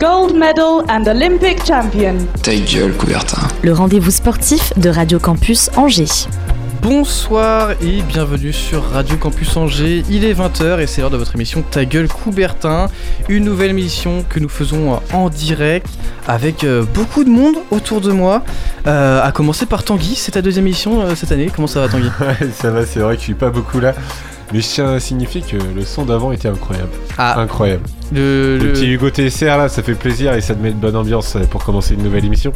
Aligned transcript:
Gold 0.00 0.36
medal 0.36 0.84
and 0.88 1.06
Olympic 1.08 1.64
champion. 1.66 2.14
Ta 2.44 2.54
gueule, 2.54 2.92
Coubertin. 2.96 3.48
le 3.62 3.72
rendez-vous 3.72 4.12
sportif 4.12 4.72
de 4.78 4.90
Radio 4.90 5.18
Campus 5.18 5.70
Angers. 5.76 6.28
Bonsoir 6.82 7.72
et 7.82 8.02
bienvenue 8.02 8.52
sur 8.52 8.84
Radio 8.90 9.16
Campus 9.16 9.56
Angers. 9.56 10.04
Il 10.08 10.24
est 10.24 10.34
20h 10.34 10.78
et 10.80 10.86
c'est 10.86 11.00
l'heure 11.00 11.10
de 11.10 11.16
votre 11.16 11.34
émission 11.34 11.64
Ta 11.68 11.84
gueule 11.84 12.06
Coubertin. 12.06 12.86
Une 13.28 13.44
nouvelle 13.44 13.70
émission 13.70 14.24
que 14.28 14.38
nous 14.38 14.48
faisons 14.48 15.00
en 15.12 15.28
direct 15.30 15.88
avec 16.28 16.62
euh, 16.62 16.84
beaucoup 16.94 17.24
de 17.24 17.30
monde 17.30 17.56
autour 17.72 18.00
de 18.00 18.12
moi. 18.12 18.44
Euh, 18.86 19.20
à 19.20 19.32
commencer 19.32 19.66
par 19.66 19.82
Tanguy, 19.82 20.14
c'est 20.14 20.32
ta 20.32 20.42
deuxième 20.42 20.66
émission 20.68 21.00
euh, 21.00 21.16
cette 21.16 21.32
année. 21.32 21.50
Comment 21.52 21.66
ça 21.66 21.80
va 21.80 21.88
Tanguy? 21.88 22.08
Ouais, 22.20 22.48
ça 22.54 22.70
va, 22.70 22.86
c'est 22.86 23.00
vrai 23.00 23.14
que 23.14 23.20
je 23.20 23.24
suis 23.24 23.34
pas 23.34 23.50
beaucoup 23.50 23.80
là. 23.80 23.94
Mais 24.52 24.60
à 24.80 24.98
signifier 25.00 25.42
que 25.42 25.56
le 25.56 25.84
son 25.84 26.04
d'avant 26.06 26.32
était 26.32 26.48
incroyable. 26.48 26.88
Ah, 27.18 27.38
Incroyable. 27.40 27.82
le, 28.12 28.56
Le 28.58 28.64
le- 28.64 28.72
petit 28.72 28.86
Hugo 28.86 29.10
TSR 29.10 29.58
là, 29.58 29.68
ça 29.68 29.82
fait 29.82 29.94
plaisir 29.94 30.32
et 30.32 30.40
ça 30.40 30.54
te 30.54 30.62
met 30.62 30.70
de 30.70 30.76
bonne 30.76 30.96
ambiance 30.96 31.36
euh, 31.36 31.40
pour 31.44 31.62
commencer 31.64 31.94
une 31.94 32.02
nouvelle 32.02 32.24
émission. 32.24 32.52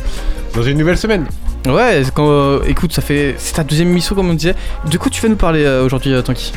Dans 0.55 0.63
une 0.63 0.79
nouvelle 0.79 0.97
semaine. 0.97 1.27
Ouais, 1.67 2.03
quand, 2.15 2.29
euh, 2.29 2.61
écoute, 2.67 2.93
ça 2.93 3.03
fait. 3.03 3.35
C'est 3.39 3.55
ta 3.55 3.63
deuxième 3.65 3.89
émission 3.91 4.15
comme 4.15 4.31
on 4.31 4.35
disait. 4.35 4.55
De 4.91 4.97
quoi 4.97 5.11
tu 5.11 5.21
vas 5.21 5.29
nous 5.29 5.37
parler 5.37 5.65
euh, 5.65 5.85
aujourd'hui, 5.85 6.13
euh, 6.15 6.23
Tanguy 6.23 6.53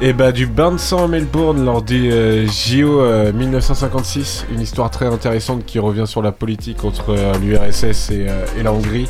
Et 0.00 0.12
bah 0.12 0.30
du 0.32 0.46
bain 0.46 0.72
de 0.72 0.78
sang 0.78 1.04
à 1.04 1.08
Melbourne 1.08 1.64
lors 1.64 1.82
du 1.82 2.10
euh, 2.12 2.46
JO 2.46 3.00
euh, 3.00 3.32
1956, 3.32 4.46
une 4.54 4.60
histoire 4.60 4.90
très 4.90 5.06
intéressante 5.06 5.64
qui 5.66 5.78
revient 5.78 6.06
sur 6.06 6.22
la 6.22 6.32
politique 6.32 6.84
entre 6.84 7.14
l'URSS 7.42 8.10
et, 8.12 8.26
et 8.58 8.62
la 8.62 8.72
Hongrie. 8.72 9.08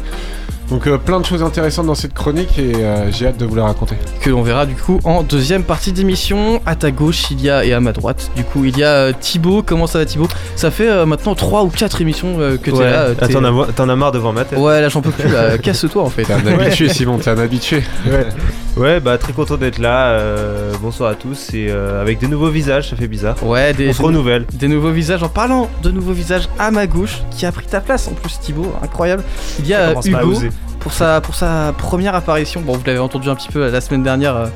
Donc 0.70 0.86
euh, 0.88 0.98
plein 0.98 1.20
de 1.20 1.24
choses 1.24 1.42
intéressantes 1.44 1.86
dans 1.86 1.94
cette 1.94 2.12
chronique 2.12 2.58
et 2.58 2.74
euh, 2.76 3.10
j'ai 3.12 3.28
hâte 3.28 3.36
de 3.38 3.44
vous 3.46 3.54
la 3.54 3.62
raconter. 3.64 3.94
que 4.20 4.30
l'on 4.30 4.42
verra 4.42 4.66
du 4.66 4.74
coup 4.74 4.98
en 5.04 5.22
deuxième 5.22 5.62
partie 5.62 5.92
d'émission. 5.92 6.60
À 6.66 6.74
ta 6.74 6.90
gauche, 6.90 7.30
il 7.30 7.40
y 7.40 7.48
a 7.50 7.64
et 7.64 7.72
à 7.72 7.78
ma 7.80 7.92
droite, 7.92 8.30
du 8.34 8.42
coup, 8.42 8.64
il 8.64 8.76
y 8.76 8.82
a 8.82 8.88
euh, 8.88 9.12
Thibaut. 9.18 9.62
Comment 9.64 9.86
ça 9.86 9.98
va 10.00 10.06
Thibaut? 10.06 10.28
Ça 10.56 10.70
fait 10.72 10.88
euh, 10.88 11.06
maintenant 11.06 11.34
3 11.36 11.62
ou 11.62 11.68
4 11.68 12.00
émissions 12.02 12.36
euh, 12.40 12.56
que 12.56 12.70
t'es 12.72 12.78
là. 12.82 13.02
euh, 13.02 13.14
Ah, 13.20 13.28
t'en 13.28 13.44
as, 13.44 13.50
mo- 13.52 13.66
t'en 13.66 13.88
as 13.88 13.96
marre 13.96 14.10
devant 14.12 14.32
ma 14.32 14.44
tête. 14.44 14.58
Ouais, 14.58 14.80
là 14.80 14.88
j'en 14.88 15.02
peux 15.02 15.10
plus, 15.10 15.28
là. 15.30 15.56
casse-toi 15.62 16.02
en 16.02 16.10
fait. 16.10 16.24
T'es 16.24 16.32
un 16.32 16.46
habitué 16.46 16.88
Simon, 16.88 17.18
t'es 17.18 17.30
un 17.30 17.38
habitué. 17.38 17.84
Ouais. 18.06 18.26
Ouais, 18.76 19.00
bah 19.00 19.16
très 19.16 19.32
content 19.32 19.56
d'être 19.56 19.78
là. 19.78 20.10
euh, 20.10 20.74
bonsoir 20.82 21.10
à 21.10 21.14
tous 21.14 21.54
et 21.54 21.68
euh, 21.70 22.00
avec 22.02 22.18
des 22.18 22.28
nouveaux 22.28 22.50
visages, 22.50 22.90
ça 22.90 22.96
fait 22.96 23.08
bizarre. 23.08 23.42
Ouais, 23.42 23.72
des, 23.72 23.88
On 23.88 23.92
se 23.94 24.02
renouvelle. 24.02 24.44
des 24.52 24.68
nouveaux 24.68 24.90
visages. 24.90 25.22
En 25.22 25.30
parlant 25.30 25.70
de 25.82 25.90
nouveaux 25.90 26.12
visages 26.12 26.46
à 26.58 26.70
ma 26.70 26.86
gauche, 26.86 27.22
qui 27.30 27.46
a 27.46 27.52
pris 27.52 27.66
ta 27.66 27.80
place 27.80 28.06
en 28.06 28.12
plus, 28.12 28.38
Thibaut, 28.38 28.72
incroyable. 28.82 29.22
Il 29.60 29.66
y 29.66 29.72
a 29.72 29.90
euh, 29.90 29.94
Hugo. 30.04 30.34
Pour 30.80 30.92
sa, 30.92 31.20
pour 31.20 31.34
sa 31.34 31.74
première 31.76 32.14
apparition. 32.14 32.60
Bon, 32.60 32.74
vous 32.74 32.84
l'avez 32.86 32.98
entendu 32.98 33.28
un 33.28 33.34
petit 33.34 33.48
peu 33.48 33.68
la 33.70 33.80
semaine 33.80 34.02
dernière 34.02 34.36
euh, 34.36 34.46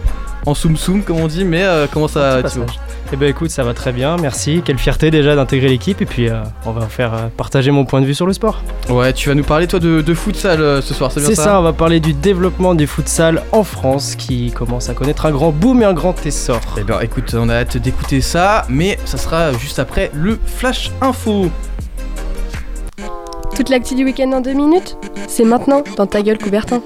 en 0.46 0.54
soum 0.54 0.76
soum, 0.76 1.02
comme 1.02 1.18
on 1.20 1.26
dit, 1.26 1.44
mais 1.44 1.62
euh, 1.64 1.86
comment 1.92 2.08
ça 2.08 2.40
va, 2.40 2.48
Eh 3.12 3.16
ben 3.16 3.28
écoute, 3.28 3.50
ça 3.50 3.62
va 3.62 3.74
très 3.74 3.92
bien, 3.92 4.16
merci. 4.16 4.62
Quelle 4.64 4.78
fierté 4.78 5.10
déjà 5.10 5.36
d'intégrer 5.36 5.68
l'équipe 5.68 6.00
et 6.00 6.06
puis 6.06 6.28
euh, 6.28 6.42
on 6.64 6.70
va 6.72 6.86
faire 6.86 7.28
partager 7.36 7.70
mon 7.70 7.84
point 7.84 8.00
de 8.00 8.06
vue 8.06 8.14
sur 8.14 8.26
le 8.26 8.32
sport. 8.32 8.62
Ouais, 8.88 9.12
tu 9.12 9.28
vas 9.28 9.34
nous 9.34 9.44
parler 9.44 9.66
toi 9.66 9.78
de, 9.80 10.00
de 10.00 10.14
futsal 10.14 10.82
ce 10.82 10.94
soir, 10.94 11.12
c'est 11.12 11.20
bien 11.20 11.28
C'est 11.28 11.34
ça 11.34 11.44
ça, 11.44 11.60
on 11.60 11.62
va 11.62 11.72
parler 11.74 12.00
du 12.00 12.14
développement 12.14 12.74
du 12.74 12.86
futsal 12.86 13.42
en 13.52 13.64
France 13.64 14.14
qui 14.14 14.50
commence 14.50 14.88
à 14.88 14.94
connaître 14.94 15.26
un 15.26 15.30
grand 15.30 15.50
boom 15.50 15.82
et 15.82 15.84
un 15.84 15.92
grand 15.94 16.14
essor. 16.24 16.60
Eh 16.78 16.84
bien 16.84 17.00
écoute, 17.00 17.34
on 17.36 17.48
a 17.48 17.56
hâte 17.56 17.76
d'écouter 17.76 18.20
ça, 18.22 18.64
mais 18.70 18.98
ça 19.04 19.18
sera 19.18 19.52
juste 19.52 19.78
après 19.78 20.10
le 20.14 20.38
Flash 20.46 20.90
Info. 21.02 21.50
Toute 23.60 23.68
l'actu 23.68 23.94
du 23.94 24.06
week-end 24.06 24.32
en 24.32 24.40
deux 24.40 24.54
minutes 24.54 24.96
C'est 25.28 25.44
maintenant 25.44 25.84
dans 25.98 26.06
ta 26.06 26.22
gueule 26.22 26.38
Coubertin. 26.38 26.80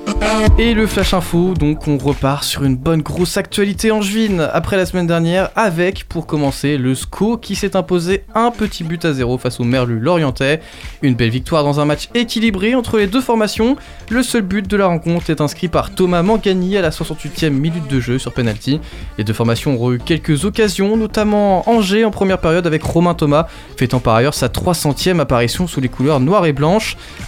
Et 0.58 0.74
le 0.74 0.88
Flash 0.88 1.14
Info, 1.14 1.54
donc 1.54 1.86
on 1.86 1.98
repart 1.98 2.42
sur 2.42 2.64
une 2.64 2.76
bonne 2.76 3.00
grosse 3.00 3.36
actualité 3.36 3.92
en 3.92 4.02
juin 4.02 4.40
après 4.52 4.76
la 4.76 4.84
semaine 4.84 5.06
dernière 5.06 5.50
avec, 5.54 6.04
pour 6.08 6.26
commencer, 6.26 6.76
le 6.76 6.96
SCO 6.96 7.36
qui 7.36 7.54
s'est 7.54 7.76
imposé 7.76 8.24
un 8.34 8.50
petit 8.50 8.82
but 8.82 9.04
à 9.04 9.12
zéro 9.12 9.38
face 9.38 9.60
au 9.60 9.64
Merlu 9.64 10.00
Lorientais. 10.00 10.60
Une 11.02 11.14
belle 11.14 11.30
victoire 11.30 11.62
dans 11.62 11.78
un 11.78 11.84
match 11.84 12.08
équilibré 12.14 12.74
entre 12.74 12.98
les 12.98 13.06
deux 13.06 13.20
formations. 13.20 13.76
Le 14.10 14.24
seul 14.24 14.42
but 14.42 14.68
de 14.68 14.76
la 14.76 14.86
rencontre 14.86 15.30
est 15.30 15.40
inscrit 15.40 15.68
par 15.68 15.94
Thomas 15.94 16.22
Mangani 16.22 16.76
à 16.76 16.82
la 16.82 16.90
68e 16.90 17.50
minute 17.50 17.86
de 17.88 18.00
jeu 18.00 18.18
sur 18.18 18.32
penalty. 18.32 18.80
Les 19.16 19.22
deux 19.22 19.32
formations 19.32 19.80
ont 19.80 19.92
eu 19.92 19.98
quelques 19.98 20.44
occasions, 20.44 20.96
notamment 20.96 21.68
Angers 21.70 22.04
en 22.04 22.10
première 22.10 22.38
période 22.38 22.66
avec 22.66 22.82
Romain 22.82 23.14
Thomas, 23.14 23.46
fêtant 23.76 24.00
par 24.00 24.16
ailleurs 24.16 24.34
sa 24.34 24.48
300e 24.48 25.20
apparition 25.20 25.68
sous 25.68 25.80
les 25.80 25.88
couleurs 25.88 26.18
noires 26.18 26.46
et 26.46 26.52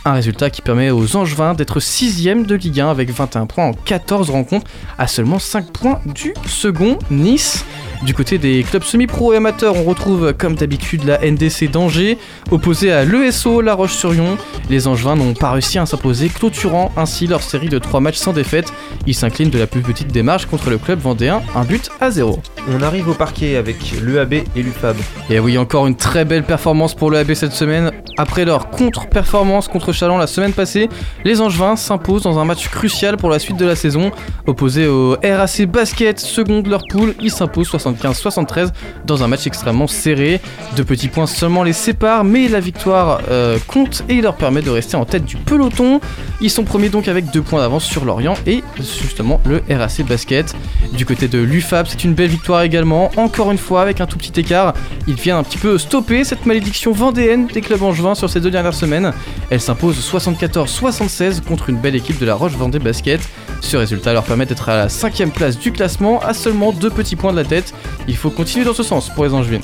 Un 0.05 0.13
résultat 0.13 0.51
qui 0.51 0.63
permet 0.63 0.91
aux 0.91 1.15
Angevins 1.17 1.55
d'être 1.55 1.79
6ème 1.79 2.47
de 2.47 2.55
Ligue 2.55 2.81
1 2.81 2.91
avec 2.91 3.11
21 3.11 3.47
points 3.47 3.67
en 3.67 3.73
14 3.73 4.31
rencontres, 4.31 4.67
à 4.99 5.07
seulement 5.07 5.39
5 5.39 5.73
points 5.73 6.01
du 6.07 6.33
second 6.47 6.99
Nice. 7.11 7.65
Du 8.03 8.15
côté 8.15 8.39
des 8.39 8.63
clubs 8.63 8.83
semi-pro 8.83 9.33
et 9.33 9.37
amateurs, 9.37 9.77
on 9.77 9.83
retrouve 9.83 10.33
comme 10.35 10.55
d'habitude 10.55 11.05
la 11.05 11.19
NDC 11.19 11.71
d'Angers, 11.71 12.19
opposée 12.51 12.93
à 12.93 13.05
l'ESO 13.05 13.61
La 13.61 13.75
Roche-sur-Yon. 13.75 14.37
Les 14.71 14.87
Angevins 14.87 15.17
n'ont 15.17 15.35
pas 15.35 15.51
réussi 15.51 15.79
à 15.79 15.87
s'imposer, 15.87 16.29
clôturant 16.29 16.93
ainsi 16.97 17.27
leur 17.27 17.43
série 17.43 17.69
de 17.69 17.79
3 17.79 18.01
matchs 18.01 18.19
sans 18.19 18.33
défaite. 18.33 18.73
Ils 19.07 19.15
s'inclinent 19.15 19.51
de 19.51 19.59
la 19.59 19.67
plus 19.67 19.81
petite 19.81 20.13
démarche 20.13 20.47
contre 20.47 20.71
le 20.71 20.79
club 20.79 21.01
vendéen, 21.01 21.43
un 21.55 21.65
but 21.65 21.91
à 22.01 22.11
zéro. 22.11 22.41
On 22.69 22.83
arrive 22.83 23.09
au 23.09 23.15
parquet 23.15 23.57
avec 23.57 23.77
l'EAB 24.03 24.35
et 24.35 24.63
l'UFAB. 24.63 24.97
Et 25.31 25.41
oui, 25.41 25.57
encore 25.57 25.87
une 25.87 25.97
très 25.97 26.25
belle 26.25 26.45
performance 26.45 26.95
pour 26.95 27.11
le 27.11 27.19
AB 27.19 27.35
cette 27.35 27.53
semaine. 27.53 27.93
Après 28.19 28.45
leur 28.45 28.71
contre-performance 28.71 29.69
contre 29.69 29.93
Chalon 29.93 30.19
la 30.19 30.27
semaine 30.27 30.53
passée, 30.53 30.89
les 31.25 31.41
Angevins 31.41 31.77
s'imposent 31.77 32.23
dans 32.23 32.39
un 32.39 32.45
match 32.45 32.69
crucial 32.69 33.17
pour 33.17 33.31
la 33.31 33.39
suite 33.39 33.57
de 33.57 33.67
la 33.67 33.77
saison. 33.77 34.11
Opposés 34.47 34.87
au 34.87 35.17
RAC 35.23 35.63
Basket, 35.67 36.19
second 36.19 36.61
de 36.61 36.71
leur 36.71 36.83
poule, 36.89 37.15
ils 37.21 37.31
s'imposent 37.31 37.69
75-73 37.93 38.71
dans 39.05 39.23
un 39.23 39.29
match 39.29 39.47
extrêmement 39.47 39.87
serré. 39.87 40.41
Deux 40.77 40.85
petits 40.85 41.09
points 41.09 41.27
seulement 41.27 41.63
les 41.63 41.73
séparent, 41.73 42.25
mais 42.25 42.49
la 42.49 42.61
victoire 42.61 43.21
euh, 43.31 43.59
compte 43.67 44.05
et 44.09 44.21
leur 44.21 44.37
permet 44.37 44.63
de 44.63 44.71
rester 44.71 44.97
en 44.97 45.05
tête 45.05 45.25
du 45.25 45.37
peloton. 45.37 46.01
Ils 46.41 46.51
sont 46.51 46.65
premiers 46.65 46.89
donc 46.89 47.09
avec 47.09 47.31
deux 47.31 47.43
points 47.43 47.61
d'avance 47.61 47.85
sur 47.85 48.05
Lorient 48.05 48.35
et 48.47 48.63
justement 48.79 49.41
le 49.47 49.63
RAC 49.71 50.03
Basket. 50.07 50.55
Du 50.93 51.07
côté 51.07 51.29
de 51.29 51.39
l'UFAB, 51.39 51.87
c'est 51.89 52.05
une 52.05 52.15
belle 52.15 52.29
victoire 52.31 52.63
également, 52.63 53.11
encore 53.17 53.51
une 53.53 53.59
fois 53.59 53.83
avec 53.83 54.01
un 54.01 54.07
tout 54.07 54.19
petit 54.19 54.39
écart. 54.41 54.75
Ils 55.07 55.15
viennent 55.15 55.37
un 55.37 55.43
petit 55.43 55.59
peu 55.59 55.79
stopper 55.79 56.25
cette 56.25 56.47
malédiction 56.47 56.93
vendéenne 56.93 57.47
des 57.47 57.61
clubs 57.61 57.83
angevins 57.83 58.15
sur 58.15 58.29
ces 58.31 58.41
deux 58.41 58.51
dernières 58.51 58.75
semaines. 58.75 59.13
Elle 59.51 59.61
s'impose 59.61 59.97
74-76 59.99 61.43
contre 61.43 61.71
une 61.71 61.77
belle 61.77 61.97
équipe 61.97 62.19
de 62.19 62.27
la 62.27 62.35
Roche 62.35 62.53
Vendée 62.53 62.79
Basket. 62.79 63.21
Ce 63.61 63.77
résultat 63.77 64.13
leur 64.13 64.25
permet 64.25 64.47
d'être 64.47 64.69
à 64.69 64.77
la 64.77 64.89
cinquième 64.89 65.31
place 65.31 65.59
du 65.59 65.73
classement, 65.73 66.21
à 66.21 66.35
seulement 66.35 66.73
deux 66.73 66.91
petits 66.91 67.17
points 67.17 67.33
de 67.33 67.37
la 67.39 67.45
tête. 67.45 67.75
Il 68.09 68.17
faut 68.17 68.31
continuer 68.31 68.65
dans 68.65 68.75
ce 68.75 68.83
sens 68.83 69.09
pour 69.11 69.25
les 69.25 69.35
Angevines. 69.35 69.63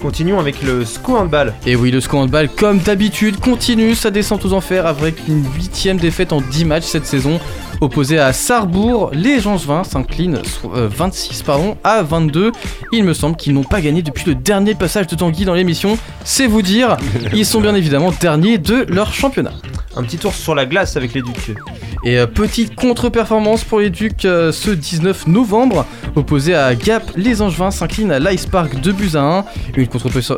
Continuons 0.00 0.38
avec 0.38 0.62
le 0.62 0.84
SCO 0.84 1.16
handball. 1.16 1.54
Et 1.66 1.74
oui, 1.74 1.90
le 1.90 2.00
SCO 2.00 2.18
handball, 2.18 2.48
comme 2.48 2.78
d'habitude, 2.78 3.40
continue 3.40 3.94
sa 3.96 4.10
descente 4.10 4.44
aux 4.44 4.52
enfers 4.52 4.86
avec 4.86 5.16
une 5.26 5.44
huitième 5.56 5.96
défaite 5.98 6.32
en 6.32 6.40
10 6.40 6.64
matchs 6.64 6.84
cette 6.84 7.04
saison. 7.06 7.40
Opposé 7.80 8.18
à 8.18 8.32
Sarrebourg, 8.32 9.10
les 9.12 9.46
Angevins 9.46 9.84
s'inclinent 9.84 10.40
so- 10.44 10.72
euh, 10.74 10.88
26 10.88 11.42
pardon, 11.42 11.76
à 11.84 12.02
22. 12.02 12.52
Il 12.92 13.04
me 13.04 13.12
semble 13.12 13.36
qu'ils 13.36 13.54
n'ont 13.54 13.62
pas 13.64 13.80
gagné 13.80 14.02
depuis 14.02 14.24
le 14.26 14.34
dernier 14.34 14.74
passage 14.74 15.06
de 15.08 15.14
Tanguy 15.16 15.44
dans 15.44 15.54
l'émission. 15.54 15.96
C'est 16.24 16.46
vous 16.46 16.62
dire, 16.62 16.96
ils 17.34 17.46
sont 17.46 17.60
bien 17.60 17.74
évidemment 17.74 18.12
derniers 18.20 18.58
de 18.58 18.84
leur 18.88 19.12
championnat. 19.12 19.52
Un 19.96 20.02
petit 20.02 20.18
tour 20.18 20.32
sur 20.34 20.54
la 20.54 20.66
glace 20.66 20.96
avec 20.96 21.14
les 21.14 21.22
Ducs. 21.22 21.52
Et 22.04 22.18
euh, 22.18 22.26
petite 22.26 22.76
contre-performance 22.76 23.64
pour 23.64 23.80
les 23.80 23.90
Ducs 23.90 24.24
euh, 24.24 24.52
ce 24.52 24.70
19 24.70 25.26
novembre. 25.26 25.84
Opposé 26.14 26.54
à 26.54 26.74
Gap, 26.76 27.02
les 27.16 27.42
Angevins 27.42 27.70
s'inclinent 27.72 28.12
à 28.12 28.18
l'Ice 28.20 28.46
Park 28.46 28.80
2 28.80 28.92
buts 28.92 29.10
à 29.14 29.20
1. 29.22 29.44
Une 29.76 29.87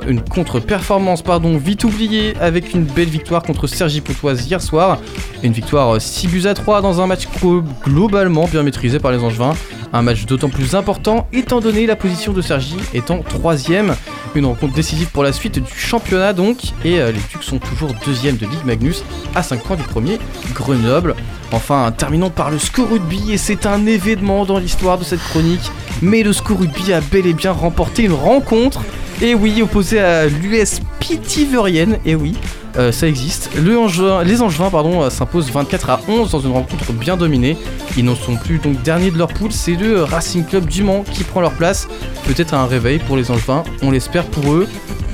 une 0.09 0.21
contre-performance 0.23 1.23
pardon, 1.23 1.57
vite 1.59 1.85
oubliée 1.85 2.35
avec 2.41 2.75
une 2.75 2.85
belle 2.85 3.09
victoire 3.09 3.43
contre 3.43 3.67
Sergi 3.67 4.01
Pontoise 4.01 4.47
hier 4.47 4.61
soir. 4.63 4.99
Une 5.43 5.53
victoire 5.53 5.97
euh, 5.97 5.99
6 5.99 6.29
buts 6.29 6.47
à 6.47 6.55
3 6.55 6.83
dans 6.83 7.01
un 7.01 7.07
match 7.07 7.27
glo- 7.41 7.63
globalement 7.85 8.47
bien 8.47 8.63
maîtrisé 8.63 8.99
par 8.99 9.13
les 9.13 9.19
Angevins. 9.19 9.55
Un 9.93 10.03
match 10.03 10.25
d'autant 10.27 10.49
plus 10.51 10.75
important 10.77 11.27
étant 11.33 11.61
donné 11.61 11.87
la 11.87 11.97
position 11.97 12.33
de 12.33 12.41
Sergi 12.43 12.77
étant 12.95 13.23
troisième. 13.23 13.95
Une 14.37 14.47
rencontre 14.47 14.75
décisive 14.75 15.09
pour 15.11 15.25
la 15.25 15.33
suite 15.33 15.59
du 15.59 15.73
championnat 15.75 16.33
donc. 16.33 16.59
Et 16.85 17.01
euh, 17.01 17.11
les 17.11 17.19
Ducs 17.31 17.43
sont 17.43 17.59
toujours 17.59 17.91
deuxième 18.07 18.37
de 18.37 18.47
Ligue 18.47 18.65
Magnus 18.65 19.03
à 19.35 19.43
5 19.43 19.63
points 19.63 19.77
du 19.77 19.83
premier 19.83 20.19
Grenoble. 20.55 21.15
Enfin, 21.53 21.93
terminons 21.97 22.31
par 22.31 22.51
le 22.51 22.59
SCO 22.59 22.87
Rugby 22.87 23.33
et 23.33 23.37
c'est 23.39 23.67
un 23.67 23.85
événement 23.87 24.45
dans 24.45 24.59
l'histoire 24.59 24.99
de 24.99 25.05
cette 25.05 25.23
chronique. 25.23 25.71
Mais 26.03 26.23
le 26.23 26.33
SCO 26.33 26.55
Rugby 26.55 26.93
a 26.93 27.01
bel 27.01 27.27
et 27.27 27.33
bien 27.35 27.53
remporté 27.53 28.05
une 28.05 28.13
rencontre. 28.13 28.83
Et 29.21 29.35
oui, 29.35 29.61
opposé 29.63 30.01
à 30.01 30.27
l'US 30.27 30.81
Pitiverienne, 31.01 31.99
et 32.07 32.15
oui, 32.15 32.35
euh, 32.79 32.91
ça 32.93 33.07
existe. 33.07 33.51
Angevin- 33.59 34.23
les 34.25 34.41
Angevins 34.41 34.71
pardon, 34.71 35.03
euh, 35.03 35.11
s'imposent 35.11 35.51
24 35.51 35.91
à 35.91 36.01
11 36.09 36.31
dans 36.31 36.41
une 36.41 36.53
rencontre 36.53 36.93
bien 36.93 37.17
dominée. 37.17 37.57
Ils 37.99 38.05
n'en 38.05 38.15
sont 38.15 38.37
plus 38.37 38.59
donc 38.59 38.81
derniers 38.83 39.11
de 39.11 39.19
leur 39.19 39.29
poule. 39.29 39.53
C'est 39.53 39.75
le 39.75 40.05
Racing 40.05 40.45
Club 40.47 40.67
du 40.67 40.83
Mans 40.85 41.03
qui 41.13 41.25
prend 41.25 41.41
leur 41.41 41.53
place. 41.53 41.89
Peut-être 42.27 42.55
un 42.55 42.67
réveil 42.67 42.99
pour 43.01 43.17
les 43.17 43.31
Angevins, 43.31 43.65
on 43.83 43.91
l'espère 43.91 44.25
pour 44.27 44.53
eux. 44.53 44.69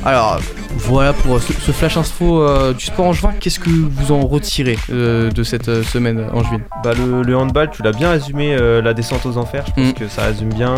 Alors 0.05 0.38
voilà 0.78 1.12
pour 1.12 1.40
ce, 1.40 1.52
ce 1.52 1.73
flash 1.73 1.96
info 1.96 2.43
euh, 2.43 2.73
du 2.73 2.84
sport 2.84 3.06
angevin. 3.06 3.32
Qu'est-ce 3.40 3.58
que 3.58 3.70
vous 3.70 4.12
en 4.12 4.20
retirez 4.26 4.78
euh, 4.90 5.31
de 5.31 5.43
cette 5.43 5.69
euh, 5.69 5.82
semaine 5.82 6.25
angevine 6.32 6.62
Bah 6.84 6.93
le, 6.94 7.23
le 7.23 7.37
handball, 7.37 7.70
tu 7.70 7.82
l'as 7.82 7.93
bien 7.93 8.11
résumé, 8.11 8.55
euh, 8.55 8.81
la 8.82 8.94
descente 8.94 9.26
aux 9.26 9.37
enfers, 9.38 9.64
je 9.67 9.73
pense 9.73 9.87
Mm. 9.90 9.93
que 9.94 10.08
ça 10.08 10.23
résume 10.26 10.52
bien. 10.52 10.75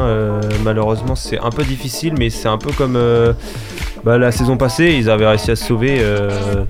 malheureusement, 0.64 1.14
c'est 1.14 1.38
un 1.38 1.50
peu 1.50 1.64
difficile, 1.64 2.14
mais 2.18 2.30
c'est 2.30 2.48
un 2.48 2.58
peu 2.58 2.72
comme 2.72 2.98
bah, 4.04 4.18
la 4.18 4.30
saison 4.32 4.56
passée, 4.56 4.94
ils 4.98 5.08
avaient 5.10 5.26
réussi 5.26 5.50
à 5.50 5.56
se 5.56 5.64
sauver, 5.64 5.98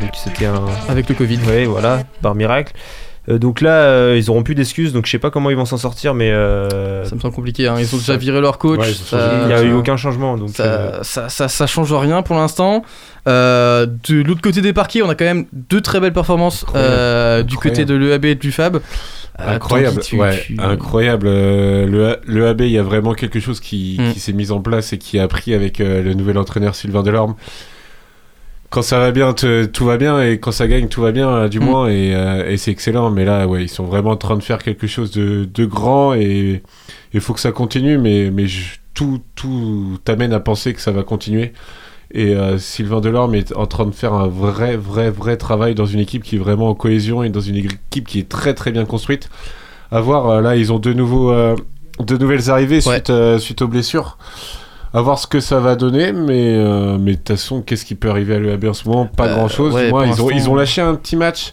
donc 0.00 0.10
c'était 0.14 0.46
un... 0.46 0.62
Avec 0.88 1.08
le 1.08 1.14
Covid. 1.14 1.38
Ouais, 1.48 1.64
voilà, 1.64 2.02
par 2.22 2.34
miracle. 2.34 2.72
Euh, 3.30 3.38
donc 3.38 3.60
là, 3.60 3.70
euh, 3.72 4.16
ils 4.18 4.30
auront 4.30 4.42
plus 4.42 4.54
d'excuses, 4.54 4.92
donc 4.92 5.06
je 5.06 5.10
sais 5.10 5.18
pas 5.18 5.30
comment 5.30 5.50
ils 5.50 5.56
vont 5.56 5.64
s'en 5.66 5.76
sortir, 5.76 6.14
mais 6.14 6.30
euh, 6.30 7.04
Ça 7.04 7.14
me 7.14 7.20
semble 7.20 7.34
compliqué. 7.34 7.66
hein. 7.68 7.76
Ils 7.78 7.94
ont 7.94 7.98
déjà 7.98 8.16
viré 8.16 8.40
leur 8.40 8.58
coach. 8.58 8.80
Ouais, 8.80 8.92
ça- 8.92 9.40
il 9.42 9.46
n'y 9.48 9.52
a 9.52 9.62
eu 9.62 9.72
aucun 9.72 9.96
changement. 9.96 10.36
Donc, 10.36 10.50
Ça, 10.50 11.00
ça, 11.02 11.28
ça, 11.28 11.48
ça 11.48 11.66
change 11.66 11.92
rien 11.92 12.22
pour 12.22 12.36
l'instant. 12.36 12.84
Euh, 13.26 13.86
de 14.08 14.22
l'autre 14.22 14.40
côté 14.40 14.62
des 14.62 14.72
parquets, 14.72 15.02
on 15.02 15.10
a 15.10 15.14
quand 15.14 15.24
même 15.26 15.44
deux 15.52 15.80
très 15.82 16.00
belles 16.00 16.12
performances 16.14 16.64
euh, 16.74 17.42
du 17.42 17.56
côté 17.56 17.84
de 17.84 17.94
l'EAB 17.94 18.24
et 18.24 18.34
du 18.34 18.50
FAB. 18.52 18.76
Euh, 19.40 19.54
Incroyable, 19.54 19.96
Tanguy, 19.96 20.08
tu- 20.08 20.16
ouais, 20.16 20.40
tu- 20.46 20.56
incroyable. 20.58 21.26
Euh, 21.28 22.16
le, 22.26 22.48
AB, 22.48 22.62
il 22.62 22.72
y 22.72 22.78
a 22.78 22.82
vraiment 22.82 23.14
quelque 23.14 23.38
chose 23.38 23.60
qui, 23.60 23.96
Mm. 24.00 24.12
qui 24.14 24.20
s'est 24.20 24.32
mis 24.32 24.50
en 24.50 24.60
place 24.60 24.92
et 24.92 24.98
qui 24.98 25.18
a 25.18 25.28
pris 25.28 25.54
avec 25.54 25.78
le 25.78 26.12
nouvel 26.14 26.38
entraîneur 26.38 26.74
Sylvain 26.74 27.02
Delorme. 27.02 27.34
Quand 28.70 28.82
ça 28.82 28.98
va 28.98 29.12
bien, 29.12 29.32
tout 29.32 29.84
va 29.86 29.96
bien, 29.96 30.22
et 30.22 30.38
quand 30.38 30.52
ça 30.52 30.68
gagne, 30.68 30.88
tout 30.88 31.00
va 31.00 31.10
bien, 31.10 31.28
euh, 31.30 31.48
du 31.48 31.58
Mm. 31.58 31.64
moins, 31.64 31.88
et, 31.88 32.14
euh, 32.14 32.50
et 32.50 32.58
c'est 32.58 32.70
excellent. 32.70 33.10
Mais 33.10 33.24
là, 33.24 33.46
ouais, 33.46 33.62
ils 33.64 33.68
sont 33.68 33.84
vraiment 33.84 34.10
en 34.10 34.16
train 34.16 34.36
de 34.36 34.42
faire 34.42 34.58
quelque 34.62 34.86
chose 34.86 35.10
de, 35.10 35.48
de 35.52 35.64
grand, 35.64 36.12
et 36.14 36.62
il 37.14 37.20
faut 37.20 37.32
que 37.32 37.40
ça 37.40 37.50
continue, 37.52 37.96
mais, 37.96 38.30
mais 38.30 38.46
je- 38.46 38.76
tout, 38.92 39.20
tout 39.36 39.96
t'amène 40.04 40.32
à 40.34 40.40
penser 40.40 40.74
que 40.74 40.80
ça 40.80 40.90
va 40.92 41.02
continuer. 41.02 41.52
Et 42.12 42.34
euh, 42.34 42.58
Sylvain 42.58 43.00
Delorme 43.00 43.34
est 43.36 43.54
en 43.56 43.66
train 43.66 43.86
de 43.86 43.92
faire 43.94 44.12
un 44.12 44.26
vrai, 44.28 44.76
vrai, 44.76 45.10
vrai 45.10 45.36
travail 45.36 45.74
dans 45.74 45.86
une 45.86 46.00
équipe 46.00 46.22
qui 46.22 46.36
est 46.36 46.38
vraiment 46.38 46.68
en 46.68 46.74
cohésion 46.74 47.22
et 47.22 47.28
dans 47.30 47.40
une 47.40 47.56
équipe 47.56 48.06
qui 48.08 48.18
est 48.18 48.28
très, 48.28 48.54
très 48.54 48.70
bien 48.72 48.84
construite. 48.86 49.28
À 49.90 50.00
voir, 50.00 50.42
là, 50.42 50.56
ils 50.56 50.72
ont 50.72 50.78
de, 50.78 50.92
nouveaux, 50.92 51.30
euh, 51.30 51.54
de 52.00 52.16
nouvelles 52.18 52.50
arrivées 52.50 52.86
Ouais. 52.86 53.02
suite, 53.06 53.12
suite 53.38 53.62
aux 53.62 53.68
blessures. 53.68 54.18
À 54.94 55.02
voir 55.02 55.18
ce 55.18 55.26
que 55.26 55.40
ça 55.40 55.60
va 55.60 55.76
donner, 55.76 56.12
mais 56.12 56.54
euh, 56.56 56.96
mais 56.98 57.12
de 57.12 57.16
toute 57.18 57.28
façon, 57.28 57.60
qu'est-ce 57.62 57.84
qui 57.84 57.94
peut 57.94 58.08
arriver 58.08 58.36
à 58.36 58.38
l'UAB 58.38 58.64
en 58.66 58.72
ce 58.72 58.88
moment? 58.88 59.06
Pas 59.06 59.26
Euh, 59.28 59.34
grand-chose. 59.34 59.74
ouais, 59.74 59.90
pour 59.90 60.04
ils, 60.04 60.22
ont, 60.22 60.30
ils 60.30 60.48
ont 60.48 60.54
lâché 60.54 60.80
un 60.80 60.94
petit 60.94 61.16
match. 61.16 61.52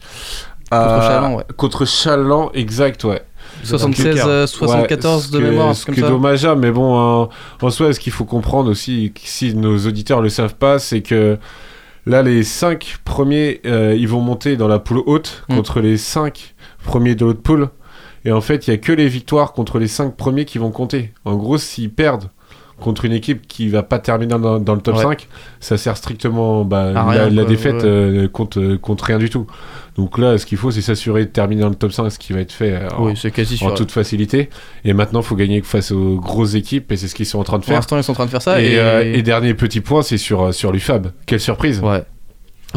Contre 0.72 0.82
à- 0.84 1.02
Chaland, 1.02 1.36
ouais. 1.36 1.44
Contre 1.58 1.86
Chaland, 1.86 2.52
exact, 2.54 3.04
ouais. 3.04 3.22
76, 3.64 4.22
euh, 4.26 4.48
74 4.48 5.28
Ouais, 5.28 5.32
de 5.34 5.44
que- 5.44 5.50
mémoire, 5.50 5.70
un 5.70 5.74
Ce 5.74 5.86
qui 5.92 6.00
est 6.00 6.04
dommageable, 6.04 6.62
mais 6.62 6.72
bon, 6.72 6.98
hein, 7.24 7.30
en 7.62 7.70
soi, 7.70 7.94
ce 7.94 8.00
qu'il 8.00 8.12
faut 8.14 8.26
comprendre 8.26 8.70
aussi, 8.72 9.14
si 9.24 9.54
nos 9.54 9.78
auditeurs 9.86 10.22
le 10.22 10.30
savent 10.30 10.56
pas, 10.56 10.80
c'est 10.80 11.02
que 11.02 11.38
là, 12.06 12.22
les 12.22 12.44
5 12.44 12.98
premiers, 13.06 13.62
euh, 13.66 13.96
ils 13.98 14.08
vont 14.08 14.22
monter 14.22 14.56
dans 14.58 14.68
la 14.68 14.80
poule 14.80 15.02
haute 15.06 15.44
Mm. 15.50 15.56
contre 15.56 15.80
les 15.82 15.98
5 15.98 16.56
premiers 16.84 17.16
de 17.16 17.26
l'autre 17.26 17.42
poule. 17.42 17.70
Et 18.26 18.32
en 18.32 18.42
fait, 18.42 18.68
il 18.68 18.72
y 18.72 18.74
a 18.74 18.78
que 18.78 18.92
les 18.92 19.08
victoires 19.08 19.54
contre 19.54 19.78
les 19.78 19.88
5 19.88 20.16
premiers 20.16 20.46
qui 20.46 20.58
vont 20.58 20.72
compter. 20.72 21.14
En 21.26 21.36
gros, 21.36 21.58
s'ils 21.60 21.92
perdent 21.94 22.30
contre 22.80 23.06
une 23.06 23.13
équipe 23.13 23.48
qui 23.48 23.69
va 23.69 23.83
pas 23.83 24.00
terminer 24.00 24.38
dans, 24.38 24.60
dans 24.60 24.75
le 24.75 24.81
top 24.81 24.95
Ouais. 24.98 25.04
5, 25.04 25.27
ça 25.60 25.77
sert 25.77 25.95
strictement 25.98 26.66
bah, 26.66 26.83
À 26.89 26.92
la, 26.92 27.04
rien, 27.06 27.30
la 27.30 27.42
quoi, 27.44 27.50
défaite 27.50 27.75
ouais. 27.75 27.86
euh, 27.86 28.27
euh, 28.57 28.77
compte 28.77 29.01
rien 29.01 29.18
du 29.18 29.30
tout. 29.30 29.48
Donc 29.98 30.18
là, 30.18 30.38
ce 30.38 30.45
qu'il 30.45 30.57
faut, 30.57 30.72
c'est 30.72 30.81
s'assurer 30.81 31.24
de 31.25 31.30
terminer 31.30 31.62
dans 31.62 31.69
le 31.69 31.75
top 31.75 31.94
5, 31.94 32.10
ce 32.10 32.19
qui 32.19 32.33
va 32.33 32.42
être 32.42 32.51
fait 32.51 32.74
euh, 32.74 32.89
en- 32.98 33.06
Oui, 33.06 33.13
c'est 33.16 33.31
quasi 33.31 33.56
en 33.56 33.57
sûr. 33.69 33.74
toute 33.75 33.92
facilité. 33.92 34.50
Et 34.83 34.92
maintenant, 34.94 35.22
il 35.22 35.25
faut 35.25 35.38
gagner 35.38 35.62
face 35.62 35.92
aux 35.92 36.18
grosses 36.19 36.56
équipes, 36.56 36.92
et 36.92 36.98
c'est 36.98 37.07
ce 37.07 37.16
qu'ils 37.16 37.25
sont 37.25 37.39
en 37.39 37.44
train 37.45 37.57
de 37.57 37.62
Pour 37.62 37.68
faire. 37.68 37.77
l'instant, 37.77 37.98
ils 37.98 38.04
sont 38.04 38.12
en 38.12 38.16
train 38.16 38.25
de 38.25 38.30
faire 38.31 38.42
ça. 38.42 38.62
et, 38.62 38.74
Et, 38.74 38.80
euh, 38.80 39.04
et 39.16 39.22
dernier 39.22 39.54
petit 39.54 39.80
point, 39.80 40.01
c'est 40.01 40.18
sur, 40.18 40.54
sur 40.54 40.72
l'UFAB. 40.74 41.12
Quelle 41.25 41.39
surprise 41.39 41.80
Ouais. 41.81 42.04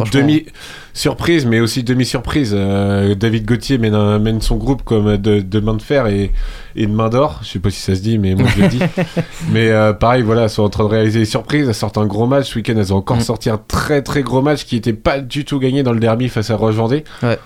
Demi 0.04 0.46
surprise, 0.94 1.46
mais 1.46 1.60
aussi 1.60 1.82
demi 1.84 2.04
surprise. 2.04 2.52
Euh, 2.56 3.14
David 3.14 3.46
Gauthier 3.46 3.78
mène, 3.78 3.94
un- 3.94 4.18
mène 4.18 4.40
son 4.40 4.56
groupe 4.56 4.82
comme 4.82 5.16
de, 5.16 5.40
de 5.40 5.60
main 5.60 5.74
de 5.74 5.82
fer 5.82 6.06
et, 6.06 6.32
et 6.76 6.86
de 6.86 6.92
main 6.92 7.08
d'or. 7.08 7.40
Je 7.42 7.48
sais 7.48 7.58
pas 7.58 7.70
si 7.70 7.80
ça 7.80 7.94
se 7.94 8.00
dit, 8.00 8.18
mais 8.18 8.34
moi 8.34 8.48
je 8.56 8.62
le 8.62 8.68
dis. 8.68 8.80
mais 9.52 9.70
euh, 9.70 9.92
pareil, 9.92 10.22
voilà, 10.22 10.42
elles 10.44 10.50
sont 10.50 10.62
en 10.64 10.68
train 10.70 10.84
de 10.84 10.88
réaliser 10.90 11.20
des 11.20 11.24
surprises. 11.24 11.68
Elles 11.68 11.74
sortent 11.74 11.98
un 11.98 12.06
gros 12.06 12.26
match. 12.26 12.50
Ce 12.50 12.54
week-end, 12.56 12.74
elles 12.76 12.92
ont 12.92 12.96
encore 12.96 13.18
Mm. 13.18 13.20
sorti 13.20 13.50
un 13.50 13.60
très 13.68 14.02
très 14.02 14.22
gros 14.22 14.42
match 14.42 14.64
qui 14.64 14.76
était 14.76 14.92
pas 14.92 15.20
du 15.20 15.44
tout 15.44 15.58
gagné 15.58 15.82
dans 15.82 15.92
le 15.92 16.00
derby 16.00 16.28
face 16.28 16.50
à 16.50 16.56
Roche 16.56 16.74
Vendée. 16.76 17.04
Ouais. 17.22 17.38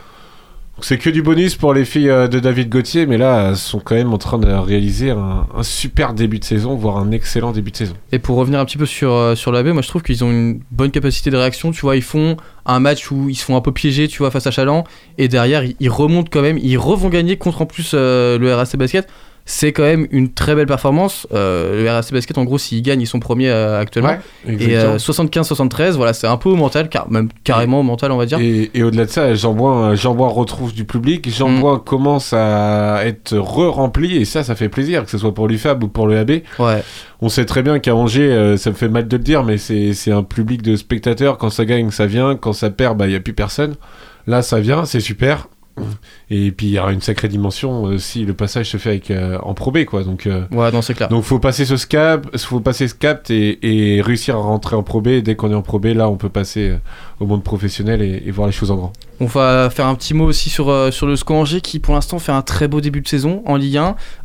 C'est 0.83 0.99
que 0.99 1.11
du 1.11 1.23
bonus 1.23 1.55
pour 1.55 1.75
les 1.75 1.85
filles 1.85 2.11
euh, 2.11 2.27
de 2.27 2.41
David 2.41 2.69
Gauthier, 2.69 3.07
mais 3.07 3.17
là, 3.17 3.51
elles 3.51 3.57
sont 3.57 3.79
quand 3.79 3.95
même 3.95 4.13
en 4.13 4.19
train 4.19 4.39
de 4.39 4.51
réaliser 4.51 5.11
un, 5.11 5.47
super 5.63 6.13
début 6.13 6.41
de 6.41 6.45
saison, 6.45 6.75
voire 6.75 6.97
un 6.97 7.13
excellent 7.13 7.53
début 7.53 7.71
de 7.71 7.77
saison. 7.77 7.95
Et 8.11 8.19
pour 8.19 8.37
revenir 8.37 8.59
un 8.59 8.65
petit 8.65 8.79
peu 8.79 8.87
sur, 8.87 9.13
euh, 9.13 9.37
sur 9.37 9.53
l'AB, 9.53 9.69
moi 9.69 9.83
je 9.83 9.89
trouve 9.89 10.03
qu'ils 10.03 10.25
ont 10.25 10.31
une 10.31 10.61
bonne 10.73 10.91
capacité 10.91 11.31
de 11.31 11.37
réaction. 11.37 11.71
Tu 11.71 11.83
vois, 11.83 11.95
ils 11.95 12.03
font 12.03 12.37
un 12.67 12.81
match 12.81 13.13
où 13.13 13.29
ils 13.29 13.37
se 13.37 13.45
font 13.45 13.57
un 13.57 13.61
peu 13.61 13.71
piéger, 13.71 14.09
tu 14.09 14.19
vois, 14.19 14.33
face 14.33 14.47
à 14.49 14.51
Chaland. 14.51 14.83
Et 15.19 15.29
derrière, 15.29 15.63
ils, 15.65 15.77
ils 15.79 15.89
remontent 15.89 16.31
quand 16.33 16.43
même. 16.43 16.59
Ils 16.59 16.79
revont 16.79 17.09
gagner 17.09 17.37
contre 17.37 17.63
en 17.63 17.67
plus 17.67 17.93
euh, 17.95 18.37
le 18.37 18.53
RAC 18.53 18.77
Basket. 18.77 19.09
C'est 19.45 19.73
quand 19.73 19.83
même 19.83 20.07
une 20.13 20.33
très 20.33 20.55
belle 20.55 20.67
performance. 20.67 21.27
Euh, 21.33 21.83
le 21.83 21.91
RAC 21.91 22.13
Basket, 22.13 22.39
en 22.39 22.45
gros, 22.45 22.59
s'ils 22.59 22.81
gagnent, 22.83 23.01
ils 23.01 23.07
sont 23.07 23.19
premiers 23.19 23.51
euh, 23.51 23.81
actuellement. 23.81 24.17
Et 24.47 24.53
exactement. 24.53 24.95
euh, 24.95 24.99
75-73, 24.99 25.93
voilà, 25.93 26.13
c'est 26.13 26.29
un 26.29 26.37
peu 26.37 26.49
au 26.49 26.55
mental, 26.55 26.89
car, 26.89 27.11
même 27.11 27.29
carrément 27.43 27.81
au 27.81 27.83
mental, 27.83 28.13
on 28.13 28.17
va 28.17 28.27
dire. 28.27 28.39
Et, 28.41 28.71
et 28.75 28.83
au-delà 28.85 29.05
de 29.05 29.11
ça, 29.11 29.35
Jean-Bois 29.35 29.95
Jean 29.97 30.15
retrouve 30.15 30.73
du 30.73 30.85
public. 30.85 31.27
Mm. 31.27 31.31
Jean-Bois 31.31 31.83
commence 31.85 32.33
à 32.33 33.05
être 33.05 33.37
re-rempli 33.37 34.17
et 34.17 34.25
ça, 34.25 34.45
ça 34.45 34.55
fait 34.55 34.69
plaisir, 34.69 35.05
que 35.05 35.11
ce 35.11 35.19
soit 35.19 35.35
pour 35.35 35.49
l'UFAB 35.49 35.85
ou 35.85 35.89
pour 35.89 36.07
le 36.07 36.19
AB. 36.19 36.31
Ouais. 36.59 36.83
On 37.21 37.29
sait 37.29 37.45
très 37.45 37.63
bien 37.63 37.79
qu'à 37.81 37.95
Angers, 37.95 38.57
ça 38.59 38.71
me 38.71 38.77
fait 38.77 38.89
mal 38.89 39.09
de 39.09 39.17
le 39.17 39.23
dire, 39.23 39.43
mais 39.43 39.59
c'est 39.59 40.13
un 40.13 40.23
public 40.23 40.63
de 40.63 40.77
spectateurs. 40.77 41.39
Quand 41.39 41.51
ça 41.51 41.65
gagne, 41.65 41.91
ça 41.91 42.07
vient. 42.07 42.37
Quand 42.37 42.53
ça 42.53 42.71
perd, 42.71 42.97
bah, 42.97 43.07
il 43.07 43.11
n'y 43.11 43.17
a 43.17 43.21
plus 43.21 43.33
personne. 43.33 43.75
Là, 44.27 44.43
ça 44.43 44.61
vient, 44.61 44.85
c'est 44.85 45.01
super. 45.01 45.49
Et 46.31 46.51
puis, 46.53 46.67
il 46.67 46.73
y 46.73 46.79
aura 46.79 46.93
une 46.93 47.01
sacrée 47.01 47.29
dimension 47.29 47.87
euh, 47.87 47.99
si 47.99 48.25
le 48.25 48.35
passage 48.35 48.71
se 48.71 48.77
fait 48.77 48.91
avec, 48.91 49.11
euh, 49.11 49.39
en 49.43 49.55
Pro 49.55 49.71
B, 49.71 49.85
quoi. 49.85 50.03
Donc, 50.05 50.27
euh, 50.27 50.45
Ouais, 50.51 50.71
non, 50.73 50.83
c'est 50.83 50.95
clair. 50.95 51.09
donc 51.09 51.25
faut 51.25 51.39
passer 51.39 51.65
ce 51.65 51.87
cap, 51.87 52.27
faut 52.39 52.61
passer 52.61 52.89
ce 52.89 52.95
cap 52.95 53.31
et, 53.31 53.59
et 53.97 54.03
réussir 54.03 54.37
à 54.37 54.39
rentrer 54.41 54.77
en 54.77 54.83
Pro 54.83 55.01
B. 55.01 55.09
Et 55.09 55.23
dès 55.23 55.35
qu'on 55.35 55.51
est 55.51 55.55
en 55.55 55.63
Pro 55.63 55.79
B, 55.79 55.87
là, 55.87 56.09
on 56.09 56.17
peut 56.17 56.29
passer 56.29 56.71
euh, 56.71 56.77
au 57.21 57.27
monde 57.27 57.43
professionnel 57.43 58.03
et, 58.03 58.23
et 58.27 58.31
voir 58.31 58.47
les 58.47 58.53
choses 58.53 58.71
en 58.71 58.77
grand. 58.77 58.93
On 59.21 59.27
va 59.27 59.71
faire 59.71 59.87
un 59.87 59.95
petit 59.95 60.15
mot 60.15 60.25
aussi 60.25 60.51
sur, 60.51 60.93
sur 60.93 61.07
le 61.07 61.15
SCO 61.15 61.35
Angers 61.35 61.61
qui 61.61 61.79
pour 61.79 61.95
l'instant 61.95 62.19
fait 62.19 62.33
un 62.33 62.43
très 62.43 62.67
beau 62.67 62.81
début 62.81 63.03
de 63.03 63.07
saison 63.09 63.43
en 63.47 63.55
Ligue 63.55 63.77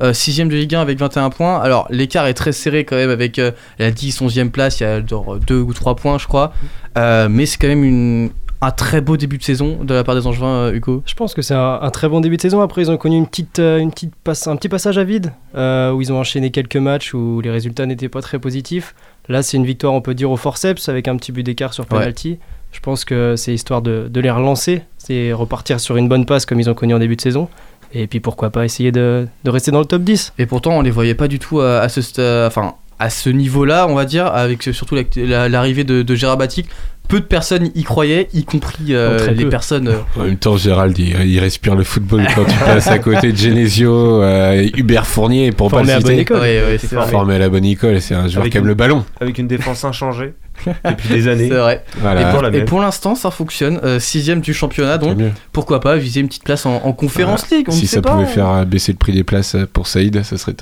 1, 0.01 0.13
6 0.13 0.39
de 0.39 0.55
Ligue 0.55 0.73
1 0.73 0.81
avec 0.81 0.97
21 0.97 1.29
points. 1.29 1.59
Alors 1.59 1.85
l'écart 1.91 2.25
est 2.25 2.33
très 2.33 2.51
serré 2.51 2.83
quand 2.83 2.95
même 2.95 3.11
avec 3.11 3.39
la 3.77 3.91
10, 3.91 4.21
11e 4.21 4.49
place, 4.49 4.79
il 4.79 4.83
y 4.83 4.85
a 4.87 5.05
genre 5.05 5.37
2 5.37 5.59
ou 5.59 5.71
3 5.71 5.95
points 5.97 6.17
je 6.17 6.25
crois. 6.25 6.51
Mais 6.95 7.45
c'est 7.45 7.57
quand 7.59 7.67
même 7.67 7.83
une, 7.83 8.31
un 8.61 8.71
très 8.71 9.01
beau 9.01 9.17
début 9.17 9.37
de 9.37 9.43
saison 9.43 9.83
de 9.83 9.93
la 9.93 10.03
part 10.03 10.15
des 10.15 10.25
Angevins, 10.25 10.47
euh, 10.47 10.73
Hugo. 10.73 11.03
Je 11.05 11.13
pense 11.13 11.33
que 11.33 11.41
c'est 11.41 11.53
un, 11.53 11.79
un 11.81 11.89
très 11.91 12.09
bon 12.09 12.21
début 12.21 12.37
de 12.37 12.41
saison. 12.41 12.61
Après, 12.61 12.81
ils 12.81 12.89
ont 12.91 12.97
connu 12.97 13.15
une 13.17 13.27
petite, 13.27 13.59
euh, 13.59 13.77
une 13.77 13.91
petite 13.91 14.13
passe, 14.23 14.47
un 14.47 14.55
petit 14.55 14.69
passage 14.69 14.97
à 14.97 15.03
vide 15.03 15.31
euh, 15.55 15.91
où 15.91 16.01
ils 16.01 16.11
ont 16.11 16.19
enchaîné 16.19 16.49
quelques 16.49 16.77
matchs 16.77 17.13
où 17.13 17.39
les 17.41 17.51
résultats 17.51 17.85
n'étaient 17.85 18.09
pas 18.09 18.21
très 18.21 18.39
positifs. 18.39 18.95
Là, 19.29 19.43
c'est 19.43 19.57
une 19.57 19.65
victoire, 19.65 19.93
on 19.93 20.01
peut 20.01 20.13
dire, 20.15 20.31
au 20.31 20.37
forceps 20.37 20.89
avec 20.89 21.07
un 21.07 21.17
petit 21.17 21.31
but 21.31 21.43
d'écart 21.43 21.73
sur 21.73 21.85
penalty. 21.99 22.39
Je 22.71 22.79
pense 22.79 23.05
que 23.05 23.35
c'est 23.37 23.53
histoire 23.53 23.81
de, 23.81 24.07
de 24.09 24.19
les 24.21 24.31
relancer, 24.31 24.81
c'est 24.97 25.31
repartir 25.33 25.79
sur 25.79 25.95
une 25.97 26.09
bonne 26.09 26.25
passe 26.25 26.45
comme 26.45 26.59
ils 26.59 26.69
ont 26.69 26.73
connu 26.73 26.93
en 26.93 26.99
début 26.99 27.15
de 27.15 27.21
saison. 27.21 27.47
Et 27.93 28.07
puis 28.07 28.19
pourquoi 28.19 28.49
pas 28.49 28.65
essayer 28.65 28.91
de, 28.91 29.27
de 29.43 29.49
rester 29.49 29.71
dans 29.71 29.79
le 29.79 29.85
top 29.85 30.01
10. 30.03 30.33
Et 30.39 30.45
pourtant 30.45 30.71
on 30.71 30.81
les 30.81 30.91
voyait 30.91 31.15
pas 31.15 31.27
du 31.29 31.39
tout 31.39 31.61
à, 31.61 31.79
à 31.79 31.87
ce, 31.89 32.45
enfin, 32.47 32.73
à 32.99 33.09
ce 33.09 33.29
niveau-là, 33.29 33.87
on 33.87 33.95
va 33.95 34.03
dire, 34.05 34.25
avec 34.27 34.63
surtout 34.63 34.95
la- 34.95 35.03
la- 35.15 35.47
l'arrivée 35.49 35.85
de, 35.85 36.01
de 36.01 36.15
Gérard 36.15 36.35
Batic. 36.37 36.67
Peu 37.07 37.19
de 37.21 37.25
personnes 37.25 37.69
y 37.73 37.83
croyaient, 37.83 38.27
y 38.33 38.43
compris 38.43 38.87
euh, 38.89 39.31
les 39.31 39.43
peu. 39.45 39.49
personnes. 39.49 39.87
euh, 39.87 39.99
En 40.19 40.23
même 40.25 40.35
temps, 40.37 40.57
Gérald, 40.57 40.97
il, 40.99 41.15
il 41.25 41.39
respire 41.39 41.73
le 41.75 41.83
football 41.85 42.25
quand 42.35 42.43
tu 42.43 42.55
passes 42.57 42.87
à 42.87 42.99
côté 42.99 43.31
de 43.31 43.37
Genesio, 43.37 44.21
euh, 44.21 44.67
Hubert 44.75 45.07
Fournier, 45.07 45.51
pour 45.53 45.69
Formé 45.69 45.87
pas 45.87 45.93
à 45.93 45.97
le 45.97 46.01
bonne 46.03 46.11
citer. 46.11 46.21
école. 46.23 46.41
Ouais, 46.41 46.63
ouais, 46.65 46.77
c'est 46.77 46.87
formé. 47.09 47.35
à 47.35 47.39
la 47.39 47.49
bonne 47.49 47.63
école, 47.65 48.01
c'est 48.01 48.13
un 48.13 48.27
joueur 48.27 48.41
Avec 48.41 48.51
qui 48.51 48.57
aime 48.57 48.63
une- 48.65 48.69
le 48.69 48.75
ballon. 48.75 49.05
Avec 49.21 49.37
une 49.37 49.47
défense 49.47 49.85
inchangée 49.85 50.33
depuis 50.85 51.09
des 51.09 51.27
années. 51.27 51.49
C'est 51.49 51.57
vrai. 51.57 51.83
Voilà. 51.99 52.49
Et 52.53 52.65
pour, 52.65 52.79
l'instant, 52.79 53.15
ça 53.15 53.31
fonctionne. 53.31 53.79
Euh, 53.83 53.99
sixième 53.99 54.41
du 54.41 54.53
championnat, 54.53 54.97
donc 54.97 55.17
pourquoi 55.51 55.79
pas 55.79 55.95
viser 55.97 56.21
une 56.21 56.27
petite 56.27 56.43
place 56.43 56.65
en, 56.65 56.75
en 56.75 56.93
Conférence 56.93 57.49
League 57.49 57.67
on 57.69 57.71
si 57.71 57.83
ne 57.83 57.87
ça 57.87 57.93
sait 57.95 58.01
pas. 58.01 58.11
pouvait 58.11 58.25
faire 58.25 58.49
euh, 58.49 58.65
baisser 58.65 58.91
le 58.91 58.97
prix 58.97 59.13
des 59.13 59.23
places 59.23 59.55
euh, 59.55 59.67
pour 59.71 59.87
Saïd, 59.87 60.23
ça 60.23 60.37
serait 60.37 60.53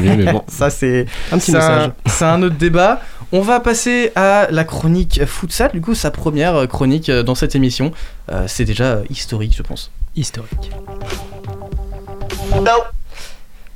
mieux, 0.00 0.16
mais 0.16 0.32
bon. 0.32 0.42
Ça, 0.48 0.70
c'est 0.70 1.06
Un 1.32 1.38
petit 1.38 1.52
message. 1.52 1.90
c'est 2.06 2.24
un 2.24 2.42
autre 2.42 2.56
débat. 2.56 3.00
On 3.32 3.40
va 3.40 3.60
passer 3.60 4.12
à 4.14 4.48
la 4.50 4.64
chronique 4.64 5.24
futsal, 5.26 5.70
du 5.72 5.80
coup, 5.80 5.94
sa 5.94 6.10
première 6.10 6.66
chronique 6.66 7.10
dans 7.10 7.34
cette 7.34 7.54
émission. 7.54 7.92
Euh, 8.30 8.44
c'est 8.46 8.64
déjà 8.64 9.00
historique, 9.10 9.54
je 9.56 9.62
pense. 9.62 9.90
Historique. 10.16 10.70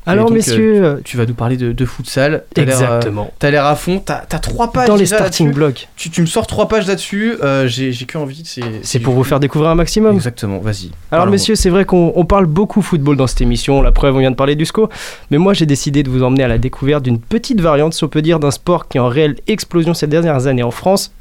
Alors, 0.04 0.26
donc, 0.26 0.34
messieurs, 0.34 0.84
euh, 0.84 0.96
tu 1.04 1.16
vas 1.16 1.26
nous 1.26 1.34
parler 1.34 1.56
de, 1.56 1.72
de 1.72 1.84
futsal. 1.84 2.42
Euh, 2.58 2.62
Exactement. 2.62 3.32
T'as 3.38 3.50
l'air 3.50 3.64
à 3.66 3.76
fond. 3.76 4.02
T'as 4.04 4.22
as 4.30 4.38
trois 4.40 4.72
pages 4.72 4.88
Dans 4.88 4.96
les 4.96 5.06
starting 5.06 5.52
blocks. 5.52 5.88
Tu, 5.96 6.10
tu 6.10 6.20
me 6.22 6.26
sors 6.26 6.46
trois 6.48 6.66
pages 6.66 6.88
là-dessus. 6.88 7.34
euh, 7.42 7.68
J'ai 7.68 7.92
j'ai 7.92 8.04
que 8.04 8.18
envie. 8.18 8.42
C'est 8.44 8.62
C'est 8.82 8.98
pour 8.98 9.14
vous 9.14 9.22
faire 9.22 9.38
découvrir 9.38 9.70
un 9.70 9.74
maximum. 9.76 10.14
Exactement. 10.16 10.58
Vas-y. 10.58 10.90
Alors 11.12 11.26
messieurs, 11.28 11.54
c'est 11.54 11.70
vrai 11.70 11.84
qu'on 11.84 12.12
on 12.16 12.24
parle 12.24 12.46
beaucoup 12.46 12.82
football 12.82 13.16
dans 13.16 13.26
cette 13.28 13.42
émission, 13.42 13.80
la 13.80 13.92
preuve 13.92 14.16
on 14.16 14.18
vient 14.18 14.30
de 14.32 14.36
parler 14.36 14.56
du 14.56 14.64
SCO, 14.66 14.88
mais 15.30 15.38
moi 15.38 15.54
j'ai 15.54 15.66
décidé 15.66 16.02
de 16.02 16.10
vous 16.10 16.22
emmener 16.22 16.42
à 16.42 16.48
la 16.48 16.58
découverte 16.58 17.02
d'une 17.04 17.20
petite 17.20 17.60
variante, 17.60 17.94
si 17.94 18.02
on 18.02 18.08
peut 18.08 18.22
dire, 18.22 18.40
d'un 18.40 18.50
sport 18.50 18.88
qui 18.88 18.98
est 18.98 19.00
en 19.00 19.08
réelle 19.08 19.36
explosion 19.46 19.94
ces 19.94 20.06
dernières 20.08 20.46
années 20.48 20.62
en 20.64 20.70
France. 20.72 21.12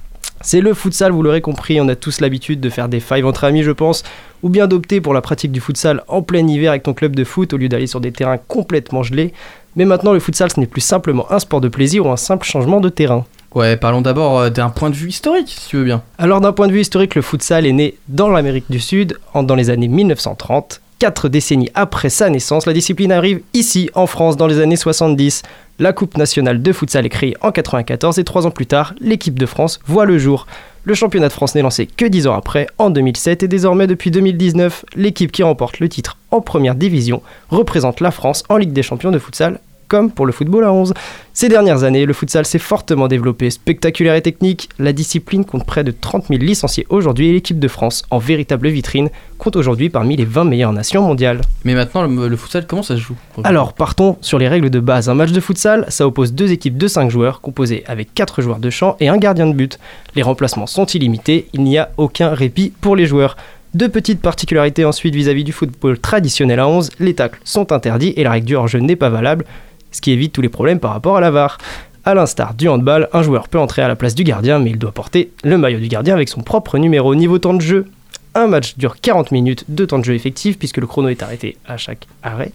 C'est 0.43 0.61
le 0.61 0.73
futsal, 0.73 1.11
vous 1.11 1.21
l'aurez 1.23 1.41
compris, 1.41 1.79
on 1.81 1.87
a 1.87 1.95
tous 1.95 2.19
l'habitude 2.21 2.59
de 2.59 2.69
faire 2.69 2.89
des 2.89 2.99
fives 2.99 3.25
entre 3.25 3.43
amis 3.43 3.63
je 3.63 3.71
pense, 3.71 4.03
ou 4.43 4.49
bien 4.49 4.67
d'opter 4.67 5.01
pour 5.01 5.13
la 5.13 5.21
pratique 5.21 5.51
du 5.51 5.61
futsal 5.61 6.03
en 6.07 6.21
plein 6.21 6.47
hiver 6.47 6.71
avec 6.71 6.83
ton 6.83 6.93
club 6.93 7.15
de 7.15 7.23
foot 7.23 7.53
au 7.53 7.57
lieu 7.57 7.69
d'aller 7.69 7.87
sur 7.87 8.01
des 8.01 8.11
terrains 8.11 8.37
complètement 8.37 9.03
gelés. 9.03 9.33
Mais 9.75 9.85
maintenant 9.85 10.13
le 10.13 10.19
futsal 10.19 10.51
ce 10.51 10.59
n'est 10.59 10.65
plus 10.67 10.81
simplement 10.81 11.31
un 11.31 11.39
sport 11.39 11.61
de 11.61 11.67
plaisir 11.69 12.05
ou 12.05 12.09
un 12.11 12.17
simple 12.17 12.45
changement 12.45 12.79
de 12.79 12.89
terrain. 12.89 13.25
Ouais, 13.53 13.75
parlons 13.75 14.01
d'abord 14.01 14.39
euh, 14.39 14.49
d'un 14.49 14.69
point 14.69 14.89
de 14.89 14.95
vue 14.95 15.09
historique, 15.09 15.49
si 15.49 15.67
tu 15.69 15.75
veux 15.77 15.83
bien. 15.83 16.01
Alors 16.17 16.39
d'un 16.41 16.53
point 16.53 16.67
de 16.67 16.71
vue 16.71 16.79
historique, 16.81 17.15
le 17.15 17.21
futsal 17.21 17.65
est 17.65 17.73
né 17.73 17.95
dans 18.07 18.29
l'Amérique 18.29 18.65
du 18.69 18.79
Sud 18.79 19.17
en- 19.33 19.43
dans 19.43 19.55
les 19.55 19.69
années 19.69 19.89
1930. 19.89 20.81
Quatre 21.01 21.29
décennies 21.29 21.71
après 21.73 22.11
sa 22.11 22.29
naissance, 22.29 22.67
la 22.67 22.73
discipline 22.73 23.11
arrive 23.11 23.41
ici 23.55 23.89
en 23.95 24.05
France 24.05 24.37
dans 24.37 24.45
les 24.45 24.59
années 24.59 24.75
70. 24.75 25.41
La 25.79 25.93
Coupe 25.93 26.15
nationale 26.15 26.61
de 26.61 26.71
futsal 26.71 27.07
est 27.07 27.09
créée 27.09 27.35
en 27.41 27.51
94 27.51 28.19
et 28.19 28.23
trois 28.23 28.45
ans 28.45 28.51
plus 28.51 28.67
tard, 28.67 28.93
l'équipe 28.99 29.39
de 29.39 29.47
France 29.47 29.79
voit 29.87 30.05
le 30.05 30.19
jour. 30.19 30.45
Le 30.83 30.93
championnat 30.93 31.29
de 31.29 31.33
France 31.33 31.55
n'est 31.55 31.63
lancé 31.63 31.87
que 31.87 32.05
dix 32.05 32.27
ans 32.27 32.35
après, 32.35 32.67
en 32.77 32.91
2007, 32.91 33.41
et 33.41 33.47
désormais 33.47 33.87
depuis 33.87 34.11
2019, 34.11 34.85
l'équipe 34.95 35.31
qui 35.31 35.41
remporte 35.41 35.79
le 35.79 35.89
titre 35.89 36.17
en 36.29 36.39
première 36.39 36.75
division 36.75 37.23
représente 37.49 37.99
la 37.99 38.11
France 38.11 38.43
en 38.49 38.57
Ligue 38.57 38.73
des 38.73 38.83
champions 38.83 39.09
de 39.09 39.17
futsal 39.17 39.59
comme 39.91 40.09
pour 40.09 40.25
le 40.25 40.31
football 40.31 40.63
à 40.63 40.71
11. 40.71 40.93
Ces 41.33 41.49
dernières 41.49 41.83
années, 41.83 42.05
le 42.05 42.13
futsal 42.13 42.45
s'est 42.45 42.59
fortement 42.59 43.09
développé, 43.09 43.49
spectaculaire 43.49 44.15
et 44.15 44.21
technique. 44.21 44.69
La 44.79 44.93
discipline 44.93 45.43
compte 45.43 45.65
près 45.65 45.83
de 45.83 45.91
30 45.91 46.27
000 46.29 46.39
licenciés 46.39 46.87
aujourd'hui 46.87 47.27
et 47.27 47.33
l'équipe 47.33 47.59
de 47.59 47.67
France, 47.67 48.03
en 48.09 48.17
véritable 48.17 48.69
vitrine, 48.69 49.09
compte 49.37 49.57
aujourd'hui 49.57 49.89
parmi 49.89 50.15
les 50.15 50.23
20 50.23 50.45
meilleures 50.45 50.71
nations 50.71 51.01
mondiales. 51.01 51.41
Mais 51.65 51.73
maintenant, 51.75 52.03
le, 52.07 52.29
le 52.29 52.37
futsal, 52.37 52.67
comment 52.67 52.83
ça 52.83 52.95
se 52.95 53.01
joue 53.01 53.17
Alors, 53.43 53.73
partons 53.73 54.15
sur 54.21 54.39
les 54.39 54.47
règles 54.47 54.69
de 54.69 54.79
base. 54.79 55.09
Un 55.09 55.13
match 55.13 55.33
de 55.33 55.41
futsal, 55.41 55.85
ça 55.89 56.07
oppose 56.07 56.31
deux 56.31 56.53
équipes 56.53 56.77
de 56.77 56.87
5 56.87 57.11
joueurs, 57.11 57.41
composées 57.41 57.83
avec 57.85 58.13
4 58.13 58.41
joueurs 58.41 58.59
de 58.59 58.69
champ 58.69 58.95
et 59.01 59.09
un 59.09 59.17
gardien 59.17 59.47
de 59.47 59.53
but. 59.53 59.77
Les 60.15 60.21
remplacements 60.21 60.67
sont 60.67 60.85
illimités, 60.85 61.49
il 61.51 61.63
n'y 61.63 61.77
a 61.77 61.91
aucun 61.97 62.29
répit 62.29 62.71
pour 62.79 62.95
les 62.95 63.07
joueurs. 63.07 63.35
Deux 63.73 63.87
petites 63.87 64.19
particularités 64.21 64.83
ensuite 64.83 65.15
vis-à-vis 65.15 65.45
du 65.45 65.53
football 65.53 65.97
traditionnel 65.97 66.59
à 66.59 66.67
11, 66.67 66.89
les 66.99 67.13
tacles 67.13 67.39
sont 67.45 67.71
interdits 67.71 68.13
et 68.17 68.23
la 68.23 68.31
règle 68.31 68.45
du 68.45 68.55
hors-jeu 68.55 68.79
n'est 68.79 68.97
pas 68.97 69.09
valable, 69.09 69.45
ce 69.91 70.01
qui 70.01 70.11
évite 70.11 70.33
tous 70.33 70.41
les 70.41 70.49
problèmes 70.49 70.79
par 70.79 70.91
rapport 70.91 71.17
à 71.17 71.21
la 71.21 71.31
VAR. 71.31 71.57
A 72.03 72.15
l'instar 72.15 72.55
du 72.55 72.67
handball, 72.67 73.09
un 73.13 73.21
joueur 73.21 73.47
peut 73.47 73.59
entrer 73.59 73.83
à 73.83 73.87
la 73.87 73.95
place 73.95 74.15
du 74.15 74.23
gardien, 74.23 74.57
mais 74.57 74.71
il 74.71 74.79
doit 74.79 74.91
porter 74.91 75.31
le 75.43 75.57
maillot 75.57 75.79
du 75.79 75.87
gardien 75.87 76.15
avec 76.15 76.29
son 76.29 76.41
propre 76.41 76.79
numéro. 76.79 77.13
Niveau 77.13 77.37
temps 77.37 77.53
de 77.53 77.61
jeu, 77.61 77.85
un 78.33 78.47
match 78.47 78.77
dure 78.77 78.99
40 78.99 79.31
minutes 79.31 79.65
de 79.67 79.85
temps 79.85 79.99
de 79.99 80.05
jeu 80.05 80.15
effectif, 80.15 80.57
puisque 80.57 80.77
le 80.77 80.87
chrono 80.87 81.09
est 81.09 81.21
arrêté 81.21 81.57
à 81.67 81.77
chaque 81.77 82.07
arrêt, 82.23 82.53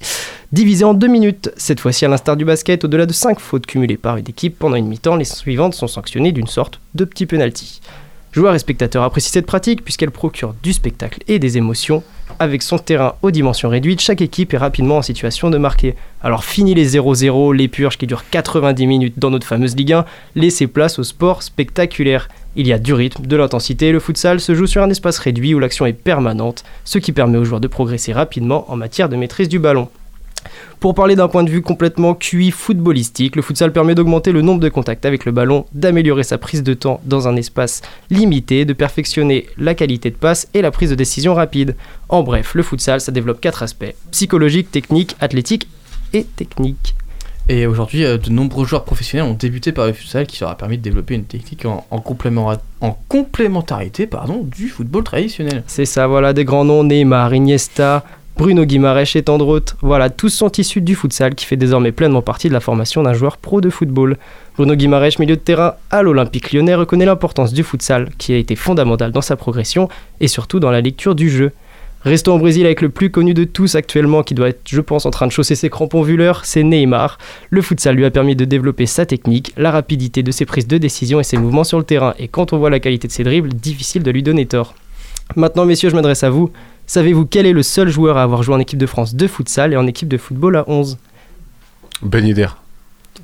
divisé 0.50 0.85
en 0.85 0.95
2 0.95 1.07
minutes. 1.07 1.52
Cette 1.57 1.81
fois-ci, 1.81 2.05
à 2.05 2.09
l'instar 2.09 2.37
du 2.37 2.45
basket, 2.45 2.85
au-delà 2.85 3.07
de 3.07 3.12
5 3.12 3.38
fautes 3.38 3.66
cumulées 3.66 3.97
par 3.97 4.16
une 4.16 4.28
équipe 4.28 4.59
pendant 4.59 4.76
une 4.76 4.88
mi-temps, 4.88 5.16
les 5.16 5.25
suivantes 5.25 5.75
sont 5.75 5.87
sanctionnées 5.87 6.33
d'une 6.33 6.47
sorte 6.47 6.81
de 6.95 7.05
petit 7.05 7.26
penalty. 7.26 7.81
Joueurs 8.37 8.55
et 8.55 8.59
spectateurs 8.59 9.02
apprécient 9.02 9.33
cette 9.33 9.47
pratique 9.47 9.83
puisqu'elle 9.83 10.11
procure 10.11 10.55
du 10.62 10.75
spectacle 10.75 11.21
et 11.26 11.38
des 11.38 11.57
émotions. 11.57 12.02
Avec 12.38 12.62
son 12.62 12.76
terrain 12.76 13.14
aux 13.23 13.31
dimensions 13.31 13.71
réduites, 13.71 14.02
chaque 14.02 14.21
équipe 14.21 14.52
est 14.52 14.59
rapidement 14.59 14.99
en 14.99 15.02
situation 15.02 15.49
de 15.49 15.57
marquer. 15.57 15.95
Alors 16.23 16.45
fini 16.45 16.75
les 16.75 16.99
0-0, 16.99 17.55
les 17.55 17.69
purges 17.69 17.97
qui 17.97 18.07
durent 18.07 18.28
90 18.28 18.87
minutes 18.87 19.19
dans 19.19 19.31
notre 19.31 19.47
fameuse 19.47 19.75
Ligue 19.75 19.95
1, 19.95 20.05
laissez 20.35 20.66
place 20.66 20.99
au 20.99 21.02
sport 21.02 21.43
spectaculaire. 21.43 22.28
Il 22.57 22.66
y 22.66 22.75
a 22.75 22.78
du 22.78 22.93
rythme, 22.93 23.25
de 23.25 23.37
l'intensité, 23.37 23.90
le 23.90 24.00
futsal 24.00 24.38
se 24.38 24.55
joue 24.55 24.66
sur 24.66 24.83
un 24.83 24.90
espace 24.90 25.16
réduit 25.16 25.55
où 25.55 25.59
l'action 25.59 25.87
est 25.87 25.95
permanente, 25.95 26.62
ce 26.85 26.99
qui 26.99 27.12
permet 27.12 27.38
aux 27.38 27.45
joueurs 27.47 27.62
de 27.62 27.69
progresser 27.69 28.12
rapidement 28.12 28.71
en 28.71 28.76
matière 28.76 29.09
de 29.09 29.16
maîtrise 29.16 29.49
du 29.49 29.59
ballon. 29.59 29.88
Pour 30.81 30.95
parler 30.95 31.17
d'un 31.17 31.29
point 31.29 31.43
de 31.45 31.50
vue 31.50 31.62
complètement 31.62 32.15
QI 32.15 32.50
footballistique, 32.50 33.37
le 33.37 33.43
futsal 33.43 33.73
permet 33.73 33.95
d'augmenter 33.95 34.33
le 34.33 34.43
nombre 34.43 34.61
de 34.61 34.69
contacts 34.69 35.05
avec 35.07 35.25
le 35.25 35.33
ballon, 35.33 35.67
d'améliorer 35.73 36.23
sa 36.23 36.38
prise 36.38 36.62
de 36.62 36.75
temps 36.75 37.00
dans 37.05 37.29
un 37.29 37.37
espace 37.37 37.83
limité, 38.11 38.65
de 38.65 38.73
perfectionner 38.73 39.47
la 39.59 39.75
qualité 39.75 40.11
de 40.11 40.17
passe 40.17 40.49
et 40.55 40.62
la 40.62 40.71
prise 40.71 40.91
de 40.91 40.95
décision 40.95 41.35
rapide. 41.35 41.76
En 42.09 42.23
bref, 42.23 42.55
le 42.55 42.62
futsal, 42.62 43.00
ça 43.00 43.12
développe 43.12 43.41
quatre 43.41 43.62
aspects 43.62 43.95
psychologique, 44.11 44.71
technique, 44.71 45.17
athlétique 45.21 45.69
et 46.12 46.25
technique. 46.25 46.95
Et 47.49 47.67
aujourd'hui, 47.67 48.05
euh, 48.05 48.19
de 48.19 48.31
nombreux 48.31 48.67
joueurs 48.67 48.85
professionnels 48.85 49.31
ont 49.31 49.35
débuté 49.35 49.71
par 49.71 49.87
le 49.87 49.93
futsal 49.93 50.26
qui 50.26 50.41
leur 50.41 50.50
a 50.50 50.57
permis 50.57 50.79
de 50.79 50.83
développer 50.83 51.15
une 51.15 51.25
technique 51.25 51.65
en, 51.65 51.87
en 51.93 51.99
complément- 52.00 52.53
en 52.81 52.99
complémentarité 53.09 54.09
pardon, 54.09 54.43
du 54.43 54.69
football 54.69 55.05
traditionnel. 55.05 55.62
C'est 55.69 55.85
ça, 55.85 56.09
voilà, 56.09 56.33
des 56.33 56.45
grands 56.45 56.65
noms, 56.65 56.83
Neymar, 56.83 57.33
Iniesta, 57.35 58.05
Bruno 58.37 58.66
Guimaraes 58.66 59.12
et 59.14 59.23
tant. 59.23 59.38
Voilà, 59.81 60.11
tous 60.11 60.28
sont 60.28 60.52
issus 60.52 60.83
du 60.83 60.95
futsal 60.95 61.35
qui 61.35 61.47
fait 61.47 61.57
désormais 61.57 61.90
pleinement 61.90 62.21
partie 62.21 62.49
de 62.49 62.52
la 62.52 62.61
formation 62.61 63.02
d'un 63.02 63.14
joueur 63.14 63.38
pro 63.38 63.62
de 63.62 63.71
football. 63.71 64.19
Bruno 64.57 64.75
Guimaraes, 64.75 65.19
milieu 65.19 65.37
de 65.37 65.40
terrain 65.40 65.75
à 65.90 66.02
l'Olympique 66.02 66.52
lyonnais, 66.52 66.75
reconnaît 66.75 67.07
l'importance 67.07 67.55
du 67.55 67.64
futsal 67.64 68.11
qui 68.19 68.35
a 68.35 68.37
été 68.37 68.55
fondamental 68.55 69.11
dans 69.11 69.23
sa 69.23 69.37
progression 69.37 69.88
et 70.21 70.28
surtout 70.28 70.61
dans 70.61 70.71
la 70.71 70.83
lecture 70.83 71.14
du 71.14 71.31
jeu. 71.31 71.52
Restons 72.02 72.37
au 72.37 72.38
Brésil 72.38 72.66
avec 72.66 72.83
le 72.83 72.90
plus 72.90 73.11
connu 73.11 73.33
de 73.33 73.45
tous 73.45 73.75
actuellement 73.75 74.23
qui 74.23 74.35
doit 74.35 74.50
être, 74.50 74.61
je 74.66 74.83
pense, 74.83 75.07
en 75.07 75.11
train 75.11 75.26
de 75.26 75.33
chausser 75.33 75.55
ses 75.55 75.71
crampons 75.71 76.02
vu 76.02 76.16
l'heure, 76.16 76.45
c'est 76.45 76.62
Neymar. 76.62 77.16
Le 77.49 77.62
futsal 77.62 77.97
lui 77.97 78.05
a 78.05 78.11
permis 78.11 78.37
de 78.37 78.45
développer 78.45 78.85
sa 78.85 79.07
technique, 79.07 79.55
la 79.57 79.71
rapidité 79.71 80.23
de 80.23 80.31
ses 80.31 80.45
prises 80.45 80.69
de 80.69 80.76
décision 80.76 81.19
et 81.21 81.25
ses 81.25 81.38
mouvements 81.38 81.64
sur 81.64 81.78
le 81.78 81.85
terrain. 81.85 82.14
Et 82.19 82.28
quand 82.28 82.52
on 82.52 82.59
voit 82.59 82.71
la 82.71 82.81
qualité 82.81 83.09
de 83.09 83.12
ses 83.12 83.25
dribbles, 83.25 83.55
difficile 83.55 84.02
de 84.02 84.11
lui 84.11 84.23
donner 84.23 84.45
tort. 84.45 84.75
Maintenant, 85.35 85.64
messieurs, 85.64 85.90
je 85.90 85.97
m'adresse 85.97 86.23
à 86.23 86.31
vous. 86.31 86.52
Savez-vous 86.87 87.26
quel 87.26 87.47
est 87.47 87.52
le 87.52 87.64
seul 87.64 87.88
joueur 87.88 88.16
à 88.16 88.23
avoir 88.23 88.43
joué 88.43 88.55
en 88.55 88.61
équipe 88.61 88.78
de 88.78 88.87
France 88.87 89.14
de 89.14 89.26
futsal 89.26 89.73
et 89.73 89.76
en 89.76 89.87
équipe 89.87 90.09
de 90.09 90.16
football 90.16 90.57
à 90.57 90.64
11 90.69 90.99
Ben 92.02 92.25
Yedder. 92.25 92.49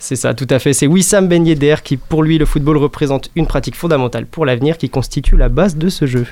C'est 0.01 0.17
ça, 0.17 0.35
tout 0.35 0.49
à 0.51 0.59
fait. 0.59 0.73
C'est 0.73 0.89
Wissam 0.89 1.29
Ben 1.29 1.47
Yedder 1.47 1.77
qui, 1.85 1.97
pour 1.97 2.25
lui, 2.25 2.39
le 2.39 2.45
football 2.45 2.77
représente 2.77 3.31
une 3.37 3.47
pratique 3.47 3.77
fondamentale 3.77 4.27
pour 4.27 4.45
l'avenir 4.47 4.79
qui 4.79 4.91
constitue 4.91 5.37
la 5.37 5.49
base 5.49 5.77
de 5.77 5.89
ce 5.89 6.07
jeu. 6.07 6.27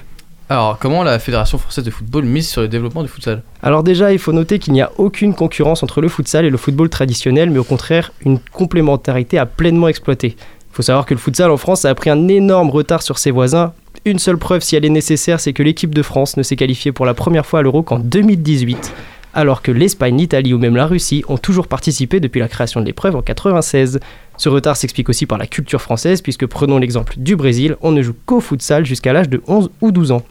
Alors, 0.48 0.78
comment 0.80 1.04
la 1.04 1.20
Fédération 1.20 1.58
française 1.58 1.84
de 1.84 1.90
football 1.92 2.24
mise 2.24 2.48
sur 2.48 2.62
le 2.62 2.66
développement 2.66 3.04
du 3.04 3.08
futsal? 3.08 3.44
Alors 3.62 3.84
déjà, 3.84 4.12
il 4.12 4.18
faut 4.18 4.32
noter 4.32 4.58
qu'il 4.58 4.72
n'y 4.72 4.82
a 4.82 4.90
aucune 4.98 5.32
concurrence 5.32 5.84
entre 5.84 6.00
le 6.00 6.08
futsal 6.08 6.44
et 6.44 6.50
le 6.50 6.56
football 6.56 6.88
traditionnel, 6.88 7.50
mais 7.50 7.60
au 7.60 7.64
contraire, 7.64 8.10
une 8.24 8.40
complémentarité 8.40 9.38
à 9.38 9.46
pleinement 9.46 9.86
exploiter. 9.86 10.34
Il 10.36 10.74
faut 10.74 10.82
savoir 10.82 11.06
que 11.06 11.14
le 11.14 11.20
futsal 11.20 11.52
en 11.52 11.56
France 11.56 11.84
a 11.84 11.94
pris 11.94 12.10
un 12.10 12.26
énorme 12.26 12.70
retard 12.70 13.02
sur 13.02 13.18
ses 13.18 13.30
voisins. 13.30 13.72
Une 14.04 14.18
seule 14.18 14.38
preuve, 14.38 14.62
si 14.62 14.76
elle 14.76 14.84
est 14.84 14.90
nécessaire, 14.90 15.40
c'est 15.40 15.52
que 15.52 15.62
l'équipe 15.62 15.94
de 15.94 16.02
France 16.02 16.36
ne 16.36 16.42
s'est 16.42 16.56
qualifiée 16.56 16.90
pour 16.90 17.04
la 17.04 17.14
première 17.14 17.44
fois 17.44 17.58
à 17.58 17.62
l'Euro 17.62 17.82
qu'en 17.82 17.98
2018, 17.98 18.94
alors 19.34 19.60
que 19.60 19.70
l'Espagne, 19.70 20.16
l'Italie 20.16 20.54
ou 20.54 20.58
même 20.58 20.76
la 20.76 20.86
Russie 20.86 21.22
ont 21.28 21.36
toujours 21.36 21.66
participé 21.66 22.18
depuis 22.18 22.40
la 22.40 22.48
création 22.48 22.80
de 22.80 22.86
l'épreuve 22.86 23.16
en 23.16 23.22
96. 23.22 24.00
Ce 24.38 24.48
retard 24.48 24.76
s'explique 24.76 25.10
aussi 25.10 25.26
par 25.26 25.38
la 25.38 25.46
culture 25.46 25.82
française, 25.82 26.22
puisque 26.22 26.46
prenons 26.46 26.78
l'exemple 26.78 27.14
du 27.18 27.36
Brésil, 27.36 27.76
on 27.82 27.92
ne 27.92 28.00
joue 28.00 28.14
qu'au 28.24 28.40
futsal 28.40 28.86
jusqu'à 28.86 29.12
l'âge 29.12 29.28
de 29.28 29.42
11 29.46 29.70
ou 29.82 29.92
12 29.92 30.12
ans. 30.12 30.22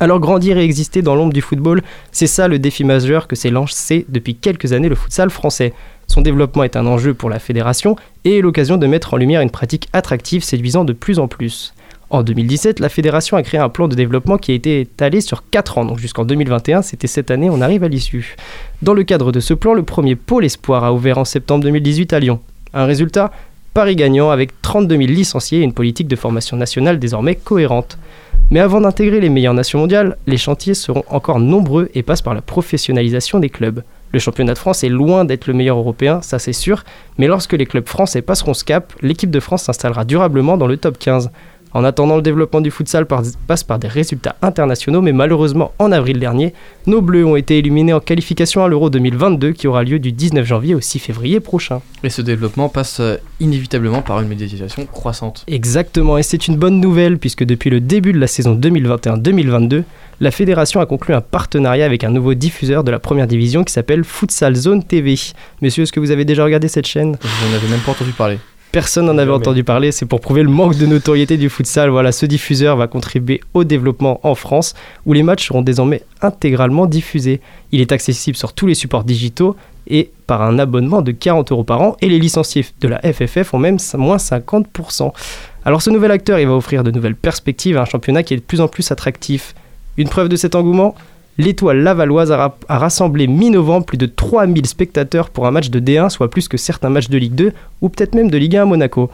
Alors 0.00 0.18
grandir 0.18 0.56
et 0.56 0.64
exister 0.64 1.02
dans 1.02 1.14
l'ombre 1.14 1.34
du 1.34 1.42
football, 1.42 1.82
c'est 2.12 2.26
ça 2.26 2.48
le 2.48 2.58
défi 2.58 2.82
majeur 2.82 3.28
que 3.28 3.36
s'est 3.36 3.50
lancé 3.50 4.06
depuis 4.08 4.34
quelques 4.34 4.72
années 4.72 4.88
le 4.88 4.94
futsal 4.94 5.28
français. 5.28 5.74
Son 6.06 6.22
développement 6.22 6.64
est 6.64 6.76
un 6.76 6.86
enjeu 6.86 7.14
pour 7.14 7.28
la 7.28 7.38
fédération 7.38 7.96
et 8.24 8.40
l'occasion 8.40 8.78
de 8.78 8.86
mettre 8.86 9.14
en 9.14 9.16
lumière 9.18 9.42
une 9.42 9.50
pratique 9.50 9.88
attractive 9.92 10.42
séduisant 10.42 10.84
de 10.84 10.94
plus 10.94 11.18
en 11.18 11.28
plus. 11.28 11.74
En 12.12 12.22
2017, 12.22 12.78
la 12.78 12.90
fédération 12.90 13.38
a 13.38 13.42
créé 13.42 13.58
un 13.58 13.70
plan 13.70 13.88
de 13.88 13.94
développement 13.94 14.36
qui 14.36 14.52
a 14.52 14.54
été 14.54 14.82
étalé 14.82 15.22
sur 15.22 15.48
4 15.48 15.78
ans, 15.78 15.86
donc 15.86 15.98
jusqu'en 15.98 16.26
2021, 16.26 16.82
c'était 16.82 17.06
cette 17.06 17.30
année, 17.30 17.48
on 17.48 17.62
arrive 17.62 17.84
à 17.84 17.88
l'issue. 17.88 18.36
Dans 18.82 18.92
le 18.92 19.02
cadre 19.02 19.32
de 19.32 19.40
ce 19.40 19.54
plan, 19.54 19.72
le 19.72 19.82
premier 19.82 20.14
pôle 20.14 20.44
espoir 20.44 20.84
a 20.84 20.92
ouvert 20.92 21.16
en 21.16 21.24
septembre 21.24 21.64
2018 21.64 22.12
à 22.12 22.20
Lyon. 22.20 22.40
Un 22.74 22.84
résultat 22.84 23.32
Paris 23.72 23.96
gagnant 23.96 24.28
avec 24.28 24.60
32 24.60 24.94
000 24.94 25.08
licenciés 25.08 25.60
et 25.60 25.62
une 25.62 25.72
politique 25.72 26.06
de 26.06 26.14
formation 26.14 26.58
nationale 26.58 26.98
désormais 26.98 27.34
cohérente. 27.34 27.96
Mais 28.50 28.60
avant 28.60 28.82
d'intégrer 28.82 29.18
les 29.18 29.30
meilleures 29.30 29.54
nations 29.54 29.78
mondiales, 29.78 30.18
les 30.26 30.36
chantiers 30.36 30.74
seront 30.74 31.04
encore 31.08 31.40
nombreux 31.40 31.88
et 31.94 32.02
passent 32.02 32.20
par 32.20 32.34
la 32.34 32.42
professionnalisation 32.42 33.38
des 33.38 33.48
clubs. 33.48 33.82
Le 34.12 34.18
championnat 34.18 34.52
de 34.52 34.58
France 34.58 34.84
est 34.84 34.90
loin 34.90 35.24
d'être 35.24 35.46
le 35.46 35.54
meilleur 35.54 35.78
européen, 35.78 36.20
ça 36.20 36.38
c'est 36.38 36.52
sûr, 36.52 36.84
mais 37.16 37.26
lorsque 37.26 37.54
les 37.54 37.64
clubs 37.64 37.88
français 37.88 38.20
passeront 38.20 38.52
ce 38.52 38.64
cap, 38.64 38.92
l'équipe 39.00 39.30
de 39.30 39.40
France 39.40 39.62
s'installera 39.62 40.04
durablement 40.04 40.58
dans 40.58 40.66
le 40.66 40.76
top 40.76 40.98
15. 40.98 41.30
En 41.74 41.84
attendant, 41.84 42.16
le 42.16 42.22
développement 42.22 42.60
du 42.60 42.70
futsal 42.70 43.06
passe 43.06 43.64
par 43.64 43.78
des 43.78 43.88
résultats 43.88 44.36
internationaux, 44.42 45.00
mais 45.00 45.12
malheureusement, 45.12 45.72
en 45.78 45.90
avril 45.90 46.18
dernier, 46.18 46.52
nos 46.86 47.00
Bleus 47.00 47.24
ont 47.24 47.36
été 47.36 47.58
éliminés 47.58 47.94
en 47.94 48.00
qualification 48.00 48.62
à 48.62 48.68
l'Euro 48.68 48.90
2022 48.90 49.52
qui 49.52 49.66
aura 49.66 49.82
lieu 49.82 49.98
du 49.98 50.12
19 50.12 50.44
janvier 50.46 50.74
au 50.74 50.80
6 50.80 50.98
février 50.98 51.40
prochain. 51.40 51.80
Et 52.04 52.10
ce 52.10 52.20
développement 52.20 52.68
passe 52.68 53.00
euh, 53.00 53.16
inévitablement 53.40 54.02
par 54.02 54.20
une 54.20 54.28
médiatisation 54.28 54.84
croissante. 54.86 55.44
Exactement, 55.46 56.18
et 56.18 56.22
c'est 56.22 56.46
une 56.46 56.56
bonne 56.56 56.80
nouvelle 56.80 57.18
puisque 57.18 57.44
depuis 57.44 57.70
le 57.70 57.80
début 57.80 58.12
de 58.12 58.18
la 58.18 58.26
saison 58.26 58.54
2021-2022, 58.54 59.84
la 60.20 60.30
fédération 60.30 60.80
a 60.80 60.86
conclu 60.86 61.14
un 61.14 61.20
partenariat 61.20 61.84
avec 61.84 62.04
un 62.04 62.10
nouveau 62.10 62.34
diffuseur 62.34 62.84
de 62.84 62.90
la 62.90 62.98
première 62.98 63.26
division 63.26 63.64
qui 63.64 63.72
s'appelle 63.72 64.04
Futsal 64.04 64.54
Zone 64.54 64.84
TV. 64.84 65.16
Messieurs, 65.62 65.84
est-ce 65.84 65.92
que 65.92 66.00
vous 66.00 66.10
avez 66.10 66.24
déjà 66.24 66.44
regardé 66.44 66.68
cette 66.68 66.86
chaîne? 66.86 67.16
Je 67.22 67.48
n'en 67.48 67.56
avais 67.56 67.68
même 67.68 67.80
pas 67.80 67.92
entendu 67.92 68.12
parler. 68.12 68.38
Personne 68.72 69.04
n'en 69.04 69.18
avait 69.18 69.30
entendu 69.30 69.64
parler, 69.64 69.92
c'est 69.92 70.06
pour 70.06 70.22
prouver 70.22 70.42
le 70.42 70.48
manque 70.48 70.78
de 70.78 70.86
notoriété 70.86 71.36
du 71.36 71.50
futsal. 71.50 71.90
Voilà, 71.90 72.10
ce 72.10 72.24
diffuseur 72.24 72.78
va 72.78 72.86
contribuer 72.86 73.42
au 73.52 73.64
développement 73.64 74.18
en 74.22 74.34
France, 74.34 74.72
où 75.04 75.12
les 75.12 75.22
matchs 75.22 75.48
seront 75.48 75.60
désormais 75.60 76.02
intégralement 76.22 76.86
diffusés. 76.86 77.42
Il 77.70 77.82
est 77.82 77.92
accessible 77.92 78.34
sur 78.34 78.54
tous 78.54 78.66
les 78.66 78.74
supports 78.74 79.04
digitaux 79.04 79.56
et 79.86 80.10
par 80.26 80.40
un 80.40 80.58
abonnement 80.58 81.02
de 81.02 81.12
40 81.12 81.52
euros 81.52 81.64
par 81.64 81.82
an, 81.82 81.98
et 82.00 82.08
les 82.08 82.18
licenciés 82.18 82.64
de 82.80 82.88
la 82.88 82.98
FFF 83.00 83.52
ont 83.52 83.58
même 83.58 83.76
moins 83.98 84.16
50%. 84.16 85.12
Alors 85.66 85.82
ce 85.82 85.90
nouvel 85.90 86.10
acteur, 86.10 86.38
il 86.38 86.46
va 86.46 86.54
offrir 86.54 86.82
de 86.82 86.90
nouvelles 86.90 87.14
perspectives 87.14 87.76
à 87.76 87.82
un 87.82 87.84
championnat 87.84 88.22
qui 88.22 88.32
est 88.32 88.38
de 88.38 88.42
plus 88.42 88.62
en 88.62 88.68
plus 88.68 88.90
attractif. 88.90 89.54
Une 89.98 90.08
preuve 90.08 90.30
de 90.30 90.36
cet 90.36 90.54
engouement? 90.54 90.94
L'étoile 91.38 91.78
lavalloise 91.78 92.30
a, 92.30 92.54
rassemblé 92.68 93.26
mi-novembre 93.26 93.86
plus 93.86 93.96
de 93.96 94.04
3000 94.04 94.66
spectateurs 94.66 95.30
pour 95.30 95.46
un 95.46 95.50
match 95.50 95.70
de 95.70 95.80
D1, 95.80 96.10
soit 96.10 96.28
plus 96.28 96.46
que 96.46 96.58
certains 96.58 96.90
matchs 96.90 97.08
de 97.08 97.16
Ligue 97.16 97.34
2 97.34 97.52
ou 97.80 97.88
peut-être 97.88 98.14
même 98.14 98.30
de 98.30 98.36
Ligue 98.36 98.56
1 98.56 98.62
à 98.62 98.64
Monaco. 98.66 99.10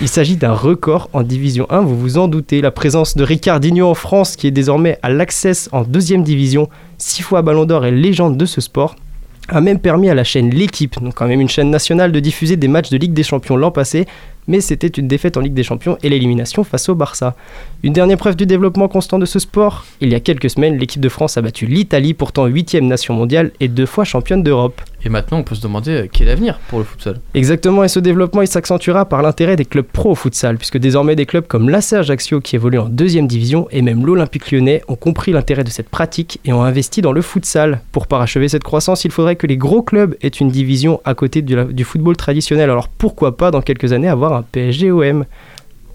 Il 0.00 0.08
s'agit 0.08 0.36
d'un 0.36 0.52
record 0.52 1.08
en 1.14 1.22
Division 1.22 1.66
1, 1.70 1.80
vous 1.80 1.98
vous 1.98 2.18
en 2.18 2.28
doutez. 2.28 2.60
La 2.60 2.70
présence 2.70 3.16
de 3.16 3.24
Ricardinho 3.24 3.86
en 3.88 3.94
France, 3.94 4.36
qui 4.36 4.46
est 4.46 4.50
désormais 4.50 4.98
à 5.02 5.08
l'Access 5.08 5.70
en 5.72 5.82
deuxième 5.82 6.22
division, 6.22 6.68
six 6.98 7.22
fois 7.22 7.40
Ballon 7.40 7.64
d'Or 7.64 7.86
et 7.86 7.90
légende 7.90 8.36
de 8.36 8.44
ce 8.44 8.60
sport, 8.60 8.94
a 9.48 9.60
même 9.60 9.78
permis 9.78 10.10
à 10.10 10.14
la 10.14 10.24
chaîne 10.24 10.50
L'équipe, 10.50 11.02
donc 11.02 11.14
quand 11.14 11.26
même 11.26 11.40
une 11.40 11.48
chaîne 11.48 11.70
nationale, 11.70 12.12
de 12.12 12.20
diffuser 12.20 12.56
des 12.56 12.68
matchs 12.68 12.90
de 12.90 12.98
Ligue 12.98 13.14
des 13.14 13.22
Champions 13.22 13.56
l'an 13.56 13.70
passé, 13.70 14.06
mais 14.48 14.60
c'était 14.60 14.88
une 14.88 15.08
défaite 15.08 15.36
en 15.36 15.40
Ligue 15.40 15.54
des 15.54 15.62
Champions 15.62 15.98
et 16.02 16.08
l'élimination 16.08 16.64
face 16.64 16.88
au 16.88 16.94
Barça. 16.94 17.34
Une 17.82 17.92
dernière 17.92 18.16
preuve 18.16 18.36
du 18.36 18.46
développement 18.46 18.88
constant 18.88 19.18
de 19.18 19.26
ce 19.26 19.38
sport, 19.38 19.84
il 20.00 20.10
y 20.10 20.14
a 20.14 20.20
quelques 20.20 20.50
semaines, 20.50 20.78
l'équipe 20.78 21.00
de 21.00 21.08
France 21.08 21.36
a 21.36 21.42
battu 21.42 21.66
l'Italie, 21.66 22.14
pourtant 22.14 22.46
8 22.46 22.74
nation 22.82 23.14
mondiale 23.14 23.52
et 23.60 23.68
deux 23.68 23.86
fois 23.86 24.04
championne 24.04 24.42
d'Europe. 24.42 24.80
Et 25.04 25.08
maintenant, 25.08 25.38
on 25.38 25.42
peut 25.42 25.56
se 25.56 25.62
demander 25.62 25.90
euh, 25.90 26.08
quel 26.10 26.28
avenir 26.28 26.60
pour 26.68 26.78
le 26.78 26.84
futsal? 26.84 27.20
Exactement, 27.34 27.82
et 27.82 27.88
ce 27.88 27.98
développement 27.98 28.42
il 28.42 28.46
s'accentuera 28.46 29.04
par 29.04 29.22
l'intérêt 29.22 29.56
des 29.56 29.64
clubs 29.64 29.84
pro 29.84 30.12
au 30.12 30.14
futsal, 30.14 30.58
puisque 30.58 30.78
désormais 30.78 31.16
des 31.16 31.26
clubs 31.26 31.46
comme 31.46 31.68
l'AC 31.68 31.92
Ajaccio 31.94 32.40
qui 32.40 32.56
évolue 32.56 32.78
en 32.78 32.88
deuxième 32.88 33.26
division 33.26 33.66
et 33.70 33.82
même 33.82 34.06
l'Olympique 34.06 34.52
lyonnais 34.52 34.82
ont 34.88 34.94
compris 34.94 35.32
l'intérêt 35.32 35.64
de 35.64 35.70
cette 35.70 35.88
pratique 35.88 36.38
et 36.44 36.52
ont 36.52 36.62
investi 36.62 37.02
dans 37.02 37.12
le 37.12 37.22
futsal. 37.22 37.80
Pour 37.90 38.06
parachever 38.06 38.48
cette 38.48 38.64
croissance, 38.64 39.04
il 39.04 39.10
faudrait 39.10 39.36
que 39.36 39.46
les 39.46 39.56
gros 39.56 39.82
clubs 39.82 40.14
aient 40.22 40.28
une 40.28 40.50
division 40.50 41.00
à 41.04 41.14
côté 41.14 41.42
du, 41.42 41.56
du 41.72 41.84
football 41.84 42.16
traditionnel. 42.16 42.70
Alors 42.70 42.88
pourquoi 42.88 43.36
pas 43.36 43.50
dans 43.50 43.60
quelques 43.60 43.92
années 43.92 44.08
avoir 44.08 44.31
un 44.34 44.42
PSG-OM 44.42 45.24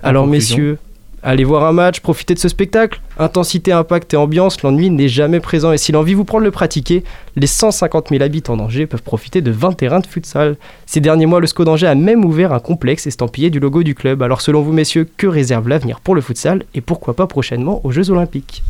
Alors 0.04 0.28
messieurs, 0.28 0.78
Allez 1.24 1.44
voir 1.44 1.66
un 1.66 1.74
match, 1.74 2.00
profitez 2.00 2.36
de 2.36 2.40
ce 2.40 2.48
spectacle. 2.48 3.02
Intensité, 3.18 3.72
impact 3.72 4.14
et 4.14 4.18
ambiance, 4.18 4.62
l'ennui 4.62 4.90
n'est 4.92 5.10
jamais 5.10 5.40
présent. 5.40 5.74
Et 5.74 5.78
si 5.78 5.92
l'envie 5.92 6.14
vous 6.14 6.26
prend 6.26 6.40
de 6.40 6.46
le 6.46 6.52
pratiquer, 6.52 7.04
les 7.36 7.48
150 7.48 8.10
000 8.12 8.24
habitants 8.24 8.56
d'Angers 8.56 8.86
peuvent 8.86 9.02
profiter 9.02 9.42
de 9.42 9.50
20 9.50 9.74
terrains 9.74 10.00
de 10.00 10.06
futsal. 10.06 10.58
Ces 10.86 11.00
derniers 11.00 11.26
mois, 11.26 11.42
le 11.42 11.48
SCO 11.48 11.66
d'Angers 11.66 11.88
a 11.88 11.96
même 11.96 12.24
ouvert 12.24 12.54
un 12.54 12.60
complexe 12.60 13.08
estampillé 13.08 13.50
du 13.50 13.60
logo 13.60 13.82
du 13.82 13.96
club. 13.96 14.22
Alors 14.22 14.42
selon 14.42 14.62
vous, 14.62 14.74
messieurs, 14.74 15.06
que 15.18 15.28
réserve 15.28 15.68
l'avenir 15.68 16.00
pour 16.00 16.14
le 16.14 16.22
futsal 16.22 16.64
et 16.76 16.82
pourquoi 16.82 17.16
pas 17.16 17.26
prochainement 17.26 17.82
aux 17.84 17.92
Jeux 17.92 18.12
Olympiques? 18.12 18.64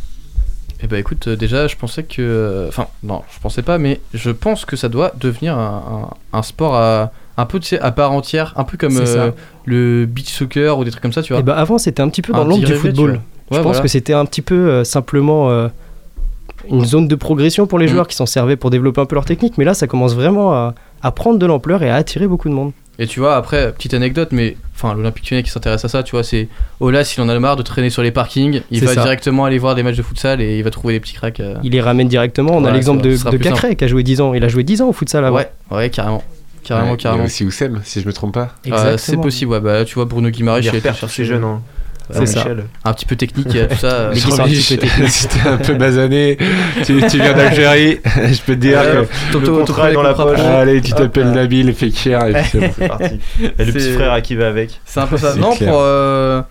Eh 0.81 0.87
ben 0.87 0.97
écoute, 0.97 1.27
euh, 1.27 1.35
déjà 1.35 1.67
je 1.67 1.75
pensais 1.75 2.03
que... 2.03 2.21
Euh, 2.21 2.69
enfin, 2.69 2.87
non, 3.03 3.23
je 3.35 3.39
pensais 3.39 3.61
pas, 3.61 3.77
mais 3.77 3.99
je 4.13 4.31
pense 4.31 4.63
que 4.63 4.75
ça 4.75 4.89
doit 4.89 5.11
devenir 5.19 5.57
un 5.57 6.41
sport 6.43 6.75
à 6.75 7.11
un 7.37 7.45
peu 7.45 7.59
à 7.79 7.91
part 7.91 8.11
entière, 8.11 8.53
un 8.55 8.63
peu 8.63 8.77
comme 8.77 8.97
euh, 8.97 9.31
le 9.65 10.05
beach 10.05 10.29
soccer 10.29 10.77
ou 10.77 10.83
des 10.83 10.91
trucs 10.91 11.03
comme 11.03 11.13
ça, 11.13 11.21
tu 11.21 11.33
vois. 11.33 11.39
Et 11.39 11.41
eh 11.41 11.43
bah 11.43 11.53
ben, 11.53 11.61
avant, 11.61 11.77
c'était 11.77 12.01
un 12.01 12.09
petit 12.09 12.23
peu 12.23 12.33
dans 12.33 12.43
l'ombre 12.43 12.65
du 12.65 12.73
football. 12.73 13.21
je 13.51 13.59
pense 13.59 13.79
que 13.79 13.87
c'était 13.87 14.13
un 14.13 14.25
petit 14.25 14.41
peu 14.41 14.55
euh, 14.55 14.83
simplement 14.83 15.51
euh, 15.51 15.67
une 16.69 16.83
zone 16.83 17.07
de 17.07 17.15
progression 17.15 17.67
pour 17.67 17.77
les 17.77 17.85
mm. 17.85 17.89
joueurs 17.89 18.07
qui 18.07 18.15
s'en 18.15 18.25
servaient 18.25 18.55
pour 18.55 18.71
développer 18.71 19.01
un 19.01 19.05
peu 19.05 19.15
leur 19.15 19.25
technique, 19.25 19.57
mais 19.57 19.65
là, 19.65 19.75
ça 19.75 19.85
commence 19.85 20.15
vraiment 20.15 20.53
à, 20.53 20.73
à 21.03 21.11
prendre 21.11 21.37
de 21.37 21.45
l'ampleur 21.45 21.83
et 21.83 21.89
à 21.91 21.95
attirer 21.95 22.27
beaucoup 22.27 22.49
de 22.49 22.55
monde. 22.55 22.71
Et 22.99 23.05
tu 23.05 23.19
vois, 23.19 23.35
après, 23.35 23.71
petite 23.73 23.93
anecdote, 23.93 24.29
mais 24.31 24.57
enfin, 24.73 24.95
l'Olympique 24.95 25.29
lyonnais 25.29 25.43
qui 25.43 25.51
s'intéresse 25.51 25.85
à 25.85 25.87
ça, 25.87 26.01
tu 26.01 26.11
vois, 26.11 26.23
c'est 26.23 26.47
Ola, 26.79 27.03
s'il 27.03 27.21
en 27.21 27.29
a 27.29 27.39
marre 27.39 27.55
de 27.55 27.61
traîner 27.61 27.91
sur 27.91 28.01
les 28.01 28.09
parkings, 28.09 28.63
il 28.71 28.83
va 28.83 28.95
directement 28.95 29.45
aller 29.45 29.59
voir 29.59 29.75
des 29.75 29.83
matchs 29.83 29.97
de 29.97 30.01
futsal 30.01 30.41
et 30.41 30.57
il 30.57 30.63
va 30.63 30.71
trouver 30.71 30.95
des 30.95 30.99
petits 30.99 31.13
cracks. 31.13 31.39
Il 31.61 31.73
les 31.73 31.81
ramène 31.81 32.07
directement. 32.07 32.57
On 32.57 32.65
a 32.65 32.71
l'exemple 32.71 33.03
de, 33.03 33.11
de 33.11 33.37
Cacré 33.37 33.75
qui 33.75 33.83
a 33.83 33.87
joué 33.87 34.01
10 34.01 34.21
ans. 34.21 34.33
Il 34.33 34.43
a 34.43 34.47
joué 34.47 34.63
10 34.63 34.81
ans 34.81 34.89
au 34.89 34.93
futsal 34.93 35.23
avant. 35.25 35.37
Ouais, 35.37 35.51
ouais, 35.69 35.91
carrément. 35.91 36.23
Carrément, 36.67 36.97
carrément. 36.97 37.23
Y 37.23 37.25
a 37.25 37.27
aussi 37.27 37.45
Oussem, 37.45 37.79
si 37.85 38.01
je 38.01 38.07
me 38.07 38.11
trompe 38.11 38.33
pas. 38.33 38.49
Euh, 38.67 38.97
c'est 38.97 39.15
possible, 39.15 39.51
ouais. 39.51 39.61
Bah, 39.61 39.85
tu 39.85 39.95
vois, 39.95 40.03
Bruno 40.03 40.29
Guimaraes, 40.29 40.59
il 40.59 40.75
été 40.75 40.93
chercher 40.93 41.23
jeune. 41.23 41.43
Hein. 41.43 41.61
C'est 42.09 42.25
ça. 42.25 42.45
Un 42.83 42.93
petit 42.93 43.05
peu 43.05 43.15
technique, 43.15 43.47
tout 43.47 43.75
ça. 43.75 44.09
Mais 44.13 44.19
qui 44.19 44.41
un 44.41 44.45
petit 44.45 44.75
peu 44.75 44.81
technique. 44.81 45.09
Si 45.09 45.27
t'es 45.27 45.47
un 45.47 45.57
peu 45.57 45.73
basané, 45.75 46.37
tu, 46.83 47.01
tu 47.09 47.17
viens 47.17 47.33
d'Algérie, 47.33 47.99
je 48.05 48.41
peux 48.41 48.55
te 48.55 48.59
dire 48.59 48.81
que 48.81 49.37
le 49.37 49.47
contrat 49.47 49.91
est 49.91 49.93
dans 49.93 50.03
la 50.03 50.13
poche. 50.13 50.39
Allez, 50.39 50.81
tu 50.81 50.91
t'appelles 50.91 51.31
Nabil, 51.31 51.73
Fekir, 51.73 52.25
et 52.27 52.33
puis 52.33 52.59
c'est 52.77 52.87
parti. 52.87 53.19
Et 53.39 53.65
le 53.65 53.71
petit 53.71 53.91
frère 53.91 54.11
à 54.11 54.21
qui 54.21 54.35
va 54.35 54.47
avec. 54.47 54.79
C'est 54.85 54.99
un 54.99 55.07
peu 55.07 55.17
ça. 55.17 55.35
Non, 55.35 55.55
pour. 55.55 55.79
Euh, 55.81 56.41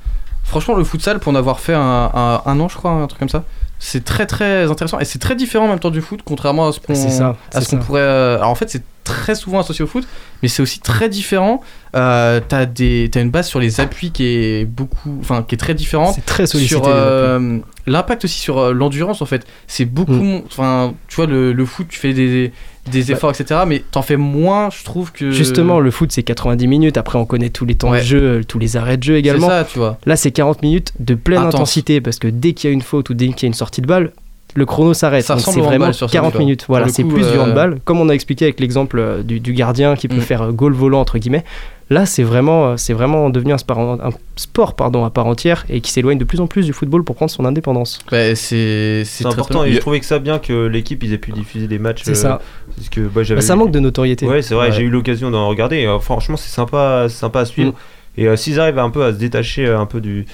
franchement, 0.45 0.75
le 0.75 0.85
futsal, 0.85 1.19
pour 1.19 1.33
en 1.33 1.37
avoir 1.37 1.61
fait 1.61 1.75
un, 1.75 2.41
un, 2.45 2.61
an, 2.61 2.69
je 2.69 2.77
crois, 2.77 2.91
un 2.91 3.07
truc 3.07 3.19
comme 3.19 3.29
ça, 3.29 3.45
c'est 3.79 4.05
très 4.05 4.25
très 4.25 4.71
intéressant 4.71 4.99
et 4.99 5.05
c'est 5.05 5.19
très 5.19 5.37
différent 5.37 5.67
en 5.67 5.69
même 5.69 5.79
temps 5.79 5.91
du 5.91 6.01
foot, 6.01 6.21
contrairement 6.25 6.69
à 6.69 6.73
ce 6.73 6.81
qu'on 6.81 7.77
pourrait. 7.79 8.01
Euh, 8.01 8.37
alors 8.37 8.49
en 8.49 8.55
fait, 8.55 8.71
c'est 8.71 8.83
très 9.07 9.37
souvent 9.37 9.61
associé 9.61 9.85
au 9.85 9.87
foot, 9.87 10.07
mais 10.43 10.49
c'est 10.49 10.61
aussi 10.61 10.81
très 10.81 11.09
différent. 11.09 11.63
Euh, 11.95 12.41
t'as 12.47 12.67
des 12.67 13.09
as 13.15 13.21
une 13.21 13.31
base 13.31 13.47
sur 13.47 13.61
les 13.61 13.81
appuis 13.81 14.11
qui 14.11 14.25
est 14.25 14.65
beaucoup, 14.67 15.17
enfin 15.21 15.45
qui 15.47 15.55
est 15.55 15.59
très 15.59 15.75
différente. 15.75 16.15
C'est 16.15 16.27
très 16.27 16.47
sollicité. 16.47 16.75
Sur 16.75 16.89
euh, 16.89 17.59
l'impact 17.87 18.25
aussi 18.25 18.39
sur 18.39 18.59
euh, 18.59 18.73
l'endurance 18.73 19.23
en 19.23 19.27
fait, 19.27 19.47
c'est 19.69 19.85
beaucoup. 19.85 20.13
Mm. 20.13 20.43
Enfin, 20.47 20.93
tu 21.09 21.17
vois 21.17 21.27
le, 21.27 21.53
le, 21.53 21.65
foot, 21.65 21.87
tu 21.89 21.99
fais 21.99 22.13
des, 22.13 22.53
des 22.91 23.13
efforts, 23.13 23.31
etc. 23.31 23.61
Mais 23.67 23.83
t'en 23.91 24.03
fais 24.03 24.17
moins, 24.17 24.69
je 24.71 24.85
trouve 24.85 25.13
que. 25.13 25.31
Justement, 25.31 25.79
le 25.79 25.91
foot 25.93 26.11
c'est 26.11 26.25
90 26.25 26.67
minutes. 26.67 26.99
Après, 26.99 27.19
on 27.19 27.25
connaît 27.25 27.51
tous 27.51 27.65
les 27.65 27.77
temps 27.77 27.93
de 27.93 28.01
jeu, 28.01 28.43
tous 28.47 28.59
les 28.59 28.77
arrêts 28.77 28.97
de 28.97 29.05
jeu 29.05 29.17
également. 29.17 29.49
Ça, 29.49 29.65
tu 29.65 29.79
vois. 29.79 29.99
Là, 30.05 30.17
c'est 30.17 30.33
40 30.33 30.63
minutes 30.63 30.93
de 30.99 31.15
pleine 31.15 31.39
intensité 31.39 32.01
parce 32.01 32.19
que 32.19 32.29
dès 32.29 32.53
qu'il 32.53 32.69
y 32.69 32.73
a 32.73 32.75
une 32.75 32.83
faute 32.83 33.09
ou 33.09 33.15
dès 33.15 33.29
qu'il 33.29 33.43
y 33.43 33.47
a 33.47 33.49
une 33.49 33.55
sortie 33.55 33.81
de 33.81 33.87
balle, 33.87 34.13
le 34.57 34.67
chrono 34.67 34.95
s'arrête. 34.95 35.25
c'est 35.25 35.61
vraiment 35.61 35.91
40 35.91 36.39
minutes. 36.39 36.65
Voilà, 36.69 36.89
c'est 36.89 37.05
plus 37.05 37.31
du 37.31 37.39
euh, 37.39 37.43
handball, 37.43 37.79
comme 37.85 38.01
on 38.01 38.09
a 38.09 38.13
expliqué 38.13 38.47
avec 38.47 38.59
l'exemple 38.59 38.99
euh, 38.99 39.23
du, 39.23 39.53
gardien 39.53 39.95
qui 39.97 40.09
peut 40.09 40.17
mm. 40.17 40.21
faire 40.21 40.43
euh, 40.43 40.53
goal 40.53 40.73
volant 40.73 41.01
entre 41.01 41.19
guillemets. 41.19 41.45
Là, 41.89 42.05
c'est 42.05 42.25
vraiment, 42.25 42.77
c'est 42.77 42.95
vraiment 42.95 43.31
devenu 43.31 43.53
un 43.53 43.59
sport, 43.59 43.79
un 43.79 44.11
sport 44.35 44.75
pardon, 44.75 45.05
à 45.05 45.11
part 45.11 45.27
entière 45.27 45.65
et 45.69 45.81
qui 45.81 45.93
s'éloigne 45.93 46.19
de 46.19 46.25
plus 46.25 46.41
en 46.41 46.49
plus 46.49 46.67
du 46.67 46.73
football 46.73 47.05
pour 47.05 47.15
prendre 47.15 47.31
son 47.31 47.45
indépendance. 47.45 48.01
Bah, 48.11 48.35
c'est 48.35 49.05
important 49.25 49.63
et 49.63 49.73
je 49.73 49.79
trouvais 49.79 50.01
que 50.01 50.07
ça 50.07 50.19
bien 50.19 50.41
que 50.41 50.67
l'équipe 50.67 51.05
ils 51.05 51.13
aient 51.13 51.19
pu 51.19 51.31
diffuser 51.31 51.69
des 51.69 51.79
matchs. 51.79 52.03
C'est 52.03 52.17
ça. 52.17 52.41
Parce 52.75 52.89
que 52.89 53.03
bah, 53.03 53.23
bah, 53.29 53.41
ça 53.41 53.55
manque 53.55 53.71
de 53.71 53.79
notoriété. 53.79 54.27
Ouais, 54.27 54.43
c'est 54.43 54.55
vrai. 54.55 54.73
J'ai 54.73 54.83
eu 54.83 54.91
l'occasion 54.91 55.31
d'en 55.31 55.49
regarder. 55.49 55.87
franchement, 56.01 56.37
c'est 56.37 56.51
sympa, 56.51 57.09
sympa 57.09 57.41
à 57.41 57.45
suivre. 57.45 57.73
Mm. 57.73 57.75
Et 58.19 58.37
s'ils 58.37 58.59
arrivent 58.59 58.79
un 58.79 58.91
peu 58.91 59.05
à 59.05 59.13
se 59.13 59.19
détacher 59.19 59.69
un 59.69 59.87
peu 59.87 60.01
du 60.01 60.25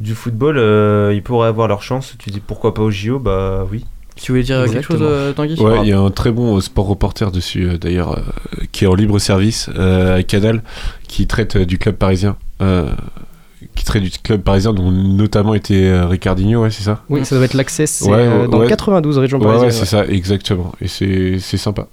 du 0.00 0.14
football, 0.14 0.56
ils 1.14 1.22
pourraient 1.22 1.48
avoir 1.48 1.68
leur 1.68 1.82
chance. 1.82 2.14
Tu 2.18 2.30
dis 2.30 2.40
pourquoi 2.40 2.74
pas 2.74 2.82
au 2.82 2.90
JO 2.90 3.18
Bah 3.18 3.66
oui. 3.70 3.84
Tu 4.20 4.32
voulais 4.32 4.44
dire 4.44 4.64
quelque 4.70 4.82
chose, 4.82 5.00
euh, 5.00 5.32
Tanguy? 5.32 5.58
Ouais, 5.58 5.78
il 5.82 5.88
y 5.88 5.92
a 5.92 5.98
un 5.98 6.10
très 6.10 6.30
bon 6.30 6.56
euh, 6.56 6.60
sport 6.60 6.86
reporter 6.86 7.32
dessus, 7.32 7.66
euh, 7.66 7.78
d'ailleurs, 7.78 8.22
qui 8.70 8.84
est 8.84 8.86
en 8.86 8.94
libre 8.94 9.18
service 9.18 9.70
à 9.70 10.22
Canal, 10.22 10.62
qui 11.08 11.26
traite 11.26 11.56
du 11.56 11.78
club 11.78 11.96
parisien. 11.96 12.36
qui 13.74 13.84
traite 13.84 14.02
du 14.02 14.10
club 14.10 14.42
parisien, 14.42 14.74
dont 14.74 14.90
notamment 14.90 15.54
était 15.54 15.98
Ricardinho, 16.02 16.62
ouais, 16.62 16.70
c'est 16.70 16.82
ça? 16.82 17.02
Oui, 17.08 17.24
ça 17.24 17.36
doit 17.36 17.44
être 17.46 17.54
l'Access, 17.54 18.02
dans 18.02 18.66
92 18.66 19.18
régions 19.18 19.38
parisiennes. 19.38 19.66
Ouais, 19.66 19.72
c'est 19.72 19.86
ça, 19.86 20.06
exactement. 20.06 20.72
Et 20.82 20.88
c'est 20.88 21.56
sympa. 21.56 21.88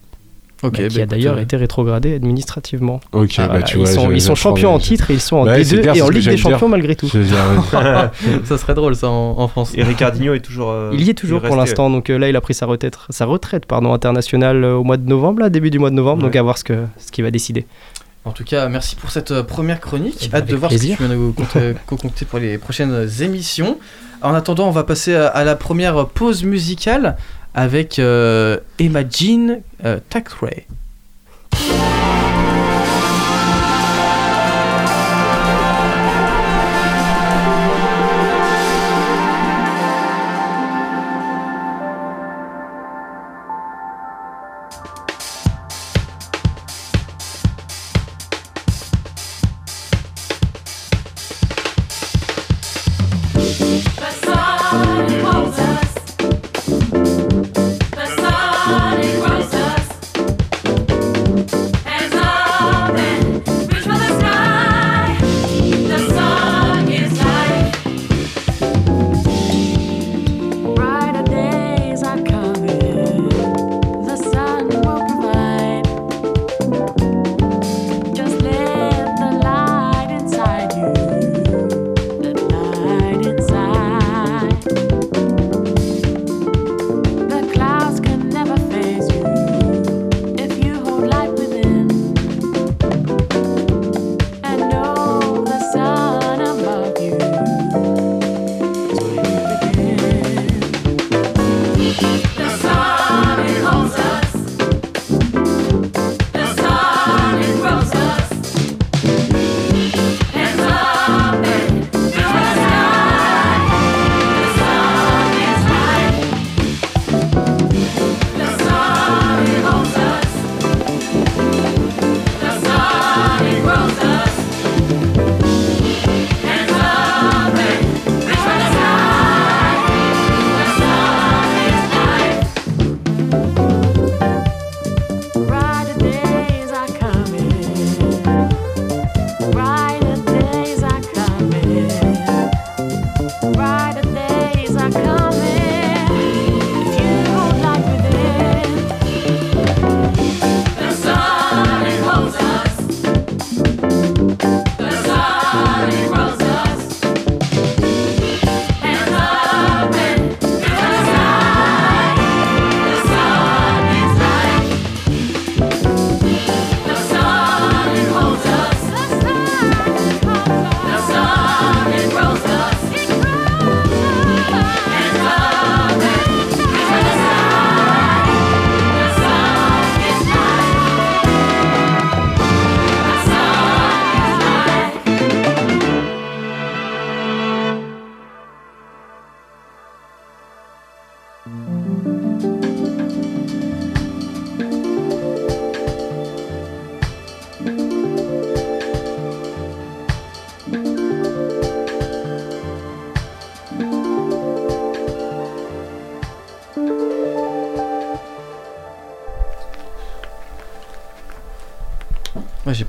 Okay, 0.64 0.84
bah, 0.84 0.90
qui 0.90 1.02
a 1.02 1.06
d'ailleurs 1.06 1.38
été 1.38 1.56
rétrogradé 1.56 2.16
administrativement. 2.16 3.00
Ok, 3.12 3.36
ah, 3.38 3.48
bah, 3.48 3.62
tu 3.62 3.80
ils, 3.80 3.88
sont, 3.88 4.12
ils 4.12 4.22
sont, 4.22 4.34
champions 4.34 4.74
en 4.74 4.80
titre 4.80 5.12
et 5.12 5.14
ils 5.14 5.22
sont 5.22 5.38
en 5.38 5.46
D2 5.46 5.96
et 5.96 6.02
en 6.02 6.10
Ligue 6.10 6.28
des 6.28 6.38
Champions 6.38 6.68
malgré 6.68 6.96
tout. 6.96 7.08
ça 8.44 8.58
serait 8.58 8.74
drôle 8.74 8.96
ça 8.96 9.08
en, 9.10 9.48
France. 9.48 9.74
Et 9.76 9.84
Ricardinho 9.84 10.34
est 10.34 10.40
toujours. 10.40 10.72
Euh, 10.72 10.92
il 10.94 11.02
y 11.02 11.10
est 11.12 11.14
toujours 11.14 11.42
pour 11.42 11.56
l'instant, 11.56 11.90
donc 11.90 12.10
euh, 12.10 12.18
là 12.18 12.30
il 12.30 12.36
a 12.36 12.42
pris 12.42 12.56
sa 12.56 12.66
retraite, 12.66 12.98
sa 13.10 13.26
retraite 13.26 13.66
pardon, 13.68 13.94
internationale 13.94 14.64
euh, 14.64 14.76
au 14.76 14.84
mois 14.84 14.98
de 14.98 15.08
novembre, 15.08 15.42
là, 15.42 15.50
début 15.50 15.70
du 15.70 15.78
mois 15.78 15.92
de 15.92 15.96
novembre, 15.96 16.24
donc 16.24 16.36
à 16.36 16.42
voir 16.42 16.58
ce 16.58 16.64
qu'il 16.64 16.88
ce 16.98 17.12
qui 17.12 17.22
va 17.22 17.30
décider. 17.30 17.68
En 18.26 18.32
tout 18.32 18.44
cas, 18.44 18.68
merci 18.68 18.96
pour 18.96 19.12
cette 19.12 19.42
première 19.44 19.80
chronique. 19.80 20.24
Eh 20.24 20.28
ben, 20.28 20.40
Hâte 20.40 20.48
de 20.48 20.56
voir 20.56 20.72
ce 20.72 20.78
que 20.78 20.82
tu 20.82 20.96
viens 20.96 21.08
de 21.08 21.76
concocter 21.86 22.26
pour 22.30 22.40
les 22.40 22.58
prochaines 22.58 23.08
émissions. 23.22 23.78
En 24.24 24.34
attendant, 24.34 24.68
on 24.68 24.72
va 24.72 24.84
passer 24.84 25.14
à 25.14 25.44
la 25.44 25.56
première 25.56 26.08
pause 26.08 26.44
musicale 26.44 27.16
avec 27.58 27.98
euh, 27.98 28.60
Imagine 28.78 29.62
euh, 29.84 30.00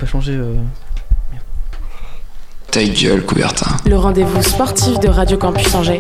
changé. 0.09 0.33
euh. 0.33 0.55
Ta 2.71 2.85
gueule, 2.85 3.23
Coubertin. 3.25 3.77
Le 3.87 3.97
rendez-vous 3.97 4.43
sportif 4.43 5.01
de 5.01 5.09
Radio 5.09 5.39
Campus 5.39 5.75
Angers. 5.75 5.99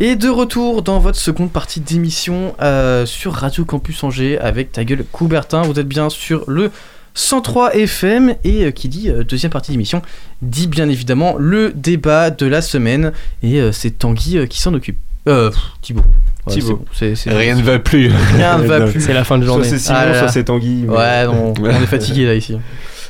Et 0.00 0.16
de 0.16 0.28
retour 0.28 0.82
dans 0.82 0.98
votre 0.98 1.18
seconde 1.18 1.52
partie 1.52 1.80
d'émission 1.80 2.54
euh, 2.62 3.06
sur 3.06 3.32
Radio 3.34 3.64
Campus 3.64 4.02
Angers 4.02 4.38
avec 4.38 4.72
ta 4.72 4.84
gueule 4.84 5.04
Coubertin. 5.12 5.62
Vous 5.62 5.78
êtes 5.78 5.86
bien 5.86 6.08
sur 6.10 6.44
le 6.50 6.70
103 7.14 7.74
FM 7.76 8.34
et 8.44 8.64
euh, 8.64 8.70
qui 8.70 8.88
dit 8.88 9.08
euh, 9.10 9.22
deuxième 9.24 9.52
partie 9.52 9.72
d'émission 9.72 10.00
dit 10.42 10.66
bien 10.68 10.88
évidemment 10.88 11.34
le 11.38 11.72
débat 11.74 12.30
de 12.30 12.46
la 12.46 12.62
semaine 12.62 13.12
et 13.42 13.60
euh, 13.60 13.72
c'est 13.72 13.90
Tanguy 13.90 14.38
euh, 14.38 14.46
qui 14.46 14.60
s'en 14.60 14.72
occupe. 14.74 14.96
Euh, 15.28 15.50
pff, 15.50 15.60
Thibaut. 15.82 16.00
Ouais, 16.46 16.54
Thibaut. 16.54 16.66
c'est 16.66 16.72
bon, 16.74 16.84
c'est- 16.92 17.14
c'est- 17.14 17.30
Rien 17.36 17.54
ne 17.56 17.62
va 17.62 17.78
plus. 17.78 18.10
Rien 18.34 18.58
ne 18.58 18.66
va 18.66 18.80
plus. 18.86 19.00
C'est 19.02 19.12
la 19.12 19.24
fin 19.24 19.36
de 19.38 19.44
Soit 19.44 19.54
journée. 19.54 19.68
c'est 19.68 19.78
Simon, 19.78 19.98
Ah 20.00 20.06
là 20.06 20.18
soit 20.18 20.28
c'est 20.28 20.44
Tanguy. 20.44 20.84
mais- 20.88 20.96
Ouais, 20.96 21.24
non, 21.26 21.52
on 21.60 21.66
est 21.82 21.86
fatigué 21.86 22.24
là 22.26 22.34
ici. 22.34 22.56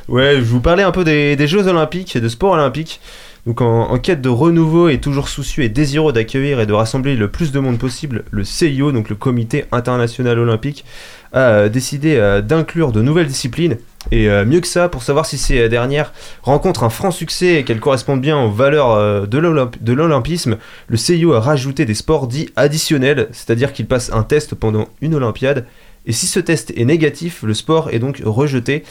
Ouais, 0.07 0.35
je 0.37 0.41
vous 0.41 0.61
parlais 0.61 0.83
un 0.83 0.91
peu 0.91 1.03
des, 1.03 1.47
Jeux 1.47 1.67
Olympiques 1.67 2.15
et 2.15 2.21
de 2.21 2.29
sport 2.29 2.51
olympique. 2.51 2.99
Donc 3.47 3.61
en, 3.61 3.89
en 3.89 3.97
quête 3.97 4.21
de 4.21 4.29
renouveau 4.29 4.87
et 4.89 4.99
toujours 4.99 5.27
soucieux 5.27 5.63
et 5.63 5.69
désireux 5.69 6.13
d'accueillir 6.13 6.59
et 6.59 6.67
de 6.67 6.73
rassembler 6.73 7.15
le 7.15 7.27
plus 7.27 7.51
de 7.51 7.59
monde 7.59 7.79
possible, 7.79 8.23
le 8.29 8.43
CIO, 8.43 8.91
donc 8.91 9.09
le 9.09 9.15
Comité 9.15 9.65
International 9.71 10.37
Olympique, 10.37 10.85
a 11.33 11.39
euh, 11.39 11.69
décidé 11.69 12.17
euh, 12.17 12.41
d'inclure 12.41 12.91
de 12.91 13.01
nouvelles 13.01 13.25
disciplines. 13.25 13.77
Et 14.11 14.29
euh, 14.29 14.45
mieux 14.45 14.59
que 14.59 14.67
ça, 14.67 14.89
pour 14.89 15.01
savoir 15.01 15.25
si 15.25 15.39
ces 15.39 15.69
dernières 15.69 16.13
rencontrent 16.43 16.83
un 16.83 16.89
franc 16.91 17.09
succès 17.09 17.55
et 17.55 17.63
qu'elles 17.63 17.79
correspondent 17.79 18.21
bien 18.21 18.39
aux 18.39 18.51
valeurs 18.51 19.27
de 19.27 19.37
l'Olymp- 19.39 19.81
de 19.81 19.93
l'Olympisme, 19.93 20.57
le 20.87 20.97
CIO 20.97 21.33
a 21.33 21.39
rajouté 21.39 21.85
des 21.85 21.95
sports 21.95 22.27
dits 22.27 22.49
additionnels, 22.55 23.27
c'est-à-dire 23.31 23.73
qu'il 23.73 23.87
passe 23.87 24.11
un 24.13 24.23
test 24.23 24.53
pendant 24.53 24.87
une 25.01 25.15
Olympiade. 25.15 25.65
Et 26.05 26.13
si 26.13 26.25
ce 26.25 26.39
test 26.39 26.73
est 26.75 26.85
négatif, 26.85 27.43
le 27.43 27.53
sport 27.53 27.89
est 27.91 27.99
donc 27.99 28.21
rejeté. 28.25 28.83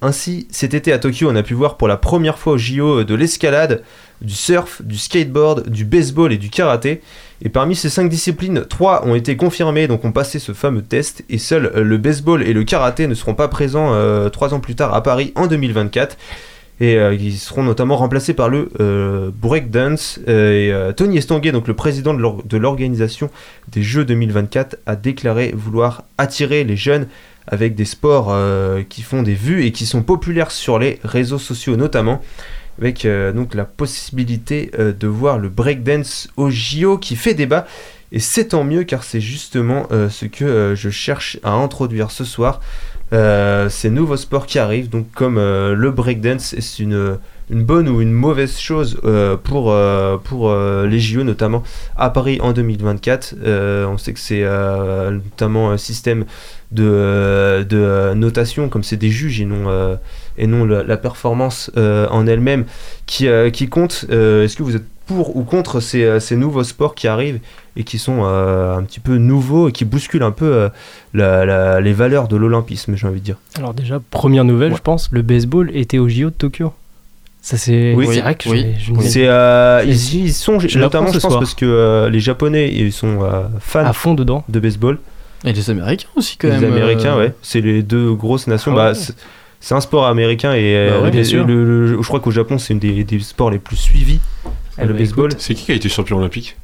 Ainsi, 0.00 0.46
cet 0.50 0.72
été 0.72 0.92
à 0.92 0.98
Tokyo, 0.98 1.28
on 1.30 1.36
a 1.36 1.42
pu 1.42 1.54
voir 1.54 1.76
pour 1.76 1.88
la 1.88 1.98
première 1.98 2.38
fois 2.38 2.54
au 2.54 2.58
JO 2.58 3.04
de 3.04 3.14
l'escalade, 3.14 3.82
du 4.22 4.34
surf, 4.34 4.80
du 4.82 4.96
skateboard, 4.96 5.68
du 5.68 5.84
baseball 5.84 6.32
et 6.32 6.38
du 6.38 6.48
karaté. 6.48 7.02
Et 7.42 7.50
parmi 7.50 7.76
ces 7.76 7.90
cinq 7.90 8.08
disciplines, 8.08 8.64
trois 8.64 9.06
ont 9.06 9.14
été 9.14 9.36
confirmées, 9.36 9.88
donc 9.88 10.04
ont 10.06 10.12
passé 10.12 10.38
ce 10.38 10.52
fameux 10.52 10.82
test. 10.82 11.24
Et 11.28 11.36
seuls 11.36 11.70
euh, 11.74 11.82
le 11.82 11.98
baseball 11.98 12.42
et 12.42 12.54
le 12.54 12.64
karaté 12.64 13.06
ne 13.06 13.14
seront 13.14 13.34
pas 13.34 13.48
présents 13.48 13.92
euh, 13.92 14.30
trois 14.30 14.54
ans 14.54 14.60
plus 14.60 14.74
tard 14.74 14.94
à 14.94 15.02
Paris 15.02 15.32
en 15.36 15.46
2024. 15.46 16.16
Et 16.80 16.96
euh, 16.96 17.14
ils 17.14 17.38
seront 17.38 17.62
notamment 17.62 17.96
remplacés 17.96 18.34
par 18.34 18.48
le 18.48 18.68
euh, 18.80 19.30
breakdance. 19.32 20.18
Euh, 20.28 20.90
et 20.90 20.94
Tony 20.94 21.18
Estanguet, 21.18 21.52
donc 21.52 21.68
le 21.68 21.74
président 21.74 22.14
de 22.14 22.18
l'or- 22.20 22.42
de 22.44 22.56
l'organisation 22.56 23.30
des 23.70 23.82
Jeux 23.82 24.04
2024, 24.04 24.76
a 24.86 24.96
déclaré 24.96 25.52
vouloir 25.56 26.02
attirer 26.18 26.64
les 26.64 26.76
jeunes 26.76 27.06
avec 27.46 27.74
des 27.74 27.84
sports 27.84 28.34
qui 28.88 29.02
font 29.02 29.22
des 29.22 29.34
vues 29.34 29.66
et 29.66 29.70
qui 29.72 29.84
sont 29.84 30.02
populaires 30.02 30.50
sur 30.50 30.78
les 30.78 30.98
réseaux 31.04 31.38
sociaux 31.38 31.76
notamment 31.76 32.22
avec 32.78 33.06
donc 33.34 33.54
la 33.54 33.66
possibilité 33.66 34.70
de 34.78 35.06
voir 35.06 35.38
le 35.38 35.50
breakdance 35.50 36.28
au 36.38 36.48
JO 36.48 36.96
qui 36.96 37.16
fait 37.16 37.34
débat 37.34 37.66
et 38.12 38.18
c'est 38.18 38.46
tant 38.48 38.64
mieux 38.64 38.84
car 38.84 39.04
c'est 39.04 39.20
justement 39.20 39.86
ce 39.90 40.24
que 40.24 40.72
je 40.74 40.88
cherche 40.88 41.38
à 41.42 41.52
introduire 41.52 42.10
ce 42.10 42.24
soir 42.24 42.60
euh, 43.14 43.68
ces 43.68 43.90
nouveaux 43.90 44.16
sports 44.16 44.46
qui 44.46 44.58
arrivent 44.58 44.88
donc 44.88 45.06
comme 45.14 45.38
euh, 45.38 45.74
le 45.74 45.90
breakdance 45.90 46.52
est 46.52 46.78
une 46.78 47.18
une 47.50 47.62
bonne 47.62 47.88
ou 47.88 48.00
une 48.00 48.10
mauvaise 48.10 48.58
chose 48.58 48.98
euh, 49.04 49.36
pour, 49.36 49.76
pour 50.24 50.54
les 50.54 50.98
JO, 50.98 51.24
notamment 51.24 51.62
à 51.94 52.08
Paris 52.08 52.38
en 52.40 52.52
2024. 52.52 53.34
Euh, 53.44 53.86
on 53.86 53.98
sait 53.98 54.14
que 54.14 54.18
c'est 54.18 54.42
notamment 54.42 55.70
un 55.70 55.76
système 55.76 56.24
de, 56.72 57.66
de 57.68 58.14
notation, 58.14 58.70
comme 58.70 58.82
c'est 58.82 58.96
des 58.96 59.10
juges 59.10 59.42
et 59.42 59.44
non, 59.44 59.98
et 60.38 60.46
non 60.46 60.64
la, 60.64 60.84
la 60.84 60.96
performance 60.96 61.70
en 61.76 62.26
elle-même 62.26 62.64
qui, 63.04 63.28
qui 63.52 63.68
compte. 63.68 64.06
Est-ce 64.08 64.56
que 64.56 64.62
vous 64.62 64.76
êtes 64.76 64.86
pour 65.06 65.36
ou 65.36 65.42
contre 65.42 65.80
ces, 65.80 66.18
ces 66.20 66.36
nouveaux 66.36 66.64
sports 66.64 66.94
qui 66.94 67.08
arrivent 67.08 67.40
et 67.76 67.84
qui 67.84 67.98
sont 67.98 68.20
euh, 68.24 68.76
un 68.76 68.82
petit 68.84 69.00
peu 69.00 69.16
nouveaux 69.16 69.68
et 69.68 69.72
qui 69.72 69.84
bousculent 69.84 70.22
un 70.22 70.30
peu 70.30 70.44
euh, 70.46 70.68
la- 71.12 71.44
la- 71.44 71.80
les 71.80 71.92
valeurs 71.92 72.28
de 72.28 72.36
l'olympisme, 72.36 72.94
j'ai 72.96 73.06
envie 73.06 73.20
de 73.20 73.24
dire 73.24 73.36
Alors 73.56 73.74
déjà, 73.74 74.00
première 74.10 74.44
nouvelle, 74.44 74.74
je 74.74 74.80
pense, 74.80 75.10
le 75.12 75.22
baseball 75.22 75.70
était 75.74 75.98
au 75.98 76.08
JO 76.08 76.26
de 76.30 76.34
Tokyo. 76.34 76.72
Ça 77.42 77.58
c'est 77.58 77.92
Oui, 77.94 78.06
vrai 78.20 78.34
que 78.36 78.48
oui. 78.48 78.64
C'est, 79.00 79.26
euh, 79.28 79.82
ils, 79.86 80.14
ils 80.14 80.32
sont 80.32 80.58
Je 80.60 80.78
notamment, 80.78 81.08
je 81.08 81.12
pense, 81.18 81.20
soir. 81.22 81.38
parce 81.40 81.54
que 81.54 81.66
euh, 81.66 82.08
les 82.08 82.20
Japonais, 82.20 82.72
ils 82.72 82.92
sont 82.92 83.22
euh, 83.22 83.42
fans 83.60 83.84
à 83.84 83.92
fond 83.92 84.14
dedans. 84.14 84.44
de 84.48 84.60
baseball. 84.60 84.98
Et 85.44 85.52
les 85.52 85.68
Américains 85.68 86.08
aussi 86.16 86.38
quand 86.38 86.48
les 86.48 86.58
même. 86.58 86.72
Américains, 86.72 87.16
euh, 87.16 87.18
ouais. 87.26 87.34
C'est 87.42 87.60
les 87.60 87.82
deux 87.82 88.14
grosses 88.14 88.46
nations. 88.46 88.72
Ah 88.72 88.76
Bah, 88.76 88.88
ouais. 88.90 88.94
c'est- 88.94 89.14
c'est 89.60 89.74
un 89.74 89.80
sport 89.82 90.06
américain 90.06 90.54
et 90.54 90.88
Bah 90.88 91.00
ouais, 91.00 91.04
les- 91.06 91.10
bien 91.10 91.24
sûr. 91.24 91.46
le- 91.46 91.64
le- 91.64 92.00
je 92.02 92.06
crois 92.08 92.20
qu'au 92.20 92.30
Japon, 92.30 92.56
c'est 92.56 92.72
une 92.72 92.78
des, 92.80 93.04
des 93.04 93.18
sports 93.20 93.50
les 93.50 93.58
plus 93.58 93.76
suivis. 93.76 94.20
Eh 94.78 94.86
le 94.86 94.92
bah, 94.94 94.98
baseball. 95.00 95.30
C'est 95.36 95.54
qui 95.54 95.64
qui 95.66 95.72
a 95.72 95.74
été 95.74 95.88
champion 95.90 96.16
olympique? 96.16 96.56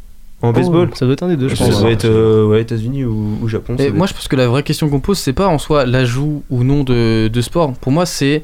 En 0.42 0.52
baseball, 0.52 0.88
Oh, 0.90 0.94
ça 0.96 1.04
doit 1.04 1.12
être 1.12 1.22
un 1.22 1.28
des 1.28 1.36
deux, 1.36 1.48
je 1.48 1.54
ça 1.54 1.66
pense. 1.66 1.80
doit 1.80 1.90
être 1.90 2.06
euh, 2.06 2.46
ouais, 2.46 2.62
États-Unis 2.62 3.04
ou, 3.04 3.38
ou 3.42 3.48
Japon. 3.48 3.76
ça 3.76 3.84
Et 3.84 3.90
moi, 3.90 4.04
être- 4.06 4.10
je 4.10 4.14
pense 4.14 4.28
que 4.28 4.36
la 4.36 4.46
vraie 4.48 4.62
question 4.62 4.88
qu'on 4.88 5.00
pose, 5.00 5.18
c'est 5.18 5.34
pas 5.34 5.48
en 5.48 5.58
soi 5.58 5.84
l'ajout 5.84 6.42
ou 6.48 6.64
non 6.64 6.82
de, 6.82 7.28
de 7.28 7.40
sport. 7.42 7.72
Pour 7.74 7.92
moi, 7.92 8.06
c'est 8.06 8.42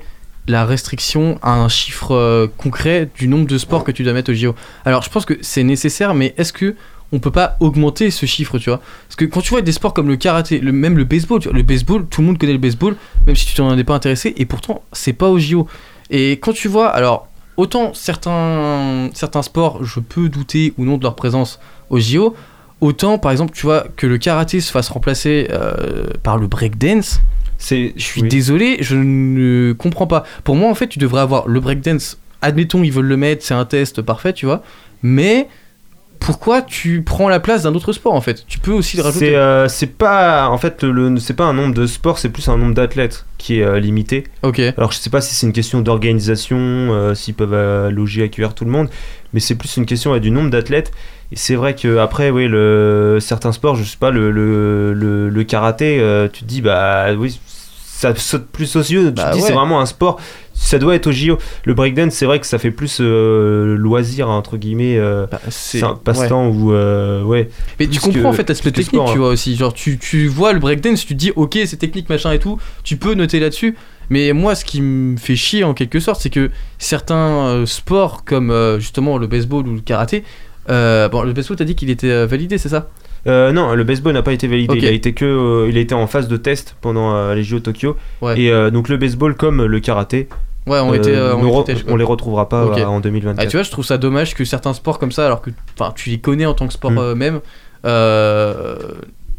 la 0.48 0.64
restriction 0.66 1.38
à 1.42 1.54
un 1.54 1.68
chiffre 1.68 2.12
euh, 2.14 2.46
concret 2.58 3.08
du 3.18 3.28
nombre 3.28 3.46
de 3.46 3.58
sports 3.58 3.82
que 3.82 3.90
tu 3.92 4.02
dois 4.04 4.12
mettre 4.12 4.30
au 4.30 4.34
JO. 4.34 4.54
Alors, 4.84 5.02
je 5.02 5.10
pense 5.10 5.24
que 5.24 5.34
c'est 5.40 5.64
nécessaire, 5.64 6.14
mais 6.14 6.34
est-ce 6.36 6.52
que 6.52 6.74
on 7.12 7.18
peut 7.20 7.30
pas 7.30 7.56
augmenter 7.60 8.10
ce 8.10 8.26
chiffre, 8.26 8.58
tu 8.58 8.68
vois? 8.68 8.80
Parce 9.08 9.16
que 9.16 9.24
quand 9.24 9.40
tu 9.40 9.50
vois 9.50 9.62
des 9.62 9.72
sports 9.72 9.94
comme 9.94 10.08
le 10.08 10.16
karaté, 10.16 10.58
le, 10.58 10.72
même 10.72 10.96
le 10.98 11.04
baseball, 11.04 11.40
tu 11.40 11.48
vois, 11.48 11.56
le 11.56 11.62
baseball, 11.62 12.04
tout 12.08 12.20
le 12.20 12.26
monde 12.26 12.36
connaît 12.38 12.52
le 12.52 12.58
baseball, 12.58 12.96
même 13.26 13.36
si 13.36 13.46
tu 13.46 13.54
t'en 13.54 13.76
es 13.78 13.84
pas 13.84 13.94
intéressé, 13.94 14.34
et 14.36 14.44
pourtant, 14.44 14.82
c'est 14.92 15.12
pas 15.14 15.28
au 15.28 15.38
JO. 15.38 15.66
Et 16.10 16.32
quand 16.32 16.52
tu 16.52 16.68
vois, 16.68 16.88
alors, 16.88 17.28
autant 17.56 17.94
certains, 17.94 19.10
certains 19.14 19.42
sports, 19.42 19.84
je 19.84 20.00
peux 20.00 20.28
douter 20.28 20.74
ou 20.78 20.84
non 20.84 20.98
de 20.98 21.02
leur 21.02 21.16
présence 21.16 21.60
au 21.90 21.98
JO, 21.98 22.34
autant, 22.80 23.18
par 23.18 23.32
exemple, 23.32 23.52
tu 23.54 23.62
vois, 23.66 23.86
que 23.96 24.06
le 24.06 24.18
karaté 24.18 24.60
se 24.60 24.70
fasse 24.70 24.88
remplacer 24.88 25.48
euh, 25.50 26.06
par 26.22 26.36
le 26.38 26.46
breakdance, 26.46 27.20
je 27.58 27.92
suis 27.96 28.22
oui. 28.22 28.28
désolé, 28.28 28.78
je 28.80 28.96
ne 28.96 29.72
comprends 29.72 30.06
pas. 30.06 30.24
Pour 30.44 30.56
moi, 30.56 30.70
en 30.70 30.74
fait, 30.74 30.88
tu 30.88 30.98
devrais 30.98 31.22
avoir 31.22 31.48
le 31.48 31.60
breakdance. 31.60 32.18
Admettons, 32.42 32.82
ils 32.82 32.92
veulent 32.92 33.06
le 33.06 33.16
mettre, 33.16 33.44
c'est 33.44 33.54
un 33.54 33.64
test 33.64 34.02
parfait, 34.02 34.32
tu 34.32 34.46
vois. 34.46 34.62
Mais 35.02 35.48
pourquoi 36.18 36.62
tu 36.62 37.02
prends 37.02 37.28
la 37.28 37.40
place 37.40 37.62
d'un 37.62 37.74
autre 37.74 37.92
sport, 37.92 38.14
en 38.14 38.20
fait? 38.20 38.44
Tu 38.46 38.58
peux 38.58 38.72
aussi 38.72 38.96
le 38.96 39.02
rajouter. 39.02 39.30
C'est 39.68 39.86
euh, 39.86 39.92
pas 39.98 40.48
en 40.48 40.58
fait 40.58 40.82
le, 40.82 41.18
c'est 41.18 41.34
pas 41.34 41.44
un 41.44 41.52
nombre 41.52 41.74
de 41.74 41.86
sports, 41.86 42.18
c'est 42.18 42.28
plus 42.28 42.48
un 42.48 42.56
nombre 42.56 42.74
d'athlètes 42.74 43.26
qui 43.38 43.60
est 43.60 43.62
euh, 43.62 43.78
limité. 43.78 44.24
Ok. 44.42 44.60
Alors 44.76 44.92
je 44.92 44.98
sais 44.98 45.10
pas 45.10 45.20
si 45.20 45.34
c'est 45.34 45.46
une 45.46 45.52
question 45.52 45.80
d'organisation, 45.80 46.58
euh, 46.58 47.14
s'ils 47.14 47.34
peuvent 47.34 47.90
loger, 47.90 48.24
accueillir 48.24 48.54
tout 48.54 48.64
le 48.64 48.70
monde, 48.70 48.88
mais 49.32 49.40
c'est 49.40 49.54
plus 49.54 49.76
une 49.76 49.86
question 49.86 50.12
ouais, 50.12 50.20
du 50.20 50.30
nombre 50.30 50.50
d'athlètes. 50.50 50.92
Et 51.32 51.36
c'est 51.36 51.56
vrai 51.56 51.74
que 51.74 51.98
après, 51.98 52.30
oui, 52.30 52.46
le, 52.46 53.18
certains 53.20 53.52
sports, 53.52 53.74
je 53.74 53.82
sais 53.82 53.96
pas, 53.98 54.10
le, 54.10 54.30
le, 54.30 54.92
le, 54.92 55.28
le 55.28 55.44
karaté, 55.44 56.00
tu 56.32 56.42
te 56.42 56.44
dis, 56.44 56.62
bah 56.62 57.12
oui, 57.14 57.40
ça 57.98 58.14
saute 58.14 58.46
plus 58.52 58.76
aux 58.76 58.80
yeux. 58.80 59.06
Tu 59.06 59.12
Bah 59.12 59.30
te 59.30 59.36
dis, 59.36 59.40
ouais. 59.40 59.46
c'est 59.48 59.52
vraiment 59.54 59.80
un 59.80 59.86
sport, 59.86 60.20
ça 60.52 60.78
doit 60.78 60.94
être 60.94 61.06
au 61.06 61.12
JO. 61.12 61.38
Le 61.64 61.72
breakdance, 61.72 62.12
c'est 62.12 62.26
vrai 62.26 62.38
que 62.40 62.46
ça 62.46 62.58
fait 62.58 62.70
plus 62.70 62.98
euh, 63.00 63.74
loisir, 63.76 64.28
entre 64.28 64.58
guillemets. 64.58 64.98
euh, 64.98 65.26
Bah, 65.30 65.40
c'est 65.48 65.82
un 65.82 65.94
passe-temps 65.94 66.48
ou 66.48 66.72
euh, 66.72 67.22
ouais. 67.22 67.48
Mais 67.80 67.86
tu 67.86 67.98
comprends 68.00 68.20
que- 68.20 68.26
en 68.26 68.32
fait 68.34 68.48
l'aspect 68.48 68.70
technique, 68.70 68.88
sport, 68.96 69.06
tu 69.06 69.12
hein. 69.12 69.20
vois 69.20 69.28
aussi. 69.30 69.56
Genre, 69.56 69.72
tu, 69.72 69.96
tu 69.98 70.28
vois 70.28 70.52
le 70.52 70.58
breakdance, 70.58 71.00
tu 71.06 71.14
te 71.14 71.18
dis, 71.18 71.32
ok, 71.36 71.58
c'est 71.64 71.78
technique, 71.78 72.08
machin 72.10 72.32
et 72.32 72.38
tout, 72.38 72.58
tu 72.84 72.96
peux 72.98 73.14
noter 73.14 73.40
là-dessus. 73.40 73.76
Mais 74.10 74.32
moi, 74.34 74.54
ce 74.54 74.64
qui 74.64 74.82
me 74.82 75.16
fait 75.16 75.34
chier 75.34 75.64
en 75.64 75.72
quelque 75.74 75.98
sorte, 75.98 76.20
c'est 76.20 76.30
que 76.30 76.50
certains 76.78 77.16
euh, 77.48 77.66
sports 77.66 78.24
comme 78.24 78.50
euh, 78.50 78.78
justement 78.78 79.16
le 79.18 79.26
baseball 79.26 79.66
ou 79.66 79.74
le 79.74 79.80
karaté, 79.80 80.22
euh, 80.68 81.08
bon, 81.08 81.22
le 81.22 81.32
baseball, 81.32 81.56
t'as 81.56 81.64
dit 81.64 81.74
qu'il 81.74 81.90
était 81.90 82.10
euh, 82.10 82.26
validé, 82.26 82.58
c'est 82.58 82.68
ça? 82.68 82.88
Euh, 83.26 83.52
non, 83.52 83.74
le 83.74 83.84
baseball 83.84 84.12
n'a 84.12 84.22
pas 84.22 84.32
été 84.32 84.46
validé. 84.48 84.74
Il 84.76 84.86
a 84.86 84.90
été 84.90 85.12
que, 85.12 85.24
euh, 85.24 85.68
il 85.68 85.76
a 85.76 85.80
été 85.80 85.94
en 85.94 86.06
phase 86.06 86.28
de 86.28 86.36
test 86.36 86.76
pendant 86.80 87.14
euh, 87.14 87.34
les 87.34 87.42
JO 87.42 87.60
Tokyo. 87.60 87.96
Ouais. 88.22 88.40
Et 88.40 88.50
euh, 88.52 88.70
donc 88.70 88.88
le 88.88 88.96
baseball 88.96 89.34
comme 89.34 89.64
le 89.64 89.80
karaté, 89.80 90.28
Ouais, 90.66 90.80
on 90.80 90.92
était. 90.94 91.12
était 91.12 91.96
les 91.96 92.04
retrouvera 92.04 92.48
pas 92.48 92.62
euh, 92.64 92.84
en 92.84 92.98
2024. 93.00 93.44
Ah, 93.44 93.48
tu 93.48 93.56
vois, 93.56 93.62
je 93.62 93.70
trouve 93.70 93.84
ça 93.84 93.98
dommage 93.98 94.34
que 94.34 94.44
certains 94.44 94.72
sports 94.74 94.98
comme 94.98 95.12
ça, 95.12 95.24
alors 95.26 95.40
que 95.40 95.50
tu 95.94 96.10
les 96.10 96.18
connais 96.18 96.46
en 96.46 96.54
tant 96.54 96.66
que 96.66 96.72
sport 96.72 96.90
Mm. 96.90 97.14
même, 97.14 97.40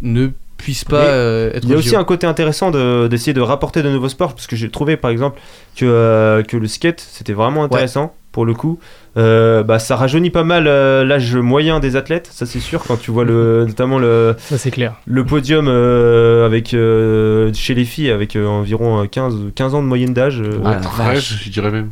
ne 0.01 0.27
puissent 0.57 0.85
pas 0.85 1.03
être 1.05 1.63
Il 1.63 1.69
y 1.69 1.73
a 1.73 1.75
au 1.75 1.79
aussi 1.79 1.95
un 1.95 2.03
côté 2.03 2.25
intéressant 2.27 2.71
de- 2.71 3.07
d'essayer 3.07 3.33
de, 3.33 3.41
rapporter 3.41 3.83
de 3.83 3.89
nouveaux 3.89 4.09
sports 4.09 4.33
parce 4.33 4.47
que 4.47 4.55
j'ai 4.55 4.69
trouvé 4.69 4.97
par 4.97 5.11
exemple 5.11 5.39
que, 5.75 6.43
que 6.47 6.57
le 6.57 6.67
skate 6.67 6.99
c'était 6.99 7.33
vraiment 7.33 7.63
intéressant 7.63 8.13
pour 8.37 8.45
le 8.45 8.53
coup. 8.53 8.77
Euh, 9.17 9.63
bah, 9.63 9.79
ça 9.79 9.95
rajeunit 9.95 10.29
pas 10.29 10.43
mal 10.43 10.67
euh, 10.67 11.03
l'âge 11.03 11.35
moyen 11.35 11.79
des 11.79 11.95
athlètes, 11.95 12.29
ça 12.31 12.45
c'est 12.45 12.59
sûr, 12.59 12.83
quand 12.83 12.95
tu 12.95 13.09
vois 13.09 13.23
le, 13.25 13.65
notamment 13.67 13.97
le, 13.97 14.35
Ça, 14.37 14.59
c'est 14.59 14.69
clair. 14.69 14.93
le 15.07 15.25
podium 15.25 15.67
euh, 15.67 16.45
avec, 16.45 16.75
euh, 16.75 17.51
chez 17.55 17.73
les 17.73 17.83
filles 17.83 18.11
avec 18.11 18.35
euh, 18.35 18.45
environ 18.45 19.07
15, 19.07 19.53
15 19.55 19.73
ans 19.73 19.81
de 19.81 19.87
moyenne 19.87 20.13
d'âge. 20.13 20.39
euh, 20.39 20.59
Ah, 20.63 20.73
la 20.73 20.79
13, 20.81 21.19
je 21.45 21.49
dirais 21.49 21.71
même. 21.71 21.89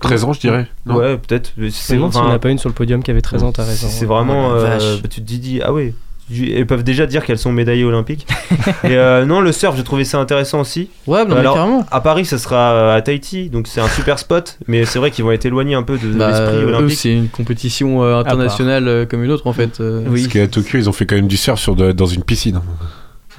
13 0.00 0.24
ans, 0.24 0.32
je 0.32 0.40
dirais. 0.40 0.66
Non 0.86 0.96
ouais, 0.96 1.18
peut-être. 1.18 1.52
C'est 1.70 1.98
bon 1.98 2.10
s'il 2.10 2.22
n'y 2.22 2.28
en 2.28 2.30
a 2.30 2.38
pas 2.38 2.48
une 2.48 2.56
sur 2.56 2.70
le 2.70 2.74
podium 2.74 3.02
qui 3.02 3.10
avait 3.10 3.20
13 3.20 3.42
ans, 3.42 3.52
t'as 3.52 3.64
raison. 3.64 3.88
C'est 3.90 4.06
vraiment. 4.06 4.48
Oh 4.48 4.52
euh, 4.54 4.96
bah, 5.02 5.08
tu 5.10 5.20
te 5.20 5.26
dis, 5.26 5.38
dis, 5.40 5.60
ah 5.62 5.74
ouais. 5.74 5.92
Elles 6.32 6.66
peuvent 6.66 6.84
déjà 6.84 7.06
dire 7.06 7.24
qu'elles 7.24 7.38
sont 7.38 7.50
médaillées 7.52 7.84
olympiques. 7.84 8.26
Et 8.84 8.96
euh, 8.96 9.24
non, 9.24 9.40
le 9.40 9.50
surf, 9.52 9.76
j'ai 9.76 9.82
trouvé 9.84 10.04
ça 10.04 10.18
intéressant 10.18 10.60
aussi. 10.60 10.88
Ouais, 11.06 11.24
non, 11.24 11.34
mais 11.34 11.40
Alors, 11.40 11.54
carrément. 11.54 11.86
À 11.90 12.00
Paris, 12.00 12.24
ça 12.24 12.38
sera 12.38 12.72
euh, 12.72 12.96
à 12.96 13.02
Tahiti, 13.02 13.48
donc 13.50 13.66
c'est 13.66 13.80
un 13.80 13.88
super 13.88 14.18
spot. 14.18 14.58
Mais 14.68 14.84
c'est 14.84 14.98
vrai 14.98 15.10
qu'ils 15.10 15.24
vont 15.24 15.32
être 15.32 15.44
éloignés 15.46 15.74
un 15.74 15.82
peu 15.82 15.98
de 15.98 16.08
Bah, 16.12 16.28
l'esprit 16.30 16.64
olympique. 16.64 16.96
c'est 16.98 17.12
une 17.12 17.28
compétition 17.28 18.02
euh, 18.04 18.18
internationale 18.20 18.86
euh, 18.88 19.06
comme 19.06 19.24
une 19.24 19.30
autre 19.30 19.46
en 19.46 19.52
fait. 19.52 19.80
euh. 19.80 20.04
Parce 20.08 20.28
qu'à 20.28 20.46
Tokyo, 20.46 20.78
ils 20.78 20.88
ont 20.88 20.92
fait 20.92 21.06
quand 21.06 21.16
même 21.16 21.26
du 21.28 21.36
surf 21.36 21.58
sur 21.58 21.74
de- 21.74 21.92
dans 21.92 22.06
une 22.06 22.22
piscine. 22.22 22.60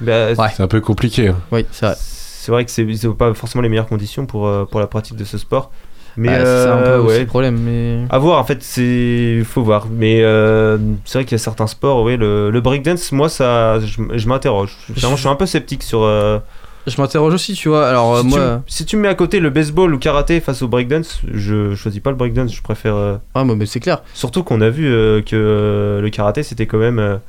Bah, 0.00 0.32
Ouais. 0.32 0.48
C'est 0.56 0.62
un 0.62 0.68
peu 0.68 0.80
compliqué. 0.80 1.28
hein. 1.28 1.36
Oui, 1.50 1.64
c'est 1.70 1.86
vrai. 1.86 1.94
C'est 1.98 2.50
vrai 2.50 2.64
que 2.64 2.70
c'est 2.72 2.84
pas 3.16 3.32
forcément 3.34 3.62
les 3.62 3.68
meilleures 3.68 3.86
conditions 3.86 4.26
pour, 4.26 4.48
euh, 4.48 4.64
pour 4.64 4.80
la 4.80 4.86
pratique 4.88 5.16
de 5.16 5.24
ce 5.24 5.38
sport. 5.38 5.70
Mais 6.16 6.28
Bah, 6.28 6.38
c'est 6.38 6.44
euh, 6.44 7.00
ouais. 7.02 7.20
le 7.20 7.26
problème. 7.26 7.58
Mais... 7.58 8.04
À 8.10 8.18
voir, 8.18 8.38
en 8.38 8.44
fait, 8.44 8.62
c'est. 8.62 9.42
Faut 9.44 9.62
voir. 9.62 9.86
Mais 9.90 10.22
euh, 10.22 10.78
c'est 11.04 11.18
vrai 11.18 11.24
qu'il 11.24 11.32
y 11.32 11.40
a 11.40 11.42
certains 11.42 11.66
sports, 11.66 12.02
oui, 12.02 12.16
le, 12.16 12.50
le 12.50 12.60
breakdance, 12.60 13.12
moi, 13.12 13.28
ça. 13.28 13.80
Je, 13.80 14.00
je 14.14 14.28
m'interroge. 14.28 14.76
Clairement, 14.96 15.16
je 15.16 15.20
suis 15.22 15.28
un 15.30 15.34
peu 15.36 15.46
sceptique 15.46 15.82
sur. 15.82 16.02
euh, 16.02 16.38
Je 16.86 17.00
m'interroge 17.00 17.32
aussi, 17.34 17.54
tu 17.54 17.68
vois. 17.68 17.88
Alors, 17.88 18.18
si, 18.20 18.26
moi. 18.26 18.62
tu, 18.66 18.72
si 18.74 18.84
tu 18.84 18.96
me 18.96 19.02
mets 19.02 19.08
à 19.08 19.14
côté 19.14 19.40
le 19.40 19.50
baseball 19.50 19.94
ou 19.94 19.98
karaté 19.98 20.40
face 20.40 20.60
au 20.62 20.68
breakdance, 20.68 21.22
je 21.32 21.74
choisis 21.74 22.00
pas 22.00 22.10
le 22.10 22.16
breakdance, 22.16 22.54
je 22.54 22.62
préfère. 22.62 23.20
Ah, 23.34 23.44
mais 23.44 23.66
c'est 23.66 23.80
clair. 23.80 24.02
Surtout 24.14 24.42
qu'on 24.42 24.60
a 24.60 24.68
vu 24.68 24.84
que 25.24 26.00
le 26.02 26.10
karaté, 26.10 26.42
c'était 26.42 26.66
quand 26.66 26.78
même 26.78 27.20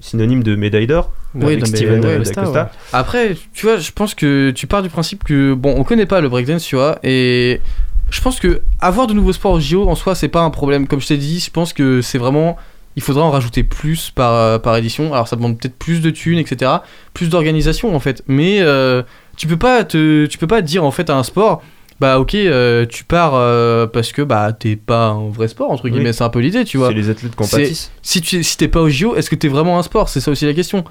synonyme 0.00 0.42
de 0.42 0.54
médaille 0.54 0.86
d'or. 0.86 1.10
Oui, 1.34 1.54
avec 1.54 1.66
Steven 1.66 2.04
ouais, 2.04 2.18
Costa, 2.18 2.50
ouais. 2.50 2.62
Après, 2.92 3.34
tu 3.54 3.66
vois, 3.66 3.78
je 3.78 3.90
pense 3.90 4.14
que 4.14 4.50
tu 4.50 4.66
pars 4.66 4.82
du 4.82 4.88
principe 4.90 5.24
que 5.24 5.54
bon, 5.54 5.74
on 5.76 5.82
connaît 5.82 6.06
pas 6.06 6.20
le 6.20 6.28
breakdance, 6.28 6.62
tu 6.62 6.76
vois, 6.76 6.98
et 7.02 7.60
je 8.10 8.20
pense 8.20 8.38
que 8.40 8.62
avoir 8.80 9.06
de 9.06 9.14
nouveaux 9.14 9.32
sports 9.32 9.52
au 9.52 9.60
JO 9.60 9.88
en 9.88 9.94
soi, 9.94 10.14
c'est 10.14 10.28
pas 10.28 10.42
un 10.42 10.50
problème. 10.50 10.86
Comme 10.86 11.00
je 11.00 11.06
t'ai 11.08 11.16
dit, 11.16 11.40
je 11.40 11.50
pense 11.50 11.72
que 11.72 12.00
c'est 12.02 12.18
vraiment, 12.18 12.56
il 12.96 13.02
faudra 13.02 13.24
en 13.24 13.30
rajouter 13.30 13.62
plus 13.64 14.10
par 14.10 14.32
euh, 14.34 14.58
par 14.58 14.76
édition. 14.76 15.12
Alors 15.12 15.28
ça 15.28 15.36
demande 15.36 15.58
peut-être 15.58 15.76
plus 15.78 16.00
de 16.00 16.10
thunes, 16.10 16.38
etc., 16.38 16.70
plus 17.12 17.28
d'organisation 17.28 17.94
en 17.94 18.00
fait. 18.00 18.22
Mais 18.26 18.58
euh, 18.60 19.02
tu 19.36 19.46
peux 19.46 19.56
pas 19.56 19.84
te, 19.84 20.26
tu 20.26 20.38
peux 20.38 20.46
pas 20.46 20.62
dire 20.62 20.84
en 20.84 20.90
fait 20.90 21.10
à 21.10 21.16
un 21.16 21.22
sport. 21.22 21.62
Bah 22.00 22.18
ok, 22.18 22.34
euh, 22.34 22.86
tu 22.86 23.04
pars 23.04 23.34
euh, 23.34 23.86
parce 23.86 24.10
que 24.12 24.20
bah 24.22 24.52
t'es 24.52 24.74
pas 24.74 25.10
un 25.10 25.28
vrai 25.30 25.46
sport 25.46 25.70
entre 25.70 25.88
guillemets, 25.88 26.08
Oui. 26.08 26.14
c'est 26.14 26.24
un 26.24 26.28
peu 26.28 26.40
l'idée, 26.40 26.64
tu 26.64 26.76
vois. 26.76 26.88
C'est 26.88 26.94
les 26.94 27.08
athlètes 27.08 27.36
compatissent. 27.36 27.92
Si 28.02 28.20
tu 28.20 28.42
si 28.42 28.56
t'es 28.56 28.66
pas 28.68 28.80
au 28.80 28.88
JO, 28.88 29.14
est-ce 29.14 29.30
que 29.30 29.36
t'es 29.36 29.46
vraiment 29.48 29.78
un 29.78 29.82
sport? 29.84 30.08
C'est 30.08 30.20
ça 30.20 30.30
aussi 30.32 30.44
la 30.44 30.54
question. 30.54 30.84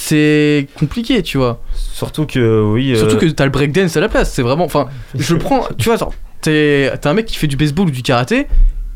C'est 0.00 0.68
compliqué, 0.78 1.22
tu 1.22 1.38
vois. 1.38 1.60
Surtout 1.74 2.24
que, 2.24 2.62
oui. 2.62 2.92
euh, 2.92 2.96
Surtout 2.96 3.18
que 3.18 3.26
t'as 3.26 3.44
le 3.44 3.50
breakdance 3.50 3.96
à 3.96 4.00
la 4.00 4.08
place, 4.08 4.32
c'est 4.32 4.42
vraiment. 4.42 4.64
Enfin, 4.64 4.88
je 5.14 5.34
prends. 5.34 5.66
Tu 5.76 5.90
vois, 5.90 5.98
t'es 6.40 6.90
un 7.04 7.14
mec 7.14 7.26
qui 7.26 7.36
fait 7.36 7.46
du 7.48 7.56
baseball 7.56 7.88
ou 7.88 7.90
du 7.90 8.02
karaté, 8.02 8.46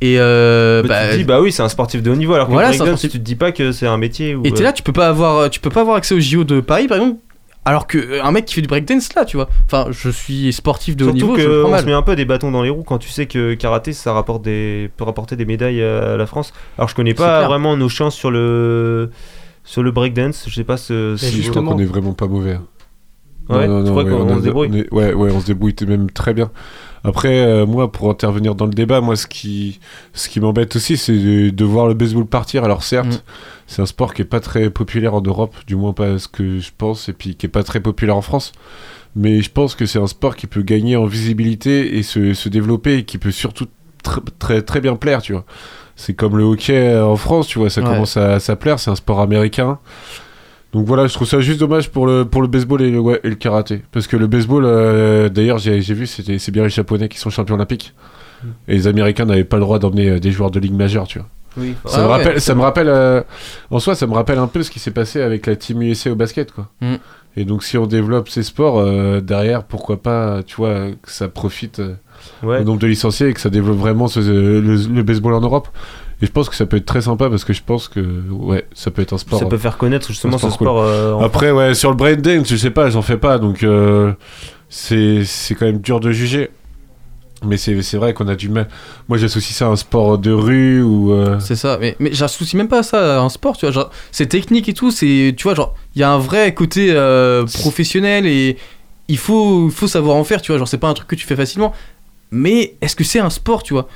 et 0.01 0.17
euh. 0.19 0.83
bah, 0.83 0.89
bah, 0.89 1.05
tu 1.07 1.13
te 1.13 1.17
dis, 1.19 1.25
bah 1.25 1.41
oui, 1.41 1.53
c'est 1.53 1.63
un 1.63 1.69
sportif 1.69 2.03
de 2.03 2.11
haut 2.11 2.17
niveau, 2.17 2.35
alors 2.35 2.47
que 2.47 2.53
Voilà, 2.53 2.73
sportif- 2.73 3.11
tu 3.11 3.19
te 3.19 3.19
dis 3.19 3.35
pas 3.35 3.53
que 3.53 3.73
c'est 3.73 3.87
un 3.87 3.99
métier. 3.99 4.35
Ou, 4.35 4.47
et 4.47 4.53
t'es 4.53 4.61
euh, 4.61 4.65
là, 4.65 4.73
tu 4.73 4.83
peux 4.83 4.93
pas 4.93 5.09
avoir, 5.09 5.51
tu 5.51 5.61
peux 5.61 5.71
pas 5.71 5.81
avoir 5.81 5.97
accès 5.97 6.15
au 6.15 6.21
JO 6.21 6.45
de 6.45 6.61
Paris, 6.61 6.87
par 6.87 6.99
exemple, 6.99 7.19
alors 7.65 7.87
que 7.87 8.23
un 8.23 8.31
mec 8.31 8.45
qui 8.45 8.55
fait 8.55 8.63
du 8.63 8.69
breakdance 8.69 9.15
là, 9.15 9.25
tu 9.25 9.37
vois. 9.37 9.51
Enfin, 9.67 9.89
je 9.91 10.09
suis 10.09 10.53
sportif 10.53 10.97
de 10.97 11.05
haut 11.05 11.09
Surtout 11.09 11.27
niveau, 11.27 11.39
je 11.39 11.47
le 11.49 11.61
prends 11.63 11.73
qu'on 11.73 11.79
se 11.79 11.85
met 11.85 11.93
un 11.93 12.03
peu 12.03 12.17
des 12.17 12.25
bâtons 12.25 12.53
dans 12.53 12.63
les 12.63 12.71
roues 12.71 12.85
quand 12.85 12.99
tu 12.99 13.11
sais 13.11 13.27
que 13.27 13.55
karaté 13.55 13.93
ça 13.93 14.13
rapporte 14.13 14.43
des, 14.43 14.89
peut 14.97 15.05
rapporter 15.05 15.37
des 15.37 15.45
médailles 15.45 15.83
à 15.83 16.17
la 16.17 16.27
France. 16.27 16.53
Alors 16.79 16.89
je 16.89 16.95
connais 16.95 17.15
pas 17.15 17.47
vraiment 17.47 17.77
nos 17.77 17.89
chances 17.89 18.15
sur 18.15 18.31
le 18.31 19.11
sur 19.65 19.83
le 19.83 19.91
breakdance. 19.91 20.45
Je 20.49 20.55
sais 20.55 20.65
pas 20.65 20.77
ce. 20.77 21.17
Si, 21.17 21.27
je 21.27 21.31
crois 21.33 21.43
justement. 21.43 21.73
qu'on 21.73 21.79
est 21.79 21.85
vraiment 21.85 22.13
pas 22.15 22.27
mauvais. 22.27 22.59
Ouais, 23.49 23.67
Non, 23.67 23.79
non, 23.79 23.85
tu 23.85 23.87
non, 23.87 23.91
crois 23.91 24.05
ouais, 24.05 24.11
qu'on- 24.11 24.29
on 24.29 24.33
a- 24.35 24.39
se 24.39 24.43
débrouille 24.45 24.79
est- 24.79 24.93
ouais, 24.93 25.13
ouais, 25.13 25.31
on 25.33 25.41
se 25.41 25.47
débrouille 25.47 25.75
même 25.87 26.11
très 26.11 26.33
bien. 26.33 26.51
Après, 27.05 27.41
euh, 27.45 27.67
moi, 27.67 27.91
pour 27.91 28.09
intervenir 28.09 28.55
dans 28.55 28.67
le 28.67 28.73
débat, 28.73 29.01
moi, 29.01 29.17
ce 29.17 29.27
qui, 29.27 29.81
ce 30.13 30.29
qui 30.29 30.39
m'embête 30.39 30.77
aussi, 30.77 30.97
c'est 30.97 31.19
de, 31.19 31.51
de 31.51 31.65
voir 31.65 31.89
le 31.89 31.95
baseball 31.95 32.25
partir. 32.27 32.63
Alors, 32.63 32.85
certes, 32.85 33.09
Mm. 33.17 33.33
c'est 33.67 33.83
un 33.83 33.87
sport 33.87 34.15
qui 34.15 34.23
est 34.23 34.27
pas 34.27 34.39
très 34.39 34.71
populaire 34.71 35.15
en 35.15 35.21
Europe, 35.21 35.57
du 35.67 35.75
moins 35.75 35.93
pas 35.93 36.21
ce 36.21 36.29
que 36.29 36.61
je 36.61 36.71
pense, 36.79 37.09
et 37.09 37.13
puis 37.13 37.35
qui 37.35 37.47
est 37.47 37.49
pas 37.49 37.65
très 37.65 37.81
populaire 37.81 38.17
en 38.17 38.23
France. 38.23 38.53
Mais 39.17 39.43
je 39.43 39.51
pense 39.51 39.75
que 39.75 39.85
c'est 39.87 39.99
un 39.99 40.07
sport 40.07 40.37
qui 40.37 40.47
peut 40.47 40.63
gagner 40.63 40.95
en 40.97 41.05
visibilité 41.07 41.99
et 41.99 42.05
se, 42.05 42.35
se 42.35 42.49
développer, 42.49 42.99
et 42.99 43.05
qui 43.05 43.19
peut 43.19 43.33
surtout 43.33 43.67
tr- 44.05 44.23
très, 44.39 44.63
très 44.63 44.81
bien 44.81 44.95
plaire, 44.95 45.21
tu 45.21 45.33
vois. 45.33 45.45
C'est 45.97 46.15
comme 46.15 46.37
le 46.37 46.45
hockey 46.45 46.99
en 46.99 47.17
France, 47.17 47.47
tu 47.47 47.59
vois, 47.59 47.71
ça 47.71 47.81
Ouais. 47.83 47.87
commence 47.89 48.17
à, 48.17 48.37
à 48.47 48.57
plaire, 48.57 48.79
c'est 48.79 48.91
un 48.91 48.95
sport 48.97 49.21
américain. 49.21 49.79
Donc 50.73 50.87
voilà, 50.87 51.07
je 51.07 51.13
trouve 51.13 51.29
ça 51.29 51.41
juste 51.41 51.61
dommage 51.61 51.91
pour 51.91 52.07
le, 52.07 52.25
pour 52.25 52.41
le 52.41 52.49
baseball 52.49 52.81
et 52.81 52.91
le, 52.91 52.99
ouais, 52.99 53.21
et 53.25 53.29
le 53.29 53.35
karaté. 53.35 53.83
Parce 53.93 54.07
que 54.07 54.17
le 54.17 54.27
baseball, 54.27 54.65
euh, 54.65 55.29
d'ailleurs, 55.29 55.59
j'ai 55.59 55.79
vu, 55.81 56.07
c'était- 56.07 56.39
c'est 56.39 56.51
bien 56.51 56.63
les 56.63 56.71
Japonais 56.71 57.09
qui 57.09 57.19
sont 57.19 57.29
champions 57.31 57.57
olympiques. 57.57 57.93
Et 58.67 58.75
les 58.75 58.87
Américains 58.89 59.25
n'avaient 59.27 59.45
pas 59.45 59.57
le 59.59 59.63
droit 59.63 59.79
d'emmener 59.79 60.09
euh, 60.09 60.19
des 60.19 60.31
joueurs 60.33 60.51
de 60.51 60.59
ligue 60.59 60.73
majeure, 60.75 61.07
tu 61.07 61.19
vois. 61.19 61.29
Oui. 61.59 61.75
Ça, 61.85 61.99
Ah 61.99 62.01
me 62.01 62.07
ouais. 62.07 62.13
rappelle, 62.15 62.41
ça 62.41 62.55
me 62.55 62.63
rappelle, 62.63 62.89
euh, 62.89 63.23
en 63.71 63.79
soi, 63.79 63.95
ça 63.95 64.07
me 64.07 64.15
rappelle 64.15 64.39
un 64.39 64.47
peu 64.47 64.63
ce 64.63 64.71
qui 64.71 64.79
s'est 64.81 64.91
passé 64.91 65.21
avec 65.21 65.47
la 65.47 65.55
team 65.55 65.83
USA 65.83 66.11
au 66.11 66.15
basket, 66.17 66.51
quoi. 66.51 66.69
Mm. 66.81 66.95
Et 67.37 67.45
donc, 67.45 67.63
si 67.63 67.77
on 67.79 67.87
développe 67.87 68.29
ces 68.31 68.43
sports, 68.43 68.79
euh, 68.81 69.21
derrière, 69.21 69.63
pourquoi 69.65 70.03
pas, 70.03 70.43
tu 70.43 70.57
vois, 70.57 70.87
que 71.03 71.11
ça 71.11 71.29
profite 71.29 71.79
euh, 71.81 71.95
Ouais. 72.43 72.59
au 72.61 72.65
nombre 72.65 72.79
de 72.81 72.87
licenciés 72.87 73.29
et 73.29 73.35
que 73.35 73.41
ça 73.41 73.51
développe 73.51 73.79
vraiment 73.79 74.09
ce- 74.09 74.21
le, 74.21 74.61
le 74.61 75.03
baseball 75.03 75.35
en 75.35 75.41
Europe. 75.41 75.69
Et 76.21 76.27
je 76.27 76.31
pense 76.31 76.49
que 76.49 76.55
ça 76.55 76.67
peut 76.67 76.77
être 76.77 76.87
très 76.87 77.03
sympa 77.03 77.29
parce 77.29 77.45
que 77.45 77.53
je 77.53 77.63
pense 77.67 77.89
que, 77.89 78.01
ouais, 78.31 78.65
ça 78.75 78.91
peut 78.93 79.03
être 79.03 79.13
un 79.13 79.19
sport. 79.19 79.41
Ça 79.41 79.47
peut 79.47 79.59
faire 79.59 79.77
connaître 79.77 80.07
justement 80.09 80.37
un 80.37 80.39
ce 80.39 80.51
sport 80.51 80.59
cool. 80.59 80.67
sport. 80.67 80.83
euh, 80.83 81.19
Après, 81.19 81.51
ouais, 81.51 81.75
sur 81.75 81.91
le 81.91 81.97
breakdance, 81.97 82.49
je 82.49 82.57
sais 82.57 82.71
pas, 82.71 82.91
j'en 82.91 83.03
fais 83.03 83.17
pas, 83.17 83.39
donc 83.39 83.63
euh, 83.65 84.13
c'est 84.69 85.25
c'est 85.25 85.55
quand 85.55 85.67
même 85.67 85.79
dur 85.79 85.99
de 86.01 86.13
juger. 86.13 86.51
Mais 87.45 87.57
c'est 87.57 87.83
c'est 87.83 87.97
vrai 87.97 88.15
qu'on 88.15 88.29
a 88.29 88.37
du 88.37 88.49
mal. 88.49 88.69
Moi, 89.09 89.19
j'associe 89.19 89.53
ça 89.57 89.67
à 89.67 89.69
un 89.71 89.75
sport 89.75 90.17
de 90.17 90.31
rue 90.31 90.81
ou. 90.81 91.13
euh, 91.13 91.41
C'est 91.41 91.57
ça, 91.57 91.77
mais, 91.81 91.97
mais 91.99 92.11
j'associe 92.13 92.55
même 92.55 92.69
pas 92.69 92.85
ça 92.85 93.19
à 93.19 93.21
un 93.21 93.29
sport, 93.29 93.57
tu 93.57 93.67
vois. 93.67 93.73
Genre, 93.73 93.91
c'est 94.13 94.27
technique 94.27 94.69
et 94.69 94.75
tout, 94.75 94.93
c'est, 94.93 95.35
tu 95.37 95.43
vois, 95.43 95.57
genre, 95.57 95.75
il 95.97 96.01
y 96.01 96.05
a 96.05 96.11
un 96.13 96.19
vrai 96.19 96.55
côté 96.55 96.93
euh, 96.93 97.45
professionnel 97.47 98.27
et 98.27 98.57
il 99.09 99.19
faut, 99.19 99.69
faut 99.71 99.89
savoir 99.89 100.17
en 100.17 100.23
faire, 100.23 100.41
tu 100.41 100.53
vois. 100.53 100.59
Genre, 100.59 100.69
c'est 100.69 100.79
pas 100.79 100.89
un 100.89 100.95
truc 100.95 101.09
que 101.09 101.17
tu 101.17 101.27
fais 101.27 101.35
facilement. 101.35 101.73
Mais 102.33 102.75
est-ce 102.81 102.97
que 102.97 103.05
c'est 103.05 103.21
un 103.21 103.31
sport, 103.31 103.63
tu 103.63 103.75
vois? 103.75 103.87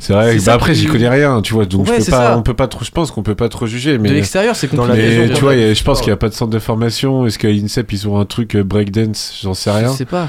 C'est 0.00 0.12
vrai. 0.12 0.36
Bah 0.44 0.54
après, 0.54 0.74
j'y 0.74 0.86
connais 0.86 1.08
rien, 1.08 1.40
tu 1.40 1.54
vois. 1.54 1.64
Donc 1.64 1.86
Ouais, 1.88 2.00
je 2.00 2.04
peux 2.06 2.10
pas, 2.10 2.36
on 2.36 2.42
peut 2.42 2.54
pas 2.54 2.66
trop. 2.66 2.84
Je 2.84 2.90
pense 2.90 3.12
qu'on 3.12 3.22
peut 3.22 3.36
pas 3.36 3.48
trop 3.48 3.66
juger, 3.66 3.96
mais. 3.98 4.08
De 4.08 4.14
l'extérieur, 4.14 4.56
c'est 4.56 4.66
compliqué. 4.68 5.26
mais 5.28 5.32
tu 5.32 5.40
vois, 5.40 5.52
a- 5.52 5.68
je 5.68 5.74
sport. 5.74 5.94
pense 5.94 6.00
qu'il 6.02 6.10
y 6.10 6.12
a 6.12 6.16
pas 6.16 6.28
de 6.28 6.34
centre 6.34 6.50
de 6.50 6.58
formation. 6.58 7.24
Est-ce 7.26 7.38
qu'à 7.38 7.48
l'INSEP 7.48 7.92
ils 7.92 8.08
ont 8.08 8.18
un 8.18 8.24
truc 8.24 8.56
euh, 8.56 8.64
breakdance? 8.64 9.38
J'en 9.42 9.54
sais 9.54 9.70
Je 9.70 9.76
rien. 9.76 9.88
sais 9.90 10.04
pas. 10.04 10.28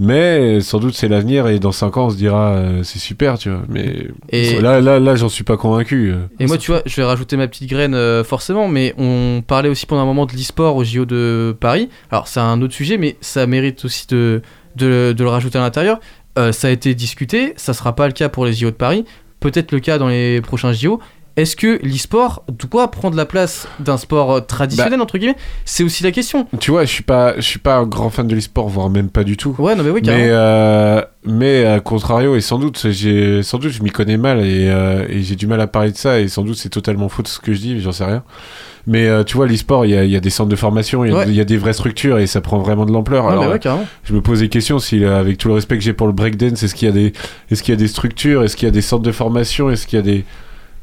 Mais 0.00 0.60
sans 0.60 0.78
doute 0.78 0.94
c'est 0.94 1.08
l'avenir 1.08 1.48
et 1.48 1.58
dans 1.58 1.72
5 1.72 1.96
ans 1.96 2.06
on 2.06 2.10
se 2.10 2.16
dira 2.16 2.50
euh, 2.52 2.82
c'est 2.84 3.00
super, 3.00 3.36
tu 3.36 3.50
vois. 3.50 3.62
Mais 3.68 4.06
Et- 4.30 4.60
là, 4.60 4.80
là, 4.80 5.00
là, 5.00 5.16
j'en 5.16 5.28
suis 5.28 5.42
pas 5.42 5.56
convaincu. 5.56 6.12
Et 6.38 6.46
moi, 6.46 6.56
tu 6.56 6.70
vois, 6.70 6.82
je 6.86 6.94
vais 6.96 7.04
rajouter 7.04 7.36
ma 7.36 7.48
petite 7.48 7.68
graine 7.68 7.94
euh, 7.94 8.22
forcément, 8.22 8.68
mais 8.68 8.94
on 8.96 9.42
parlait 9.44 9.68
aussi 9.68 9.86
pendant 9.86 10.02
un 10.02 10.06
moment 10.06 10.26
de 10.26 10.32
l'e-sport 10.34 10.76
au 10.76 10.84
JO 10.84 11.04
de 11.04 11.56
Paris. 11.58 11.88
Alors, 12.12 12.28
c'est 12.28 12.38
un 12.40 12.62
autre 12.62 12.74
sujet, 12.74 12.96
mais 12.96 13.16
ça 13.20 13.46
mérite 13.48 13.84
aussi 13.84 14.06
de, 14.08 14.40
de, 14.76 15.12
de 15.16 15.24
le 15.24 15.30
rajouter 15.30 15.58
à 15.58 15.62
l'intérieur. 15.62 15.98
Euh, 16.38 16.52
ça 16.52 16.68
a 16.68 16.70
été 16.70 16.94
discuté, 16.94 17.52
ça 17.56 17.74
sera 17.74 17.96
pas 17.96 18.06
le 18.06 18.12
cas 18.12 18.28
pour 18.28 18.46
les 18.46 18.52
JO 18.52 18.70
de 18.70 18.76
Paris, 18.76 19.04
peut-être 19.40 19.72
le 19.72 19.80
cas 19.80 19.98
dans 19.98 20.08
les 20.08 20.40
prochains 20.40 20.72
JO. 20.72 21.00
Est-ce 21.38 21.54
que 21.54 21.78
l'e-sport 21.84 22.42
doit 22.48 22.90
prendre 22.90 23.16
la 23.16 23.24
place 23.24 23.68
d'un 23.78 23.96
sport 23.96 24.32
euh, 24.32 24.40
traditionnel, 24.40 25.00
entre 25.00 25.18
guillemets? 25.18 25.36
C'est 25.64 25.84
aussi 25.84 26.02
la 26.02 26.10
question. 26.10 26.48
Tu 26.58 26.72
vois, 26.72 26.84
je 26.84 26.90
suis 26.90 27.04
pas, 27.04 27.36
je 27.36 27.42
suis 27.42 27.60
pas 27.60 27.76
un 27.76 27.86
grand 27.86 28.10
fan 28.10 28.26
de 28.26 28.34
l'e-sport, 28.34 28.68
voire 28.68 28.90
même 28.90 29.08
pas 29.08 29.22
du 29.22 29.36
tout. 29.36 29.54
Ouais, 29.58 29.76
non, 29.76 29.84
mais 29.84 29.90
oui, 29.90 30.02
carrément. 30.02 30.24
Mais, 30.24 30.30
euh, 30.32 31.00
mais 31.24 31.64
à 31.64 31.78
contrario, 31.78 32.34
et 32.34 32.40
sans 32.40 32.58
doute, 32.58 32.88
j'ai, 32.90 33.44
sans 33.44 33.58
doute, 33.58 33.70
je 33.70 33.82
m'y 33.84 33.90
connais 33.90 34.16
mal 34.16 34.40
et, 34.40 34.68
euh, 34.68 35.06
et 35.08 35.22
j'ai 35.22 35.36
du 35.36 35.46
mal 35.46 35.60
à 35.60 35.68
parler 35.68 35.92
de 35.92 35.96
ça, 35.96 36.18
et 36.18 36.26
sans 36.26 36.42
doute 36.42 36.56
c'est 36.56 36.70
totalement 36.70 37.08
faux 37.08 37.22
de 37.22 37.28
ce 37.28 37.38
que 37.38 37.52
je 37.52 37.60
dis, 37.60 37.80
j'en 37.80 37.92
sais 37.92 38.04
rien. 38.04 38.24
Mais 38.88 39.06
euh, 39.06 39.22
tu 39.22 39.36
vois, 39.36 39.46
l'e-sport, 39.46 39.84
il 39.84 39.92
y 39.92 39.96
a, 39.96 40.02
il 40.02 40.10
y 40.10 40.16
a 40.16 40.20
des 40.20 40.30
centres 40.30 40.48
de 40.48 40.56
formation, 40.56 41.04
il 41.04 41.10
y, 41.12 41.14
a- 41.14 41.18
Ouais. 41.18 41.24
il 41.28 41.34
y 41.34 41.40
a 41.40 41.44
des 41.44 41.56
vraies 41.58 41.72
structures 41.72 42.18
et 42.18 42.26
ça 42.26 42.40
prend 42.40 42.58
vraiment 42.58 42.84
de 42.84 42.90
l'ampleur. 42.92 43.28
Alors, 43.28 43.44
mais 43.44 43.50
ouais, 43.52 43.58
carrément. 43.60 43.86
je 44.02 44.12
me 44.12 44.20
pose 44.22 44.40
des 44.40 44.48
questions 44.48 44.80
si, 44.80 45.04
euh, 45.04 45.20
avec 45.20 45.38
tout 45.38 45.46
le 45.48 45.54
respect 45.54 45.76
que 45.76 45.84
j'ai 45.84 45.92
pour 45.92 46.08
le 46.08 46.12
breakdance, 46.14 46.64
est-ce 46.64 46.74
qu'il 46.74 46.86
y 46.86 46.90
a 46.90 46.94
des, 46.94 47.12
est-ce 47.50 47.62
qu'il 47.62 47.72
y 47.74 47.76
a 47.76 47.78
des 47.78 47.86
structures, 47.86 48.42
est-ce 48.42 48.56
qu'il 48.56 48.66
y 48.66 48.70
a 48.70 48.72
des 48.72 48.80
centres 48.82 49.02
de 49.04 49.12
formation, 49.12 49.70
est-ce 49.70 49.86
qu'il 49.86 49.98
y 49.98 50.00
a 50.00 50.02
des, 50.02 50.24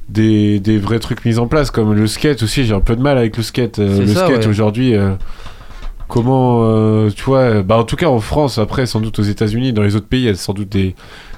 des, 0.09 0.59
des 0.59 0.77
vrais 0.77 0.99
trucs 0.99 1.25
mis 1.25 1.37
en 1.39 1.47
place, 1.47 1.71
comme 1.71 1.93
le 1.93 2.07
skate 2.07 2.43
aussi, 2.43 2.65
j'ai 2.65 2.73
un 2.73 2.79
peu 2.81 2.95
de 2.95 3.01
mal 3.01 3.17
avec 3.17 3.35
le 3.37 3.43
skate. 3.43 3.79
Euh, 3.79 4.01
le 4.01 4.07
ça, 4.07 4.25
skate 4.25 4.41
ouais. 4.43 4.47
aujourd'hui, 4.47 4.95
euh, 4.95 5.11
comment, 6.07 6.61
euh, 6.63 7.09
tu 7.09 7.23
vois, 7.23 7.63
bah 7.63 7.77
en 7.77 7.83
tout 7.83 7.95
cas 7.95 8.07
en 8.07 8.19
France, 8.19 8.57
après 8.57 8.85
sans 8.85 8.99
doute 9.01 9.17
aux 9.19 9.23
États-Unis, 9.23 9.73
dans 9.73 9.83
les 9.83 9.95
autres 9.95 10.07
pays, 10.07 10.21
il 10.21 10.25
y 10.25 10.29
a 10.29 10.35
sans 10.35 10.53
doute 10.53 10.69
des, 10.69 10.95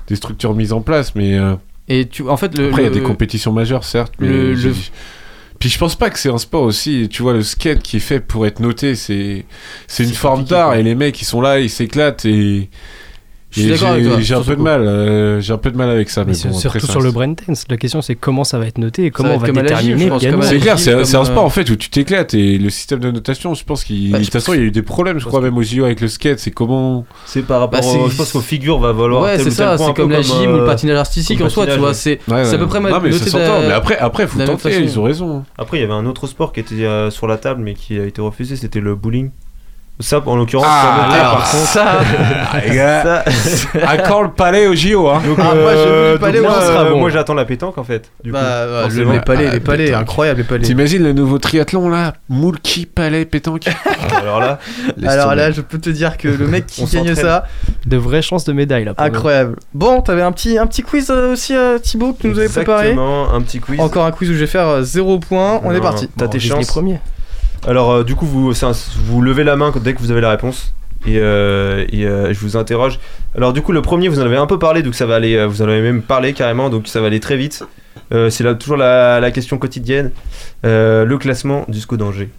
des 0.08 0.16
structures 0.16 0.54
mises 0.54 0.74
en 0.74 0.82
place, 0.82 1.16
mais 1.16 1.38
euh, 1.38 1.54
Et 1.88 2.08
tu, 2.08 2.28
en 2.28 2.38
fait, 2.38 2.58
le, 2.58 2.68
après 2.70 2.82
il 2.84 2.86
y 2.86 2.90
a 2.90 2.94
des 2.94 3.02
compétitions 3.02 3.52
majeures, 3.54 3.84
certes, 3.86 4.14
mais 4.20 4.28
le- 4.28 4.56
j'ai- 4.56 4.70
le- 4.70 4.76
Puis 5.60 5.70
je 5.70 5.78
pense 5.80 5.96
pas 5.96 6.10
que 6.12 6.20
c'est 6.20 6.30
un 6.30 6.38
sport 6.38 6.64
aussi, 6.64 7.08
tu 7.10 7.24
vois, 7.24 7.34
le 7.34 7.42
skate 7.42 7.82
qui 7.82 7.98
est 7.98 8.02
fait 8.02 8.20
pour 8.20 8.46
être 8.46 8.60
noté, 8.60 8.94
c'est 8.96 9.46
c'est 9.88 10.04
une 10.04 10.14
forme 10.14 10.44
d'art 10.44 10.76
et 10.76 10.84
les 10.84 10.94
mecs 10.94 11.20
ils 11.22 11.26
sont 11.26 11.42
là, 11.42 11.60
ils 11.60 11.70
s'éclatent 11.70 12.26
et 12.26 12.70
Je 13.50 13.62
suis 13.62 13.70
Et 13.70 13.72
d'accord 13.72 13.90
avec 13.90 14.04
j'ai- 14.04 14.10
toi. 14.10 14.20
J'ai 14.20 14.34
un 14.36 14.42
peu 14.42 14.56
de 14.58 14.62
mal, 14.62 14.82
euh, 14.82 15.40
j'ai 15.40 15.54
un 15.54 15.58
peu 15.58 15.72
de 15.72 15.78
mal 15.78 15.90
avec 15.90 16.10
ça, 16.10 16.26
mais, 16.26 16.34
bon, 16.34 16.54
surtout 16.54 16.86
sur 16.86 17.02
le 17.02 17.12
brain 17.12 17.34
tense. 17.34 17.64
La 17.70 17.78
question 17.78 18.02
c'est 18.02 18.16
comment 18.16 18.44
ça 18.44 18.60
va 18.60 18.68
être 18.68 18.78
noté 18.78 19.06
et 19.06 19.12
comment 19.12 19.36
on 19.36 19.38
va 19.38 19.50
déterminer 19.52 20.12
C'est 20.42 20.60
clair, 20.60 20.78
c'est 20.78 21.06
c'est 21.06 21.16
un 21.18 21.26
sport 21.26 21.44
euh, 21.44 21.48
en 21.48 21.50
fait 21.50 21.70
où 21.70 21.76
tu 21.76 21.90
t'éclates 21.90 22.34
et 22.34 22.58
le 22.58 22.70
système 22.70 23.00
de 23.00 23.10
notation, 23.10 23.54
je 23.54 23.64
pense 23.64 23.84
qu'il. 23.84 24.12
Bah, 24.12 24.20
de 24.20 24.24
toute 24.24 24.34
façon, 24.34 24.54
il 24.54 24.60
y 24.60 24.64
a 24.64 24.66
eu 24.66 24.72
des 24.72 24.82
problèmes, 24.82 25.20
je 25.20 25.26
crois, 25.26 25.42
même 25.42 25.58
aux 25.58 25.64
JO 25.64 25.86
avec 25.86 26.02
le 26.02 26.08
skate. 26.08 26.40
C'est 26.40 26.52
comment. 26.52 27.06
C'est 27.26 27.42
par 27.44 27.62
rapport 27.62 27.80
Bah, 27.80 27.88
au, 27.88 28.10
je 28.10 28.18
pense 28.18 28.32
qu'aux 28.34 28.42
figures 28.42 28.80
va 28.80 28.92
valoir 28.92 29.24
Ouais, 29.24 29.40
c'est 29.40 29.52
ça, 29.52 29.74
un 29.74 29.78
c'est 29.78 29.94
comme 29.94 30.12
la 30.12 30.22
gym 30.22 30.52
ou 30.52 30.58
le 30.58 30.64
euh, 30.64 30.66
patinage 30.66 30.98
artistique 30.98 31.40
en 31.42 31.50
soi, 31.50 31.68
tu 31.68 31.78
vois. 31.78 31.94
C'est 31.94 32.20
à 32.28 32.58
peu 32.58 32.68
près 32.68 32.82
mais 32.82 32.92
noté 32.92 33.32
Mais 33.34 33.74
après, 33.74 33.98
après, 33.98 34.28
faut 34.28 34.40
tenter. 34.44 34.82
Ils 34.82 35.00
ont 35.00 35.04
raison. 35.04 35.44
Après, 35.58 35.78
il 35.78 35.82
y 35.82 35.84
avait 35.84 35.94
un 35.94 36.06
autre 36.06 36.28
sport 36.28 36.52
qui 36.52 36.60
était 36.60 37.10
sur 37.12 37.28
la 37.28 37.38
table 37.38 37.62
mais 37.64 37.74
qui 37.74 37.98
a 38.00 38.06
été 38.06 38.22
refusé, 38.22 38.56
c'était 38.56 38.82
le 38.82 38.96
bowling. 38.96 39.32
Ça, 40.00 40.22
en 40.28 40.36
l'occurrence, 40.36 40.68
Ah, 40.70 41.10
alors, 41.12 41.38
par 41.38 41.50
contre. 41.52 41.66
ça, 41.66 41.86
Ah, 42.54 42.62
Ça- 43.04 43.24
à 43.88 43.98
quand 43.98 44.22
le 44.22 44.30
palais 44.30 44.68
au 44.68 44.76
JO 44.76 45.08
hein 45.10 45.22
Donc, 45.26 45.38
Ah, 45.40 45.56
moi, 45.56 45.72
euh, 45.72 46.18
palais, 46.20 46.38
euh, 46.40 46.90
bon. 46.92 47.10
j'attends 47.10 47.34
la 47.34 47.46
pétanque 47.46 47.80
en 47.80 47.84
fait. 47.84 48.12
Du 48.24 48.32
coup, 48.32 48.38
Bah, 48.38 48.84
forcément. 48.84 49.12
le- 49.12 49.18
les 49.18 49.24
palais, 49.24 49.48
Ah, 49.50 49.54
les 49.54 49.60
palais, 49.60 49.86
pétanque. 49.86 50.02
incroyable 50.04 50.38
les 50.42 50.44
palais. 50.44 50.64
T'imagines 50.66 51.02
le 51.02 51.14
nouveau 51.14 51.40
triathlon 51.40 51.90
là? 51.90 52.14
Moulki, 52.30 52.86
palais, 52.86 53.26
pétanque 53.26 53.64
Alors 54.22 54.40
là, 54.40 54.60
Alors 55.08 55.26
tomber. 55.30 55.36
là, 55.38 55.52
je 55.52 55.62
peux 55.62 55.80
te 55.80 55.90
dire 55.90 56.18
que 56.18 56.28
le 56.28 56.46
mec 56.48 56.68
qui 56.68 56.86
gagne 56.86 57.16
ça, 57.16 57.46
De 57.88 57.98
vraies 57.98 58.22
chances 58.22 58.46
de 58.46 58.54
médaille 58.54 58.86
là. 58.86 58.94
incroyable. 59.00 59.56
Bon, 59.74 60.02
t'avais 60.02 60.22
un 60.22 60.32
petit, 60.32 60.60
un 60.60 60.68
petit 60.68 60.84
quiz 60.84 61.10
euh, 61.10 61.34
aussi, 61.34 61.56
euh, 61.56 61.80
Thibaut, 61.80 62.14
que 62.14 62.22
tu 62.22 62.28
nous 62.28 62.38
avais 62.38 62.50
préparé? 62.50 62.90
Exactement, 62.90 63.34
un 63.34 63.42
petit 63.42 63.60
quiz. 63.60 63.80
Encore 63.80 64.06
un 64.06 64.12
quiz 64.12 64.30
où 64.30 64.34
je 64.34 64.40
vais 64.40 64.46
faire 64.48 64.84
0 64.84 65.18
points. 65.18 65.60
On 65.64 65.72
est 65.74 65.82
parti. 65.82 66.08
T'as 66.16 66.28
tes 66.28 66.40
chances. 66.40 66.78
Alors, 67.68 67.92
euh, 67.92 68.04
du 68.04 68.16
coup, 68.16 68.26
vous, 68.26 68.52
un- 68.66 68.72
vous 69.06 69.22
levez 69.22 69.44
la 69.44 69.56
main 69.56 69.72
dès 69.82 69.94
que 69.94 70.00
vous 70.00 70.12
avez 70.12 70.22
la 70.22 70.30
réponse. 70.32 70.74
Et, 71.06 71.20
euh, 71.20 71.86
et, 71.90 72.06
euh, 72.06 72.34
je 72.34 72.40
vous 72.40 72.58
interroge. 72.58 73.00
Alors, 73.36 73.54
du 73.54 73.62
coup, 73.62 73.72
le 73.72 73.82
premier, 73.82 74.08
vous 74.08 74.20
en 74.20 74.26
avez 74.26 74.38
un 74.38 74.48
peu 74.48 74.58
parlé, 74.58 74.82
donc 74.82 74.96
ça 74.96 75.06
va 75.06 75.16
aller. 75.16 75.46
Vous 75.46 75.62
en 75.62 75.66
avez 75.66 75.82
même 75.82 76.02
parlé 76.02 76.34
carrément, 76.34 76.70
donc 76.70 76.88
ça 76.88 77.00
va 77.02 77.08
aller 77.08 77.20
très 77.20 77.38
vite. 77.38 77.64
Euh, 78.14 78.30
c'est 78.30 78.44
là, 78.44 78.56
toujours 78.56 78.78
la, 78.78 79.20
la 79.20 79.32
question 79.32 79.58
quotidienne. 79.58 80.12
Euh, 80.66 81.06
le 81.06 81.18
classement 81.18 81.66
du 81.68 81.80
SCO 81.80 81.98
d'Angers. 81.98 82.30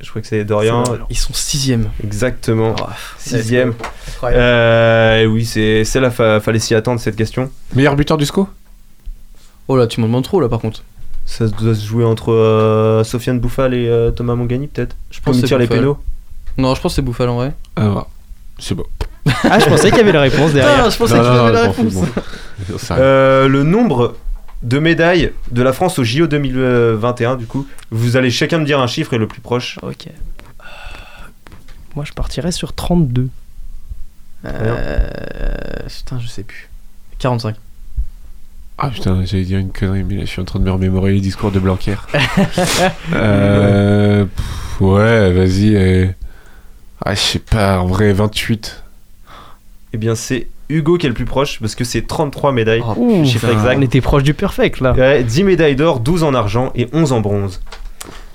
Je 0.00 0.10
crois 0.10 0.20
que 0.20 0.26
c'est 0.26 0.44
Dorian. 0.44 0.82
Ils 1.10 1.16
sont 1.16 1.32
6ème. 1.32 1.84
Exactement. 2.02 2.74
Oh, 2.80 2.84
Sixième. 3.18 3.74
Euh, 4.24 5.18
et 5.20 5.26
oui, 5.26 5.44
c'est 5.44 5.84
c'est 5.84 6.00
là, 6.00 6.10
fa- 6.10 6.40
fallait 6.40 6.58
s'y 6.58 6.74
attendre 6.74 6.98
cette 7.00 7.14
question. 7.14 7.50
Meilleur 7.76 7.94
buteur 7.94 8.16
du 8.18 8.26
SCO? 8.26 8.48
Oh 9.68 9.76
là, 9.76 9.86
tu 9.86 10.00
m'en 10.00 10.08
demandes 10.08 10.24
trop 10.24 10.40
là 10.40 10.48
par 10.48 10.58
contre. 10.58 10.82
Ça 11.24 11.46
doit 11.48 11.74
se 11.74 11.84
jouer 11.86 12.04
entre 12.04 12.32
euh, 12.32 13.04
Sofiane 13.04 13.38
Bouffal 13.40 13.74
et 13.74 13.88
euh, 13.88 14.10
Thomas 14.10 14.34
Mongani, 14.34 14.66
peut-être? 14.66 14.96
Je 15.10 15.20
pense 15.20 15.40
que 15.40 15.46
les 15.46 15.52
Bouffal. 15.66 15.68
pénaux 15.68 15.98
Non, 16.58 16.74
je 16.74 16.80
pense 16.80 16.92
que 16.92 16.96
c'est 16.96 17.02
Bouffal 17.02 17.28
en 17.28 17.36
vrai. 17.36 17.54
Ah, 17.76 18.06
c'est 18.58 18.74
beau. 18.74 18.86
Ah, 19.44 19.58
je 19.60 19.66
pensais 19.66 19.88
qu'il 19.90 19.98
y 19.98 20.02
avait 20.02 20.12
la 20.12 20.20
réponse 20.20 20.52
derrière. 20.52 20.84
Ah, 20.84 20.90
je 20.90 20.98
pensais 20.98 21.16
Non, 21.16 21.22
non, 21.22 21.28
avais 21.28 21.46
non, 21.48 21.52
la 21.52 21.62
réponse. 21.70 21.92
bon. 21.94 22.06
Euh, 22.92 23.48
le 23.48 23.62
nombre 23.62 24.16
de 24.62 24.78
médailles 24.78 25.32
de 25.50 25.62
la 25.62 25.72
France 25.72 25.98
au 25.98 26.04
JO 26.04 26.26
2021, 26.26 27.36
du 27.36 27.46
coup, 27.46 27.66
vous 27.90 28.16
allez 28.16 28.30
chacun 28.30 28.58
me 28.58 28.64
dire 28.64 28.80
un 28.80 28.86
chiffre 28.86 29.14
et 29.14 29.18
le 29.18 29.26
plus 29.26 29.40
proche. 29.40 29.78
Ok. 29.82 30.08
Moi 31.94 32.04
je 32.04 32.12
partirais 32.12 32.52
sur 32.52 32.72
32. 32.72 33.28
Euh, 34.44 34.98
Putain, 35.88 36.18
je 36.20 36.26
sais 36.26 36.42
plus. 36.42 36.68
45. 37.18 37.54
Ah 38.84 38.90
putain, 38.90 39.24
j'allais 39.24 39.44
dire 39.44 39.58
une 39.60 39.70
connerie, 39.70 40.02
mais 40.02 40.16
là 40.16 40.20
je 40.22 40.26
suis 40.26 40.40
en 40.40 40.44
train 40.44 40.58
de 40.58 40.64
me 40.64 40.70
remémorer 40.72 41.12
les 41.12 41.20
discours 41.20 41.52
de 41.52 41.60
Blanquer. 41.60 41.94
euh, 43.14 44.24
pff, 44.24 44.80
ouais, 44.80 45.32
vas-y. 45.32 45.76
euh, 45.76 46.06
Ah, 47.04 47.14
je 47.14 47.20
sais 47.20 47.38
pas, 47.38 47.78
en 47.78 47.86
vrai, 47.86 48.12
28. 48.12 48.82
Eh 49.94 49.98
bien, 49.98 50.14
c'est 50.16 50.48
Hugo 50.68 50.96
qui 50.98 51.06
est 51.06 51.08
le 51.10 51.14
plus 51.14 51.24
proche 51.26 51.60
parce 51.60 51.74
que 51.76 51.84
c'est 51.84 52.06
33 52.06 52.50
médailles. 52.52 52.82
Oh, 52.84 52.94
Ouh, 52.96 53.24
chiffre 53.24 53.46
putain. 53.46 53.58
exact. 53.60 53.78
On 53.78 53.82
était 53.82 54.00
proche 54.00 54.22
du 54.24 54.34
perfect 54.34 54.80
là. 54.80 54.92
Ouais, 54.94 55.22
10 55.22 55.44
médailles 55.44 55.76
d'or, 55.76 56.00
12 56.00 56.24
en 56.24 56.34
argent 56.34 56.72
et 56.74 56.88
11 56.92 57.12
en 57.12 57.20
bronze. 57.20 57.60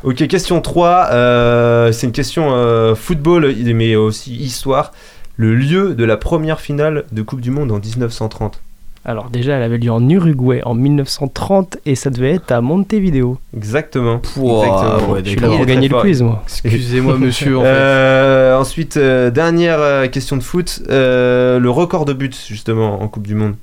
Ok, 0.04 0.26
question 0.28 0.62
3. 0.62 1.08
euh, 1.12 1.92
c'est 1.92 2.06
une 2.08 2.14
question 2.14 2.52
euh, 2.54 2.96
football, 2.96 3.54
mais 3.76 3.96
aussi 3.98 4.34
histoire. 4.36 4.94
Le 5.36 5.56
lieu 5.56 5.94
de 5.94 6.06
la 6.06 6.16
première 6.18 6.62
finale 6.62 7.04
de 7.12 7.22
Coupe 7.22 7.42
du 7.42 7.52
Monde 7.52 7.72
en 7.72 7.80
1930. 7.80 8.62
Alors 9.10 9.30
déjà 9.30 9.53
elle 9.55 9.64
avait 9.64 9.78
lieu 9.78 9.89
en 9.91 10.08
Uruguay 10.10 10.62
en 10.66 10.74
1930 10.74 11.78
et 11.86 11.95
ça 11.95 12.10
devait 12.10 12.34
être 12.34 12.51
à 12.51 12.60
Montevideo. 12.62 13.38
Exactement. 13.55 14.20
Pouah, 14.20 14.66
Exactement. 14.66 15.14
ouais, 15.14 15.22
Je 15.24 15.30
suis 15.30 15.39
là 15.39 15.47
pour 15.47 15.66
gagner 15.66 15.88
le 15.88 15.99
quiz 16.01 16.22
moi. 16.22 16.43
Excusez-moi, 16.45 17.18
monsieur. 17.18 17.58
En 17.58 17.62
fait. 17.62 17.68
Euh, 17.68 18.58
ensuite, 18.58 18.97
euh, 18.97 19.30
dernière 19.32 19.80
euh, 19.80 20.08
question 20.08 20.36
de 20.36 20.43
foot. 20.43 20.82
euh, 20.89 21.58
le 21.58 21.70
record 21.70 22.03
de 22.03 22.12
buts, 22.14 22.30
justement, 22.47 23.01
en 23.01 23.08
Coupe 23.08 23.26
du 23.28 23.34
Monde. 23.36 23.55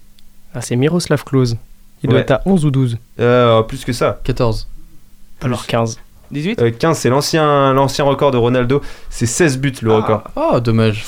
Ah 0.55 0.63
c'est 0.63 0.77
Miroslav 0.77 1.25
Klose. 1.25 1.57
Il 2.03 2.09
doit 2.11 2.21
être 2.21 2.31
à 2.33 2.41
11 2.47 2.65
ou 2.65 2.71
12. 2.71 2.99
Euh, 3.21 3.63
plus 3.63 3.85
que 3.85 3.93
ça. 3.93 4.21
14. 4.25 4.67
Alors 5.43 5.67
15. 5.67 5.99
18 6.31 6.61
Euh, 6.63 6.71
15, 6.71 6.99
c'est 6.99 7.11
l'ancien, 7.11 7.73
l'ancien 7.75 8.05
record 8.05 8.31
de 8.31 8.39
Ronaldo. 8.39 8.81
C'est 9.11 9.27
16 9.27 9.59
buts 9.59 9.75
le 9.83 9.93
record. 9.93 10.23
Oh, 10.37 10.59
dommage. 10.61 11.05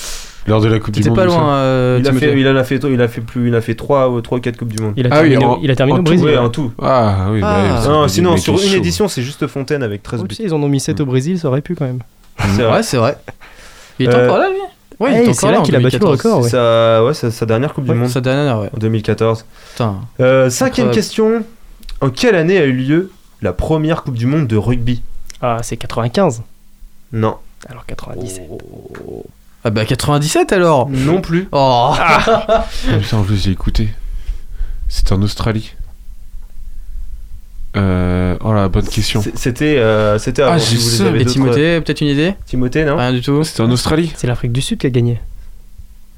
Lors 0.47 0.61
de 0.61 0.67
la 0.69 0.79
Coupe 0.79 0.93
du 0.95 1.03
Monde. 1.07 1.15
pas 1.17 1.25
tout 1.25 1.31
loin, 1.31 1.53
euh, 1.55 1.97
il, 1.99 2.07
a 2.07 2.13
fait, 2.13 2.39
il, 2.39 2.47
en 2.47 2.55
a 2.55 2.63
fait, 2.63 2.79
il 2.89 3.01
a 3.01 3.07
fait 3.07 3.21
plus, 3.21 3.49
il 3.49 3.55
a 3.55 3.61
fait 3.61 3.75
3 3.75 4.09
ou 4.09 4.21
3 4.21 4.37
ou 4.37 4.41
4 4.41 4.57
Coupes 4.57 4.71
du 4.73 4.81
Monde. 4.81 4.93
Il 4.95 5.05
a 5.05 5.09
Ah 5.11 5.21
oui, 5.21 5.29
terminé, 5.31 5.45
en- 5.45 5.53
au- 5.55 5.59
il 5.61 5.69
a 5.71 5.75
terminé 5.75 5.97
en 5.97 6.01
au 6.01 6.03
tout, 6.03 6.11
Brésil. 6.11 6.25
Ouais, 6.25 6.31
ouais. 6.33 6.37
en 6.37 6.49
tout. 6.49 6.71
Ah 6.81 7.27
oui, 7.31 7.41
bah, 7.41 7.47
Ah. 7.75 7.79
c'est 7.81 7.89
Non, 7.89 8.07
sinon, 8.07 8.37
sur 8.37 8.53
une 8.53 8.59
sont 8.59 8.75
édition, 8.77 9.07
c'est 9.07 9.21
juste 9.23 9.45
Fontaine 9.47 9.83
avec 9.83 10.03
13 10.03 10.21
Oh, 10.23 10.27
buts. 10.27 10.35
ils 10.39 10.53
en 10.53 10.63
ont 10.63 10.69
mis 10.69 10.79
7 10.79 10.99
au 11.01 11.05
Brésil, 11.05 11.37
ça 11.37 11.49
aurait 11.49 11.61
pu 11.61 11.75
quand 11.75 11.85
même. 11.85 11.99
C'est 12.55 12.63
vrai. 12.63 12.83
c'est 12.83 12.97
vrai. 12.97 13.17
Il 13.99 14.09
est 14.09 14.13
Euh, 14.13 14.25
encore 14.25 14.37
là, 14.39 14.49
lui 14.49 14.55
Ouais, 14.99 15.11
hey, 15.13 15.23
il 15.25 15.29
est 15.29 15.33
c'est 15.33 15.39
encore 15.45 15.51
là 15.51 15.59
en 15.59 15.63
qu'il 15.63 15.75
a 15.75 15.79
battu 15.79 15.97
le 15.97 15.99
2014. 15.99 16.17
record. 16.25 16.43
ouais. 16.43 16.49
Sa, 16.49 17.03
ouais, 17.03 17.13
sa, 17.13 17.29
sa 17.29 17.45
dernière 17.45 17.73
Coupe 17.73 17.87
Ouais, 17.87 17.93
du 17.93 17.99
Monde 17.99 18.09
Sa 18.09 18.21
dernière, 18.21 18.59
ouais. 18.59 18.69
en 18.73 18.77
2014. 18.79 19.45
Putain. 19.73 19.95
Euh, 20.19 20.49
cinquième 20.49 20.87
Incroyable. 20.87 20.95
question. 20.95 21.43
En 22.01 22.09
quelle 22.09 22.35
année 22.35 22.57
a 22.57 22.65
eu 22.65 22.71
lieu 22.73 23.11
la 23.41 23.53
première 23.53 24.03
Coupe 24.03 24.15
du 24.15 24.25
Monde 24.27 24.47
de 24.47 24.55
rugby? 24.57 25.03
Ah 25.41 25.57
c'est 25.61 25.77
95. 25.77 26.41
Non. 27.11 27.35
Alors 27.69 27.85
97. 27.85 28.41
Ah 29.67 29.69
bah 29.69 29.83
97 29.83 30.53
alors 30.53 30.87
Non 30.89 31.19
plus. 31.19 31.49
Oh 31.51 31.91
Ah, 31.99 32.65
putain, 33.01 33.17
en 33.17 33.23
plus, 33.23 33.43
j'ai 33.43 33.51
écouté. 33.51 33.89
C'était 34.87 35.11
en 35.11 35.21
Australie. 35.21 35.73
Euh... 37.75 38.37
Oh 38.39 38.53
la 38.53 38.69
bonne 38.69 38.87
question. 38.87 39.21
C'était 39.35 39.77
euh, 39.77 40.17
c'était 40.19 40.41
avant. 40.41 40.53
Ah, 40.53 40.59
si 40.59 40.75
j'ai 40.77 40.81
vous 40.81 40.89
les 40.89 40.95
ça. 40.95 41.03
avez 41.07 41.15
Et 41.15 41.23
d'autres- 41.25 41.31
Timothée, 41.33 41.81
peut-être 41.81 41.99
une 42.01 42.07
idée? 42.07 42.33
Timothée, 42.45 42.85
non? 42.85 42.95
Rien 42.95 43.11
du 43.11 43.21
tout. 43.21 43.43
C'était 43.43 43.61
en 43.61 43.69
Australie 43.71 44.13
C'est 44.15 44.25
l'Afrique 44.25 44.53
du 44.53 44.61
Sud 44.61 44.77
qui 44.79 44.87
a 44.87 44.89
gagné. 44.89 45.19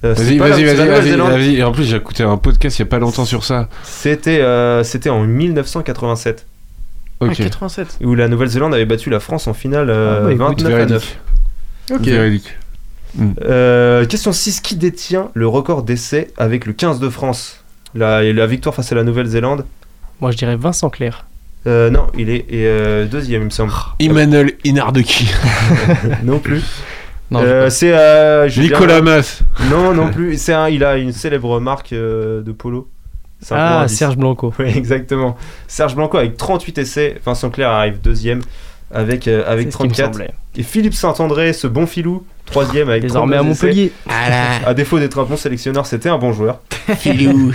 Euh, 0.06 0.14
Vas-y, 0.14 0.38
vas-y, 0.38 0.64
vas-y, 0.64 1.18
vas-y. 1.18 1.56
Et 1.56 1.64
en 1.64 1.72
plus, 1.72 1.86
j'ai 1.86 1.98
écouté 1.98 2.22
un 2.24 2.38
podcast 2.38 2.78
il 2.78 2.84
y 2.84 2.84
a 2.84 2.86
pas 2.86 3.00
longtemps 3.00 3.26
sur 3.26 3.44
ça. 3.44 3.68
C'était 3.84 4.40
euh, 4.42 4.84
c'était 4.84 5.10
en 5.10 5.24
1987 5.24 6.46
Ah, 7.20 7.26
Ok. 7.26 7.36
87. 7.38 7.98
où 8.04 8.14
la 8.14 8.28
Nouvelle-Zélande 8.30 8.76
avait 8.76 8.86
battu 8.86 9.10
la 9.10 9.20
France 9.20 9.48
en 9.48 9.54
finale 9.56 9.90
euh, 9.90 10.20
Ah 10.22 10.26
bah, 10.26 10.34
écoute, 10.34 10.62
29 10.62 10.74
à 10.74 10.86
9. 10.86 10.88
Véridique. 10.88 11.18
Ok. 11.92 12.06
Véridique. 12.14 12.58
Euh, 13.42 14.06
question 14.06 14.32
6 14.32 14.62
qui 14.62 14.76
détient 14.76 15.30
le 15.34 15.48
record 15.48 15.84
d'essais 15.84 16.32
avec 16.38 16.66
le 16.66 16.74
15 16.74 17.00
de 17.00 17.10
France? 17.10 17.64
La, 17.96 18.22
la 18.22 18.46
victoire 18.48 18.76
face 18.76 18.92
à 18.92 18.96
la 18.96 19.04
Nouvelle-Zélande? 19.04 19.66
Moi 20.22 20.32
je 20.32 20.38
dirais 20.38 20.56
Vincent 20.56 20.90
Clerc. 20.90 21.26
Euh, 21.68 21.90
Non, 21.90 22.08
il 22.18 22.30
est 22.30 22.46
et, 22.50 22.66
euh, 22.68 23.06
deuxième, 23.06 23.42
il 23.42 23.46
me 23.46 23.50
semble. 23.50 23.74
Emmanuel 24.00 24.54
Inarduki. 24.64 25.30
non 26.24 26.40
plus. 26.40 26.64
Euh, 27.34 27.70
c'est 27.70 27.92
euh, 27.94 28.50
Nicolas 28.58 29.02
Mas. 29.02 29.42
Non, 29.70 29.94
non 29.94 30.10
plus. 30.12 30.38
C'est 30.38 30.54
un, 30.54 30.68
il 30.70 30.84
a 30.84 30.98
une 30.98 31.12
célèbre 31.12 31.60
marque 31.60 31.94
euh, 31.94 32.42
de 32.42 32.52
polo. 32.52 32.90
Ah. 33.52 33.86
Serge 33.88 34.18
Blanco. 34.18 34.54
Oui, 34.60 34.72
exactement. 34.76 35.38
Serge 35.68 35.96
Blanco 35.96 36.18
avec 36.18 36.38
38 36.38 36.78
essais. 36.80 37.22
Vincent 37.26 37.50
Clerc 37.50 37.70
arrive 37.70 38.02
deuxième 38.02 38.42
avec, 38.92 39.28
euh, 39.28 39.44
avec 39.48 39.68
C'est 39.68 39.72
ce 39.74 39.78
qui 39.78 39.84
me 39.84 39.90
34. 39.90 40.14
semblait. 40.14 40.32
Et 40.56 40.64
Philippe 40.64 40.94
Saint-André, 40.94 41.54
ce 41.54 41.68
bon 41.68 41.86
filou, 41.86 42.26
troisième 42.46 42.90
avec 42.90 43.04
Désormais 43.04 43.36
à 43.36 43.40
32 43.40 43.52
essais. 43.54 43.66
Montpellier. 43.68 43.92
À 44.66 44.74
défaut 44.74 45.00
d'être 45.00 45.20
un 45.20 45.24
bon 45.24 45.38
sélectionneur, 45.38 45.86
c'était 45.86 46.10
un 46.10 46.18
bon 46.18 46.34
joueur. 46.34 46.60
Filou. 46.98 47.52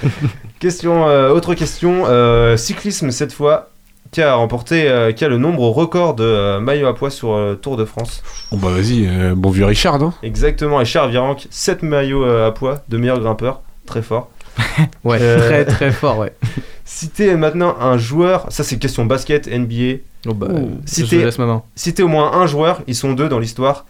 Question, 0.58 1.08
euh, 1.08 1.30
autre 1.30 1.54
question. 1.54 2.04
euh, 2.06 2.56
cyclisme 2.56 3.10
cette 3.10 3.32
fois. 3.32 3.68
Qui 4.10 4.20
a 4.20 4.34
remporté, 4.34 4.90
euh, 4.90 5.12
qui 5.12 5.24
a 5.24 5.28
le 5.28 5.38
nombre 5.38 5.66
record 5.70 6.12
de 6.14 6.22
euh, 6.22 6.60
maillots 6.60 6.86
à 6.86 6.94
poids 6.94 7.08
sur 7.08 7.32
euh, 7.32 7.54
Tour 7.54 7.78
de 7.78 7.86
France 7.86 8.22
Bon 8.50 8.58
bah 8.58 8.68
vas-y, 8.68 9.06
euh, 9.08 9.32
bon 9.34 9.48
vieux 9.48 9.64
Richard, 9.64 9.98
non 9.98 10.12
Exactement, 10.22 10.82
et 10.82 10.84
Charles 10.84 11.12
Virenque, 11.12 11.46
7 11.48 11.82
maillots 11.82 12.22
euh, 12.26 12.46
à 12.46 12.50
poids 12.50 12.82
de 12.90 12.98
meilleur 12.98 13.20
grimpeur, 13.20 13.62
très 13.86 14.02
fort. 14.02 14.28
Ouais, 15.04 15.18
Euh, 15.20 15.38
très 15.48 15.64
très 15.64 15.90
fort, 15.92 16.18
ouais. 16.18 16.32
Citez 16.84 17.34
maintenant 17.36 17.76
un 17.80 17.96
joueur, 17.98 18.46
ça 18.50 18.64
c'est 18.64 18.78
question 18.78 19.04
basket, 19.06 19.46
NBA. 19.48 20.00
Oh 20.28 20.34
bah, 20.34 20.48
Ouh. 20.50 20.80
si 20.86 21.02
main. 21.38 21.62
Citez 21.74 22.02
au 22.02 22.08
moins 22.08 22.32
un 22.34 22.46
joueur, 22.46 22.82
ils 22.86 22.94
sont 22.94 23.12
deux 23.12 23.28
dans 23.28 23.38
l'histoire, 23.38 23.86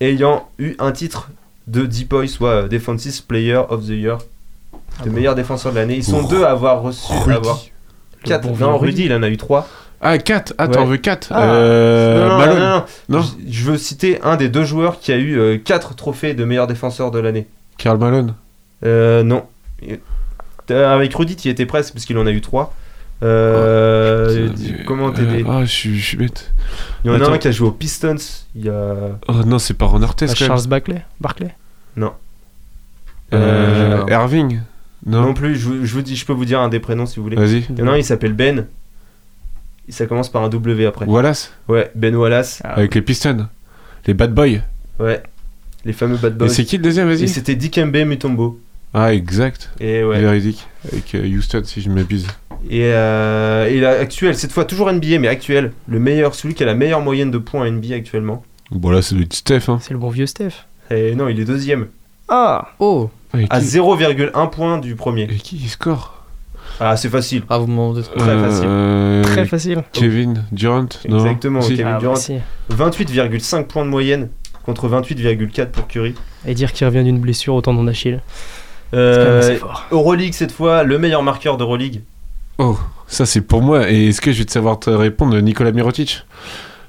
ayant 0.00 0.48
eu 0.58 0.74
un 0.78 0.92
titre 0.92 1.30
de 1.66 1.84
DPOY, 1.86 2.28
soit 2.28 2.50
euh, 2.50 2.68
Defensive 2.68 3.24
Player 3.24 3.60
of 3.68 3.84
the 3.86 3.90
Year, 3.90 4.18
le 5.04 5.10
meilleur 5.10 5.34
défenseur 5.34 5.72
de 5.72 5.78
l'année. 5.78 5.96
Ils 5.96 6.04
sont 6.04 6.24
Ouh. 6.24 6.28
deux 6.28 6.44
à 6.44 6.50
avoir 6.50 6.82
reçu, 6.82 7.12
à 7.12 7.34
avoir 7.34 7.60
Le 8.24 8.28
4. 8.28 8.48
bon 8.48 8.56
non, 8.56 8.78
Rudy, 8.78 9.04
il 9.06 9.12
en 9.12 9.22
a 9.22 9.28
eu 9.28 9.36
3. 9.36 9.68
Ah, 10.00 10.18
4 10.18 10.54
Ah, 10.58 10.68
t'en 10.68 10.80
Ouais. 10.82 10.86
veux 10.86 10.96
4 10.98 11.28
Ah. 11.32 11.42
euh, 11.54 12.20
non, 12.20 12.28
non, 12.28 12.38
Malone. 12.38 12.58
non, 12.58 12.68
non, 12.68 12.84
Non. 13.18 13.22
Je, 13.22 13.52
je 13.52 13.70
veux 13.70 13.78
citer 13.78 14.20
un 14.22 14.36
des 14.36 14.48
deux 14.48 14.64
joueurs 14.64 15.00
qui 15.00 15.10
a 15.12 15.18
eu 15.18 15.60
4 15.64 15.94
trophées 15.94 16.34
de 16.34 16.44
meilleur 16.44 16.66
défenseur 16.66 17.10
de 17.10 17.18
l'année. 17.18 17.46
Karl 17.78 17.98
Malone. 17.98 18.34
Euh, 18.84 19.22
non. 19.22 19.44
Euh, 19.82 20.94
Avec 20.94 21.14
Rudy, 21.14 21.34
il 21.44 21.50
était 21.50 21.66
presque 21.66 21.92
parce 21.94 22.04
qu'il 22.04 22.18
en 22.18 22.26
a 22.26 22.30
eu 22.32 22.40
trois. 22.40 22.74
Euh, 23.22 24.48
dis- 24.50 24.74
comment 24.86 25.10
t'aider 25.10 25.44
Ah, 25.48 25.60
je 25.64 25.70
suis- 25.70 25.98
je 25.98 26.04
suis 26.04 26.16
bête. 26.16 26.52
Il 27.04 27.10
y 27.10 27.14
en 27.14 27.20
a 27.20 27.30
un 27.30 27.38
qui 27.38 27.48
a 27.48 27.50
joué 27.50 27.68
aux 27.68 27.72
Pistons. 27.72 28.16
Il 28.54 28.64
y 28.66 28.68
a. 28.68 28.94
Oh 29.28 29.32
non, 29.46 29.58
c'est 29.58 29.74
pas 29.74 29.86
Ron 29.86 30.02
Artest 30.02 30.34
Ah. 30.36 30.44
Charles 30.44 30.66
Barkley 30.66 31.02
Barkley 31.20 31.54
Non. 31.96 32.12
Euh, 33.32 34.04
Euh, 34.08 34.10
Irving 34.12 34.60
Non, 35.06 35.22
Non. 35.22 35.34
plus. 35.34 35.56
Je, 35.56 35.66
vous- 35.68 35.84
je 35.86 35.92
vous 35.94 36.02
dis, 36.02 36.16
je 36.16 36.26
peux 36.26 36.32
vous 36.32 36.44
dire 36.44 36.60
un 36.60 36.68
des 36.68 36.80
prénoms 36.80 37.06
si 37.06 37.16
vous 37.16 37.22
voulez. 37.22 37.36
Vas-y. 37.36 37.64
Il 37.70 37.78
y 37.78 37.82
en 37.82 37.86
a 37.88 37.92
un, 37.92 37.96
il 37.96 38.04
s'appelle 38.04 38.32
Ben. 38.32 38.66
Ça 39.88 40.06
commence 40.06 40.28
par 40.28 40.42
un 40.42 40.48
W 40.48 40.84
après. 40.84 41.06
Wallace? 41.06 41.52
Ouais, 41.68 41.90
Ben 41.94 42.14
Wallace. 42.16 42.60
Avec 42.64 42.94
les 42.94 43.02
Pistons. 43.02 43.46
Les 44.06 44.14
Bad 44.14 44.34
Boys. 44.34 44.58
Ouais. 44.98 45.22
Les 45.84 45.92
fameux 45.92 46.16
Bad 46.16 46.32
Et 46.34 46.36
Boys. 46.36 46.48
c'est 46.48 46.64
qui 46.64 46.76
le 46.76 46.82
deuxième, 46.82 47.08
Et 47.08 47.14
vas-y 47.14 47.28
c'était 47.28 47.54
Dikembe 47.54 47.96
Mutombo. 48.04 48.58
Ah, 48.94 49.12
exact. 49.14 49.70
Et 49.80 50.02
ouais. 50.02 50.20
Véridique. 50.20 50.66
Avec 50.90 51.14
euh, 51.14 51.26
Houston, 51.26 51.62
si 51.64 51.80
je 51.82 51.88
ne 51.90 51.94
m'abuse. 51.94 52.26
Et, 52.70 52.80
euh, 52.84 53.68
et 53.68 53.80
là, 53.80 53.90
actuel, 54.00 54.34
cette 54.36 54.52
fois 54.52 54.64
toujours 54.64 54.90
NBA, 54.90 55.18
mais 55.18 55.28
actuel, 55.28 55.72
le 55.86 55.98
meilleur, 55.98 56.34
celui 56.34 56.54
qui 56.54 56.62
a 56.62 56.66
la 56.66 56.74
meilleure 56.74 57.00
moyenne 57.02 57.30
de 57.30 57.38
points 57.38 57.70
NBA 57.70 57.94
actuellement. 57.94 58.42
Bon, 58.70 58.90
là, 58.90 59.02
c'est 59.02 59.14
le 59.14 59.24
Steph. 59.30 59.68
Hein. 59.68 59.78
C'est 59.82 59.92
le 59.92 59.98
bon 59.98 60.08
vieux 60.08 60.26
Steph. 60.26 60.64
Et 60.90 61.14
non, 61.14 61.28
il 61.28 61.38
est 61.40 61.44
deuxième. 61.44 61.88
Ah 62.28 62.68
Oh 62.78 63.10
À 63.50 63.60
qui, 63.60 63.66
0,1 63.66 64.50
point 64.50 64.78
du 64.78 64.94
premier. 64.96 65.24
et 65.24 65.36
qui 65.36 65.56
il 65.56 65.68
score 65.68 66.24
Ah, 66.80 66.96
c'est 66.96 67.08
facile. 67.10 67.42
Ah, 67.48 67.58
vous 67.58 67.66
me 67.66 67.72
demandez 67.72 68.02
trop. 68.02 68.18
Très 68.18 68.38
facile. 68.38 68.64
Euh, 68.66 69.22
Très 69.22 69.44
facile. 69.46 69.84
Kevin 69.92 70.44
Durant 70.52 70.86
Non 71.08 71.18
Exactement, 71.18 71.60
Si. 71.60 71.76
Kevin 71.76 71.92
Ah, 71.96 71.98
Durant. 72.00 72.16
si. 72.16 72.38
28,5 72.70 73.64
points 73.66 73.84
de 73.84 73.90
moyenne 73.90 74.28
contre 74.64 74.88
28,4 74.88 75.66
pour 75.70 75.86
Curry. 75.86 76.14
Et 76.46 76.54
dire 76.54 76.72
qu'il 76.72 76.86
revient 76.86 77.04
d'une 77.04 77.20
blessure 77.20 77.54
au 77.54 77.60
tendon 77.60 77.84
d'Achille. 77.84 78.20
Euh. 78.94 79.58
Euroleague 79.90 80.32
cette 80.32 80.52
fois, 80.52 80.82
le 80.84 80.98
meilleur 80.98 81.22
marqueur 81.22 81.56
d'Euroleague. 81.56 82.02
Oh, 82.58 82.78
ça 83.06 83.26
c'est 83.26 83.40
pour 83.40 83.62
moi. 83.62 83.90
Et 83.90 84.08
est-ce 84.08 84.20
que 84.20 84.32
je 84.32 84.38
vais 84.38 84.44
te 84.44 84.52
savoir 84.52 84.78
te 84.78 84.90
répondre 84.90 85.36
Nicolas 85.40 85.72
Mirotic 85.72 86.24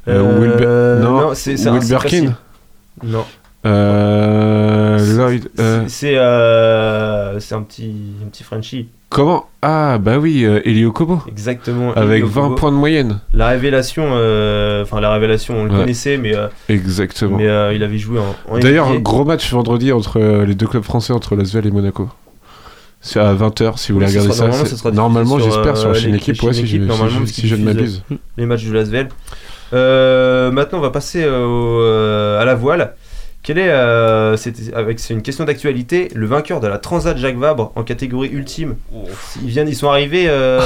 Euh, 0.07 0.39
Wilber- 0.39 0.65
Euh, 0.65 1.01
Non, 1.03 1.31
c'est. 1.33 1.57
Non. 3.03 3.25
Euh, 3.65 4.76
Lloyd. 5.15 5.49
euh, 5.59 5.83
C'est- 5.87 6.17
euh, 6.17 7.39
c'est 7.39 7.55
un 7.55 7.61
petit 7.61 7.93
un 8.25 8.29
petit 8.29 8.43
Frenchie. 8.43 8.87
comment? 9.09 9.45
Ah, 9.61 9.97
bah 9.99 10.17
oui, 10.17 10.43
euh, 10.45 10.61
Elio 10.65 10.91
Kobo. 10.91 11.21
Exactement. 11.27 11.93
Avec 11.93 12.17
Elio 12.17 12.27
20 12.27 12.41
Kobo. 12.43 12.55
points 12.55 12.71
de 12.71 12.77
moyenne. 12.77 13.19
La 13.33 13.47
révélation, 13.49 14.03
enfin 14.81 14.99
la 15.01 15.11
révélation, 15.13 15.55
on 15.59 15.63
le 15.65 15.71
Ouais. 15.71 15.77
connaissait, 15.79 16.17
mais, 16.17 16.33
Exactement. 16.69 17.37
mais 17.37 17.75
il 17.75 17.83
avait 17.83 17.97
joué 17.97 18.19
en, 18.19 18.35
en 18.53 18.59
D'ailleurs, 18.59 18.99
gros 18.99 19.25
match 19.25 19.51
vendredi 19.51 19.91
entre 19.91 20.19
les 20.45 20.55
deux 20.55 20.67
clubs 20.67 20.83
français, 20.83 21.13
entre 21.13 21.35
Lasvel 21.35 21.65
et 21.67 21.71
Monaco. 21.71 22.09
C'est 22.99 23.19
à 23.19 23.31
20h 23.33 23.77
si 23.77 23.91
vous 23.91 23.99
voulez 23.99 24.09
regarder 24.11 24.31
ça. 24.33 24.91
normalement, 24.91 25.37
j'espère, 25.39 25.77
sur 25.77 25.89
la 25.89 25.93
chaîne 25.99 26.15
équipe, 26.15 26.41
ouais, 26.43 26.53
si, 26.53 26.65
je, 26.67 26.77
ne 27.55 27.63
m'abuse. 27.63 28.03
les 28.37 28.45
matchs 28.45 28.63
du 28.63 28.73
Lasvel. 28.73 29.09
Maintenant, 29.71 30.79
on 30.79 30.81
va 30.81 30.89
passer 30.89 31.23
à 31.23 32.45
la 32.45 32.55
voile. 32.55 32.95
Quel 33.47 33.59
est, 33.59 33.69
euh, 33.69 34.35
c'était- 34.35 34.73
avec 34.73 34.99
c'est 34.99 35.13
une 35.13 35.21
question 35.21 35.45
d'actualité, 35.45 36.09
le 36.13 36.25
vainqueur 36.25 36.59
de 36.59 36.67
la 36.67 36.77
Transat 36.79 37.17
Jacques 37.17 37.37
Vabre 37.37 37.71
en 37.77 37.83
catégorie 37.83 38.27
ultime 38.27 38.75
Ils 39.41 39.47
viennent, 39.47 39.69
ils 39.69 39.75
sont 39.75 39.87
arrivés 39.89 40.25
euh, 40.27 40.59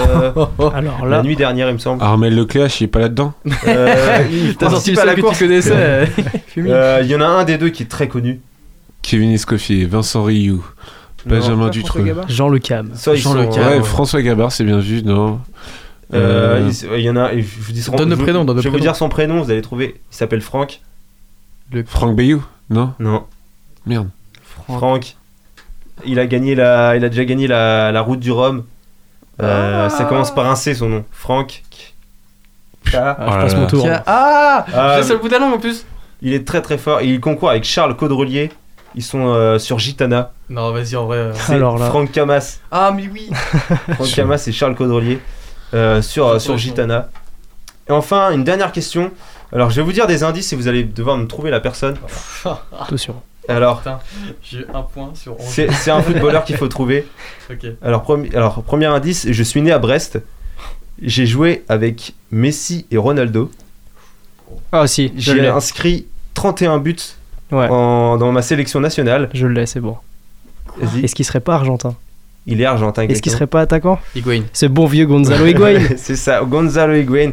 Alors 0.73 1.05
la 1.05 1.21
nuit 1.21 1.35
dernière, 1.35 1.69
il 1.69 1.73
me 1.73 1.77
semble. 1.77 2.01
Armel 2.01 2.35
Lecléache, 2.35 2.81
il 2.81 2.85
est 2.85 2.87
pas 2.87 2.97
là-dedans 3.01 3.35
Euh, 3.67 4.17
il 4.31 4.55
T'as 4.55 4.71
sorti 4.71 4.93
participe 4.93 4.95
le 4.95 5.01
à 5.01 5.05
la 5.05 5.13
que 5.13 5.21
course. 5.21 5.37
tu 5.37 5.43
connaissais. 5.43 6.07
Euh, 6.57 6.99
Il 7.03 7.07
y 7.07 7.15
en 7.15 7.21
a 7.21 7.25
un 7.27 7.43
des 7.43 7.59
deux 7.59 7.69
qui 7.69 7.83
est 7.83 7.85
très 7.85 8.07
connu. 8.07 8.41
Kevin 9.03 9.31
Escoffier, 9.31 9.85
Vincent 9.85 10.23
Rioux, 10.23 10.65
Benjamin 11.27 11.69
Dutreux. 11.69 12.03
Jean 12.29 12.49
Le 12.49 12.57
Cam. 12.57 12.89
Ça, 12.95 13.13
ils 13.13 13.17
Jean 13.21 13.33
sont, 13.33 13.37
Le 13.37 13.45
Cam. 13.45 13.67
Ouais, 13.67 13.81
François 13.83 14.23
Gabard, 14.23 14.51
c'est 14.51 14.63
bien 14.63 14.79
vu, 14.79 15.03
non 15.03 15.39
Euh, 16.15 16.67
Euh, 16.67 16.97
il, 16.97 17.03
y 17.03 17.09
en 17.11 17.15
a, 17.15 17.31
je 17.37 17.43
vous 17.59 17.71
dis 17.73 17.81
son 17.83 17.95
Donne 17.95 18.09
le 18.09 18.15
je- 18.15 18.21
prénom, 18.23 18.43
donne 18.43 18.55
le 18.57 18.61
Je 18.63 18.67
vais 18.67 18.71
vous 18.71 18.77
prénom. 18.79 18.91
dire 18.91 18.95
son 18.97 19.07
prénom, 19.07 19.39
vous 19.43 19.51
allez 19.51 19.61
trouver. 19.61 20.01
Il 20.11 20.15
s'appelle 20.15 20.41
Franck. 20.41 20.81
Franck 21.85 22.15
Bayou 22.17 22.43
Non 22.71 22.93
Non, 22.99 23.25
Merde. 23.85 24.09
Franck. 24.67 25.15
Il 26.05 26.17
a 26.19 26.25
gagné 26.25 26.55
la, 26.55 26.95
il 26.95 27.05
a 27.05 27.09
déjà 27.09 27.25
gagné 27.25 27.45
la, 27.47 27.91
la 27.91 28.01
route 28.01 28.19
du 28.19 28.31
Rhum. 28.31 28.63
Euh, 29.41 29.89
Ça 29.89 30.05
commence 30.05 30.33
par 30.33 30.49
un 30.49 30.55
C 30.55 30.73
son 30.73 30.89
nom. 30.89 31.05
Franck. 31.11 31.63
Ah, 32.93 33.17
Oh 33.19 33.23
je 33.31 33.35
là 33.37 33.41
passe 33.43 33.53
là. 33.53 33.59
mon 33.59 33.67
tour. 33.67 33.87
Ah 34.07 34.65
Ah, 34.73 34.95
J'ai 34.97 35.03
sur 35.03 35.13
le 35.15 35.21
bout 35.21 35.27
de 35.27 35.33
la 35.33 35.39
langue 35.39 35.53
en 35.53 35.59
plus. 35.59 35.85
il 36.21 36.33
est 36.33 36.45
très 36.47 36.61
très 36.61 36.77
fort. 36.77 37.01
Il 37.01 37.19
concourt 37.19 37.49
avec 37.49 37.63
Charles 37.63 37.95
Caudrelier. 37.95 38.49
Ils 38.95 39.03
sont 39.03 39.27
euh, 39.27 39.57
sur 39.59 39.79
Gitana. 39.79 40.31
Non, 40.49 40.71
vas-y, 40.71 40.95
en 40.97 41.05
vrai. 41.05 41.17
euh. 41.17 41.33
C'est 41.33 41.53
Alors 41.55 41.77
là. 41.77 41.87
Franck 41.89 42.11
Camas. 42.11 42.59
Ah, 42.71 42.91
mais 42.93 43.07
oui 43.11 43.29
Franck 43.93 44.11
Camas 44.13 44.43
et 44.47 44.51
Charles 44.51 44.75
Caudrelier 44.75 45.19
euh, 45.73 46.01
sur, 46.01 46.39
Sur 46.41 46.57
Gitana. 46.57 47.09
Et 47.87 47.91
enfin, 47.93 48.31
une 48.31 48.43
dernière 48.43 48.71
question. 48.73 49.11
Alors, 49.53 49.69
je 49.69 49.75
vais 49.77 49.81
vous 49.81 49.91
dire 49.91 50.07
des 50.07 50.23
indices 50.23 50.53
et 50.53 50.55
vous 50.55 50.67
allez 50.67 50.83
devoir 50.83 51.17
me 51.17 51.25
trouver 51.27 51.51
la 51.51 51.59
personne. 51.59 51.95
Attention. 52.79 53.15
Alors, 53.47 53.81
J'ai 54.43 54.65
un 54.73 54.81
point 54.83 55.11
sur 55.15 55.33
11. 55.39 55.45
c'est 55.71 55.91
un 55.91 56.01
footballeur 56.01 56.43
qu'il 56.45 56.57
faut 56.57 56.67
trouver. 56.67 57.05
Ok. 57.51 57.65
Alors, 57.81 58.03
premi- 58.03 58.33
alors, 58.33 58.63
premier 58.63 58.85
indice, 58.85 59.27
je 59.29 59.43
suis 59.43 59.61
né 59.61 59.73
à 59.73 59.79
Brest. 59.79 60.21
J'ai 61.01 61.25
joué 61.25 61.65
avec 61.67 62.13
Messi 62.31 62.85
et 62.91 62.97
Ronaldo. 62.97 63.51
Ah 64.71 64.87
si, 64.87 65.11
J'ai 65.17 65.47
inscrit 65.47 66.05
31 66.33 66.77
buts 66.77 66.95
Ouais, 67.51 67.67
en- 67.69 68.15
dans 68.17 68.31
ma 68.31 68.41
sélection 68.41 68.79
nationale. 68.79 69.29
je 69.33 69.47
l'ai, 69.47 69.65
c'est 69.65 69.81
bon. 69.81 69.97
Est-ce 71.03 71.13
qu'il 71.13 71.25
serait 71.25 71.41
pas 71.41 71.55
argentin? 71.55 71.95
Il 72.47 72.61
est 72.61 72.65
argentin. 72.65 73.01
Est-ce 73.03 73.21
qu'il 73.21 73.31
serait 73.33 73.47
pas 73.47 73.59
attaquant? 73.61 73.99
Higuain. 74.15 74.43
Ce 74.53 74.65
bon 74.65 74.85
vieux 74.85 75.05
Gonzalo 75.05 75.45
Higuain. 75.45 75.79
C'est 75.97 76.15
ça, 76.15 76.41
Gonzalo 76.45 76.93
Higuain. 76.95 77.31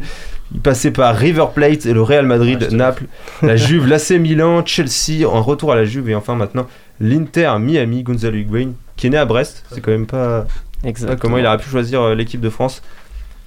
Il 0.54 0.60
passait 0.60 0.90
par 0.90 1.14
River 1.14 1.44
Plate 1.54 1.84
et 1.86 1.92
le 1.92 2.00
Real 2.02 2.24
Madrid, 2.24 2.68
Ah, 2.70 2.74
Naples, 2.74 3.04
la 3.42 3.56
Juve, 3.56 3.86
l'AC 3.86 4.12
Milan, 4.12 4.62
Chelsea, 4.64 5.26
en 5.28 5.42
retour 5.42 5.72
à 5.72 5.76
la 5.76 5.84
Juve 5.84 6.08
et 6.08 6.14
enfin 6.14 6.34
maintenant 6.36 6.66
l'Inter 7.00 7.52
Miami, 7.60 8.02
Gonzalo 8.02 8.36
Higuain, 8.36 8.70
qui 8.96 9.06
est 9.08 9.10
né 9.10 9.18
à 9.18 9.24
Brest. 9.26 9.64
C'est 9.70 9.80
quand 9.82 9.90
même 9.90 10.06
pas, 10.06 10.46
pas 10.82 11.16
comment 11.16 11.38
il 11.38 11.46
aurait 11.46 11.58
pu 11.58 11.68
choisir 11.68 12.00
euh, 12.00 12.14
l'équipe 12.14 12.40
de 12.40 12.48
France. 12.50 12.82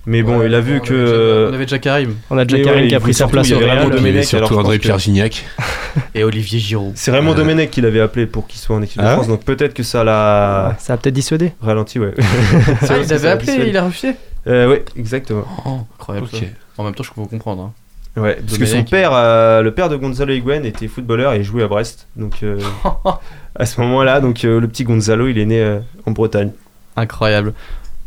Mais 0.08 0.24
bon, 0.24 0.40
Ouais, 0.40 0.48
il 0.48 0.56
a 0.56 0.62
vu 0.62 0.78
on 0.78 0.80
que. 0.80 0.94
avait 0.94 1.06
déjà- 1.06 1.50
On 1.50 1.54
avait 1.54 1.66
déjà 1.66 1.78
Karim 1.80 2.16
On 2.32 2.38
a 2.40 2.46
déjà 2.46 2.64
Karim 2.64 2.82
ouais, 2.84 2.88
qui 2.88 2.96
a 2.96 3.00
pris 3.00 3.14
sa 3.14 3.28
place 3.28 3.52
au 3.52 3.60
Real. 3.60 3.90
Domenech, 3.90 4.34
alors 4.34 4.48
surtout 4.50 4.60
André 4.60 4.80
Pierre 4.80 4.98
Gignac. 4.98 5.46
et 6.16 6.24
Olivier 6.24 6.58
Giroud. 6.60 6.94
C'est 6.96 7.12
Raymond 7.12 7.34
Euh. 7.34 7.36
Domenech 7.36 7.70
qui 7.70 7.82
l'avait 7.82 8.00
appelé 8.00 8.26
pour 8.26 8.48
qu'il 8.48 8.60
soit 8.60 8.76
en 8.76 8.82
équipe 8.82 9.00
de 9.00 9.06
Ah 9.06 9.14
France, 9.14 9.28
donc 9.28 9.44
peut-être 9.44 9.74
que 9.76 9.84
ça 9.84 10.04
l'a 10.04 10.76
Ça 10.80 10.94
a 10.94 10.98
peut-être 10.98 11.14
dissuadé. 11.14 11.54
ralenti, 11.62 12.00
ouais. 12.00 12.14
Ah, 12.90 12.94
il 13.04 13.14
avait 13.14 13.28
appelé, 13.30 13.54
il 13.68 13.78
a 13.78 13.84
refusé 13.86 14.14
Euh, 14.48 14.70
ouais, 14.70 14.84
exactement. 14.98 15.46
Oh, 15.66 15.82
incroyable. 16.00 16.28
Ok. 16.34 16.44
En 16.82 16.86
même 16.86 16.96
temps, 16.96 17.04
je 17.04 17.12
peux 17.14 17.22
vous 17.22 17.28
comprendre. 17.28 17.62
hein. 17.64 18.22
Ouais, 18.22 18.38
parce 18.46 18.58
que 18.58 18.66
son 18.66 18.84
père, 18.84 19.12
euh, 19.14 19.62
le 19.62 19.72
père 19.72 19.88
de 19.88 19.96
Gonzalo 19.96 20.34
Higuain 20.34 20.64
était 20.64 20.88
footballeur 20.90 21.32
et 21.32 21.44
jouait 21.44 21.64
à 21.64 21.68
Brest. 21.68 22.08
Donc 22.18 22.40
euh, 22.44 22.60
à 23.56 23.66
ce 23.66 23.80
moment-là, 23.80 24.20
donc 24.20 24.44
euh, 24.44 24.60
le 24.60 24.68
petit 24.68 24.84
Gonzalo, 24.84 25.28
il 25.30 25.38
est 25.38 25.46
né 25.46 25.62
euh, 25.62 25.80
en 26.06 26.12
Bretagne. 26.12 26.52
Incroyable. 26.98 27.54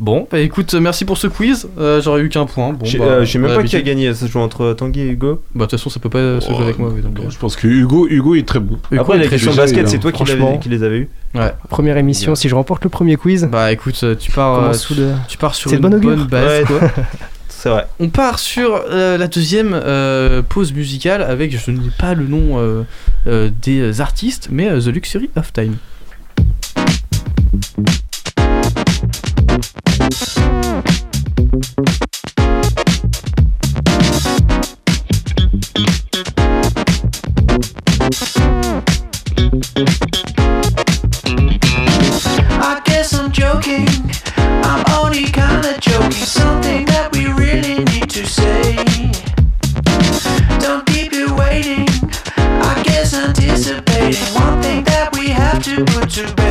Bon, 0.00 0.26
bah 0.30 0.40
écoute, 0.40 0.74
merci 0.74 1.04
pour 1.04 1.16
ce 1.16 1.28
quiz. 1.28 1.68
Euh, 1.78 2.02
J'aurais 2.02 2.20
eu 2.20 2.28
qu'un 2.28 2.44
point. 2.46 2.72
Bon, 2.72 2.84
Je 2.84 2.98
bah, 2.98 3.04
euh, 3.04 3.24
sais 3.24 3.38
même 3.38 3.54
pas 3.54 3.62
qui 3.62 3.76
a 3.76 3.80
gagné. 3.80 4.12
Ça 4.12 4.26
se 4.26 4.30
joue 4.30 4.40
entre 4.40 4.72
Tanguy 4.74 5.00
et 5.02 5.08
Hugo. 5.08 5.40
Bah, 5.54 5.64
de 5.64 5.70
toute 5.70 5.78
façon, 5.78 5.88
ça 5.88 6.00
peut 6.00 6.10
pas 6.10 6.40
se 6.40 6.48
jouer 6.50 6.64
avec 6.64 6.78
moi. 6.78 6.90
oui, 6.92 7.00
donc, 7.00 7.18
euh. 7.20 7.30
Je 7.30 7.38
pense 7.38 7.54
que 7.56 7.68
Hugo, 7.68 8.08
Hugo 8.10 8.34
est 8.34 8.46
très 8.46 8.58
bon. 8.58 8.76
Hugo 8.90 9.00
Après 9.02 9.18
très 9.20 9.28
questions 9.28 9.52
de 9.52 9.56
basket, 9.56 9.88
c'est 9.88 10.00
toi 10.00 10.10
qui, 10.12 10.68
les 10.68 10.82
avais 10.82 10.98
eu. 10.98 11.08
Première 11.70 11.96
émission, 11.96 12.34
si 12.34 12.48
je 12.50 12.54
remporte 12.54 12.84
le 12.84 12.90
premier 12.90 13.16
quiz, 13.16 13.48
Bah 13.50 13.72
écoute, 13.72 14.04
tu 14.18 14.30
pars, 14.32 14.64
euh, 14.64 14.72
sous 14.74 14.94
de... 14.94 15.12
tu 15.28 15.38
pars 15.38 15.54
sur 15.54 15.72
une 15.72 15.78
bonne 15.78 15.98
bonne 15.98 16.24
base. 16.24 16.60
Ouais. 16.60 16.64
quoi. 16.66 16.80
On 17.98 18.08
part 18.08 18.38
sur 18.38 18.82
euh, 18.90 19.16
la 19.16 19.26
deuxième 19.26 19.72
euh, 19.74 20.42
pause 20.42 20.72
musicale 20.72 21.22
avec, 21.22 21.56
je 21.56 21.70
ne 21.70 21.82
sais 21.82 21.96
pas 21.98 22.14
le 22.14 22.26
nom 22.26 22.84
euh, 23.26 23.50
des 23.62 24.00
artistes, 24.00 24.48
mais 24.50 24.68
The 24.78 24.86
Luxury 24.86 25.30
of 25.36 25.52
Time. 25.52 25.76
you, 55.78 55.84
would 55.94 56.16
you? 56.16 56.43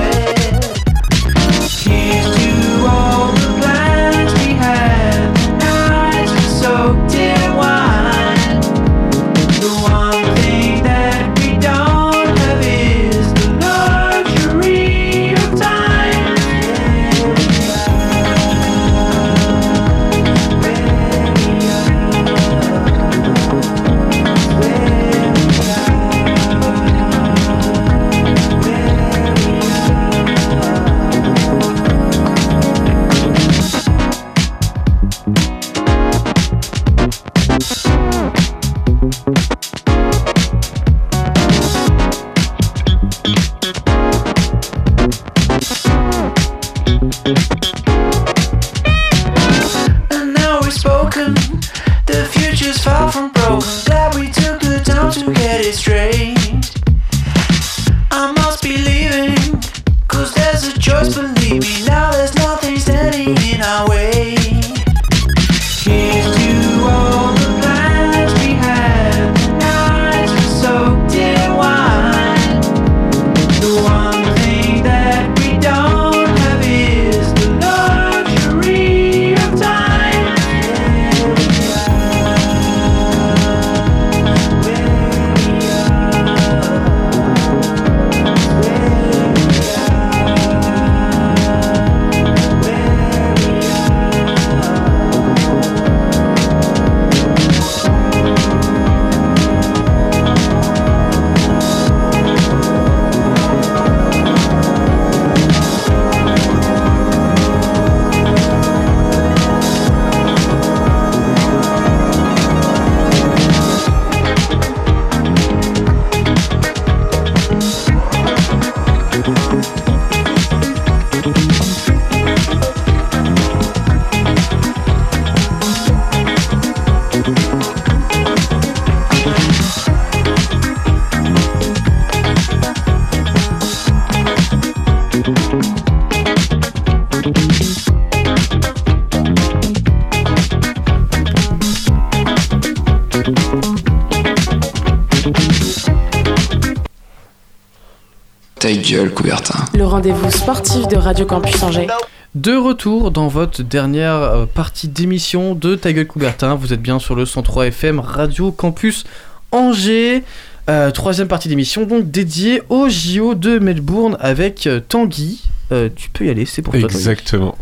Rendez-vous 149.93 150.31
sportif 150.31 150.87
de 150.87 150.95
Radio 150.95 151.23
Campus 151.23 151.61
Angers. 151.61 151.85
De 152.33 152.55
retour 152.55 153.11
dans 153.11 153.27
votre 153.27 153.61
dernière 153.61 154.15
euh, 154.15 154.45
partie 154.47 154.87
d'émission 154.87 155.53
de 155.53 155.75
Ta 155.75 155.93
gueule 155.93 156.07
Coubertin. 156.07 156.55
Vous 156.55 156.73
êtes 156.73 156.81
bien 156.81 156.97
sur 156.97 157.13
le 157.13 157.27
103 157.27 157.67
FM 157.67 157.99
Radio 157.99 158.51
Campus 158.51 159.03
Angers. 159.51 160.23
Euh, 160.67 160.89
troisième 160.89 161.27
partie 161.27 161.47
d'émission 161.47 161.85
donc 161.85 162.09
dédiée 162.09 162.63
au 162.69 162.89
JO 162.89 163.35
de 163.35 163.59
Melbourne 163.59 164.17
avec 164.19 164.65
euh, 164.65 164.79
Tanguy. 164.79 165.43
Euh, 165.71 165.89
tu 165.95 166.09
peux 166.09 166.25
y 166.25 166.31
aller, 166.31 166.47
c'est 166.47 166.63
pour 166.63 166.73
toi. 166.73 166.81
Tanguy. 166.81 166.95
Exactement. 166.95 167.55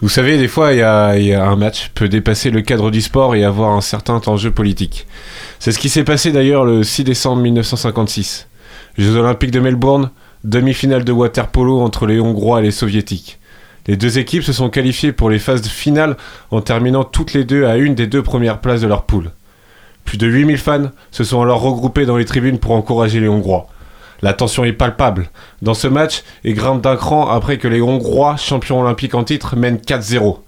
Vous 0.00 0.08
savez, 0.08 0.38
des 0.38 0.46
fois, 0.46 0.74
il 0.74 0.78
y 0.78 0.82
a, 0.82 1.18
il 1.18 1.24
y 1.24 1.34
a 1.34 1.44
un 1.44 1.56
match 1.56 1.90
peut 1.96 2.08
dépasser 2.08 2.50
le 2.50 2.62
cadre 2.62 2.92
du 2.92 3.00
sport 3.00 3.34
et 3.34 3.42
avoir 3.42 3.70
un 3.72 3.80
certain 3.80 4.20
enjeu 4.26 4.52
politique. 4.52 5.08
C'est 5.58 5.72
ce 5.72 5.80
qui 5.80 5.88
s'est 5.88 6.04
passé 6.04 6.30
d'ailleurs 6.30 6.64
le 6.64 6.84
6 6.84 7.02
décembre 7.02 7.42
1956. 7.42 8.46
Jeux 8.98 9.16
Olympiques 9.16 9.50
de 9.50 9.58
Melbourne, 9.58 10.10
demi-finale 10.44 11.04
de 11.04 11.12
water 11.12 11.48
polo 11.48 11.80
entre 11.80 12.06
les 12.06 12.20
Hongrois 12.20 12.60
et 12.60 12.64
les 12.64 12.70
Soviétiques. 12.70 13.38
Les 13.86 13.96
deux 13.96 14.18
équipes 14.18 14.44
se 14.44 14.52
sont 14.52 14.70
qualifiées 14.70 15.12
pour 15.12 15.30
les 15.30 15.38
phases 15.38 15.66
finales 15.66 16.16
en 16.50 16.60
terminant 16.60 17.04
toutes 17.04 17.32
les 17.32 17.44
deux 17.44 17.66
à 17.66 17.76
une 17.76 17.94
des 17.94 18.06
deux 18.06 18.22
premières 18.22 18.60
places 18.60 18.80
de 18.80 18.86
leur 18.86 19.04
poule. 19.04 19.30
Plus 20.04 20.18
de 20.18 20.26
8000 20.26 20.58
fans 20.58 20.90
se 21.10 21.24
sont 21.24 21.42
alors 21.42 21.60
regroupés 21.60 22.06
dans 22.06 22.16
les 22.16 22.24
tribunes 22.24 22.58
pour 22.58 22.72
encourager 22.72 23.20
les 23.20 23.28
Hongrois. 23.28 23.66
La 24.20 24.34
tension 24.34 24.64
est 24.64 24.72
palpable 24.72 25.30
dans 25.62 25.74
ce 25.74 25.88
match 25.88 26.22
et 26.44 26.52
grimpe 26.52 26.82
d'un 26.82 26.96
cran 26.96 27.28
après 27.28 27.58
que 27.58 27.66
les 27.66 27.82
Hongrois, 27.82 28.36
champions 28.36 28.80
olympiques 28.80 29.14
en 29.14 29.24
titre, 29.24 29.56
mènent 29.56 29.78
4-0. 29.78 30.38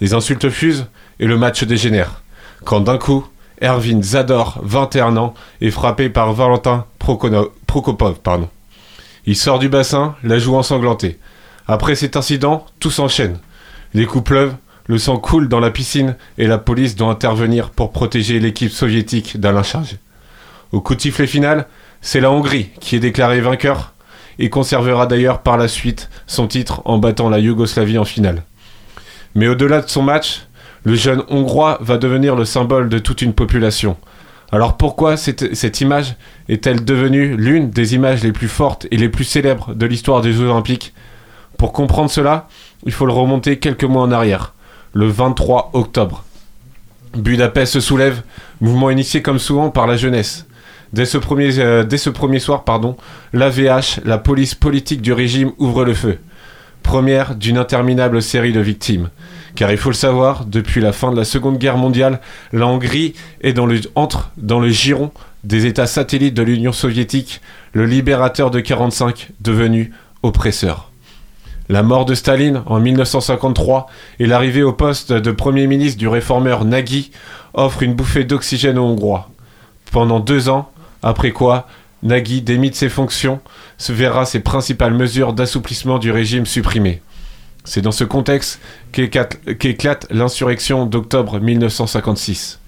Les 0.00 0.14
insultes 0.14 0.48
fusent 0.48 0.86
et 1.20 1.26
le 1.26 1.36
match 1.36 1.64
dégénère. 1.64 2.22
Quand 2.64 2.80
d'un 2.80 2.96
coup, 2.96 3.26
Ervin 3.60 4.02
Zador, 4.02 4.60
21 4.62 5.16
ans, 5.16 5.34
est 5.60 5.70
frappé 5.70 6.08
par 6.08 6.32
Valentin 6.32 6.86
Prokopov. 6.98 8.18
Il 9.26 9.36
sort 9.36 9.58
du 9.58 9.68
bassin, 9.68 10.16
la 10.22 10.38
joue 10.38 10.56
ensanglantée. 10.56 11.18
Après 11.66 11.94
cet 11.94 12.16
incident, 12.16 12.66
tout 12.80 12.90
s'enchaîne. 12.90 13.38
Les 13.94 14.06
coups 14.06 14.24
pleuvent, 14.24 14.54
le 14.86 14.98
sang 14.98 15.18
coule 15.18 15.48
dans 15.48 15.60
la 15.60 15.70
piscine 15.70 16.16
et 16.38 16.46
la 16.46 16.58
police 16.58 16.96
doit 16.96 17.10
intervenir 17.10 17.70
pour 17.70 17.92
protéger 17.92 18.40
l'équipe 18.40 18.72
soviétique 18.72 19.38
d'un 19.38 19.52
lynchage. 19.52 19.96
Au 20.72 20.80
coup 20.80 20.94
de 20.94 21.00
sifflet 21.00 21.26
final, 21.26 21.66
c'est 22.00 22.20
la 22.20 22.30
Hongrie 22.30 22.70
qui 22.80 22.96
est 22.96 23.00
déclarée 23.00 23.40
vainqueur 23.40 23.92
et 24.38 24.50
conservera 24.50 25.06
d'ailleurs 25.06 25.42
par 25.42 25.56
la 25.56 25.68
suite 25.68 26.08
son 26.26 26.46
titre 26.46 26.80
en 26.84 26.98
battant 26.98 27.28
la 27.28 27.38
Yougoslavie 27.38 27.98
en 27.98 28.04
finale. 28.04 28.44
Mais 29.34 29.48
au-delà 29.48 29.80
de 29.80 29.88
son 29.88 30.02
match, 30.02 30.46
le 30.84 30.94
jeune 30.94 31.22
Hongrois 31.28 31.78
va 31.80 31.98
devenir 31.98 32.34
le 32.34 32.44
symbole 32.44 32.88
de 32.88 32.98
toute 32.98 33.20
une 33.20 33.34
population. 33.34 33.96
Alors 34.50 34.78
pourquoi 34.78 35.18
cette, 35.18 35.80
image 35.80 36.16
est-elle 36.48 36.82
devenue 36.84 37.36
l'une 37.36 37.70
des 37.70 37.94
images 37.94 38.22
les 38.22 38.32
plus 38.32 38.48
fortes 38.48 38.86
et 38.90 38.96
les 38.96 39.10
plus 39.10 39.24
célèbres 39.24 39.74
de 39.74 39.84
l'histoire 39.84 40.22
des 40.22 40.32
Jeux 40.32 40.46
Olympiques? 40.46 40.94
Pour 41.58 41.72
comprendre 41.72 42.10
cela, 42.10 42.48
il 42.86 42.92
faut 42.92 43.04
le 43.04 43.12
remonter 43.12 43.58
quelques 43.58 43.84
mois 43.84 44.02
en 44.02 44.10
arrière, 44.10 44.54
le 44.94 45.06
23 45.06 45.70
octobre. 45.74 46.24
Budapest 47.14 47.74
se 47.74 47.80
soulève, 47.80 48.22
mouvement 48.60 48.90
initié 48.90 49.20
comme 49.20 49.38
souvent 49.38 49.70
par 49.70 49.86
la 49.86 49.96
jeunesse. 49.96 50.46
Dès 50.94 51.04
ce 51.04 51.18
premier, 51.18 51.58
euh, 51.58 52.38
soir, 52.38 52.64
pardon, 52.64 52.96
l'AVH, 53.34 54.00
la 54.04 54.16
police 54.16 54.54
politique 54.54 55.02
du 55.02 55.12
régime, 55.12 55.52
ouvre 55.58 55.84
le 55.84 55.92
feu. 55.92 56.18
Première 56.82 57.34
d'une 57.34 57.58
interminable 57.58 58.22
série 58.22 58.52
de 58.52 58.60
victimes. 58.60 59.10
Car 59.58 59.72
il 59.72 59.76
faut 59.76 59.90
le 59.90 59.96
savoir, 59.96 60.44
depuis 60.44 60.80
la 60.80 60.92
fin 60.92 61.10
de 61.10 61.16
la 61.16 61.24
Seconde 61.24 61.58
Guerre 61.58 61.78
mondiale, 61.78 62.20
la 62.52 62.68
Hongrie 62.68 63.14
entre 63.96 64.30
dans 64.36 64.60
le 64.60 64.68
giron 64.68 65.10
des 65.42 65.66
États 65.66 65.88
satellites 65.88 66.34
de 66.34 66.44
l'Union 66.44 66.70
soviétique, 66.70 67.40
le 67.72 67.84
libérateur 67.84 68.52
de 68.52 68.60
45 68.60 69.30
devenu 69.40 69.92
oppresseur. 70.22 70.92
La 71.68 71.82
mort 71.82 72.04
de 72.04 72.14
Staline 72.14 72.62
en 72.66 72.78
1953 72.78 73.88
et 74.20 74.26
l'arrivée 74.26 74.62
au 74.62 74.72
poste 74.72 75.12
de 75.12 75.32
Premier 75.32 75.66
ministre 75.66 75.98
du 75.98 76.06
réformeur 76.06 76.64
Nagy 76.64 77.10
offrent 77.52 77.82
une 77.82 77.94
bouffée 77.94 78.22
d'oxygène 78.22 78.78
aux 78.78 78.84
Hongrois. 78.84 79.28
Pendant 79.90 80.20
deux 80.20 80.48
ans, 80.48 80.70
après 81.02 81.32
quoi, 81.32 81.66
Nagy 82.04 82.42
démit 82.42 82.70
de 82.70 82.76
ses 82.76 82.88
fonctions, 82.88 83.40
se 83.76 83.92
verra 83.92 84.24
ses 84.24 84.38
principales 84.38 84.94
mesures 84.94 85.32
d'assouplissement 85.32 85.98
du 85.98 86.12
régime 86.12 86.46
supprimées. 86.46 87.02
C'est 87.64 87.82
dans 87.82 87.92
ce 87.92 88.04
contexte 88.04 88.60
qu'éclate 88.92 90.06
l'insurrection 90.10 90.86
d'octobre 90.86 91.38
1956. 91.38 92.60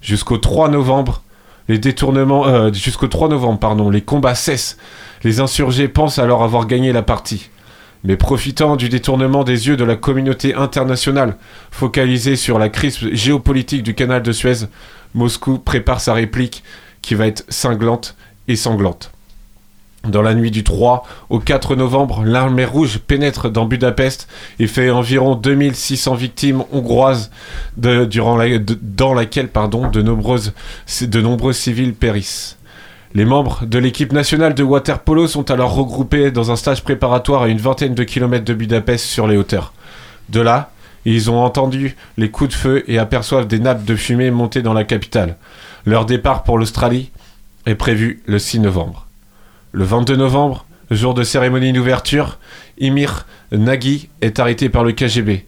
Jusqu'au 0.00 0.38
3 0.38 0.70
novembre, 0.70 1.22
les 1.68 1.78
détournements, 1.78 2.46
euh, 2.46 2.72
jusqu'au 2.72 3.06
3 3.06 3.28
novembre, 3.28 3.58
pardon, 3.58 3.90
les 3.90 4.00
combats 4.00 4.34
cessent. 4.34 4.76
Les 5.22 5.40
insurgés 5.40 5.88
pensent 5.88 6.18
alors 6.18 6.42
avoir 6.42 6.66
gagné 6.66 6.92
la 6.92 7.02
partie. 7.02 7.50
Mais 8.02 8.16
profitant 8.16 8.76
du 8.76 8.88
détournement 8.88 9.44
des 9.44 9.68
yeux 9.68 9.76
de 9.76 9.84
la 9.84 9.94
communauté 9.94 10.54
internationale, 10.54 11.36
focalisée 11.70 12.36
sur 12.36 12.58
la 12.58 12.70
crise 12.70 12.98
géopolitique 13.12 13.82
du 13.82 13.94
canal 13.94 14.22
de 14.22 14.32
Suez, 14.32 14.66
Moscou 15.14 15.58
prépare 15.58 16.00
sa 16.00 16.14
réplique 16.14 16.64
qui 17.02 17.14
va 17.14 17.26
être 17.26 17.44
cinglante 17.50 18.16
et 18.48 18.56
sanglante. 18.56 19.12
Dans 20.08 20.22
la 20.22 20.34
nuit 20.34 20.50
du 20.50 20.64
3 20.64 21.06
au 21.28 21.40
4 21.40 21.76
novembre, 21.76 22.22
l'armée 22.24 22.64
rouge 22.64 22.98
pénètre 22.98 23.50
dans 23.50 23.66
Budapest 23.66 24.28
et 24.58 24.66
fait 24.66 24.90
environ 24.90 25.34
2600 25.34 26.14
victimes 26.14 26.64
hongroises 26.72 27.30
dans 27.76 29.14
laquelle 29.14 29.48
pardon, 29.48 29.88
de 29.88 30.00
nombreux 30.02 31.52
civils 31.52 31.94
périssent. 31.94 32.56
Les 33.12 33.24
membres 33.24 33.66
de 33.66 33.78
l'équipe 33.78 34.12
nationale 34.12 34.54
de 34.54 34.62
waterpolo 34.62 35.26
sont 35.26 35.50
alors 35.50 35.74
regroupés 35.74 36.30
dans 36.30 36.50
un 36.50 36.56
stage 36.56 36.82
préparatoire 36.82 37.42
à 37.42 37.48
une 37.48 37.58
vingtaine 37.58 37.94
de 37.94 38.04
kilomètres 38.04 38.44
de 38.44 38.54
Budapest 38.54 39.04
sur 39.04 39.26
les 39.26 39.36
hauteurs. 39.36 39.74
De 40.28 40.40
là, 40.40 40.70
ils 41.04 41.30
ont 41.30 41.42
entendu 41.42 41.96
les 42.16 42.30
coups 42.30 42.50
de 42.50 42.54
feu 42.54 42.84
et 42.86 42.98
aperçoivent 42.98 43.48
des 43.48 43.58
nappes 43.58 43.84
de 43.84 43.96
fumée 43.96 44.30
monter 44.30 44.62
dans 44.62 44.74
la 44.74 44.84
capitale. 44.84 45.36
Leur 45.84 46.06
départ 46.06 46.42
pour 46.42 46.56
l'Australie 46.56 47.10
est 47.66 47.74
prévu 47.74 48.22
le 48.26 48.38
6 48.38 48.60
novembre. 48.60 49.06
Le 49.72 49.84
22 49.84 50.16
novembre, 50.16 50.66
jour 50.90 51.14
de 51.14 51.22
cérémonie 51.22 51.72
d'ouverture, 51.72 52.40
Imir 52.78 53.26
Nagy 53.52 54.08
est 54.20 54.40
arrêté 54.40 54.68
par 54.68 54.82
le 54.82 54.90
KGB. 54.90 55.46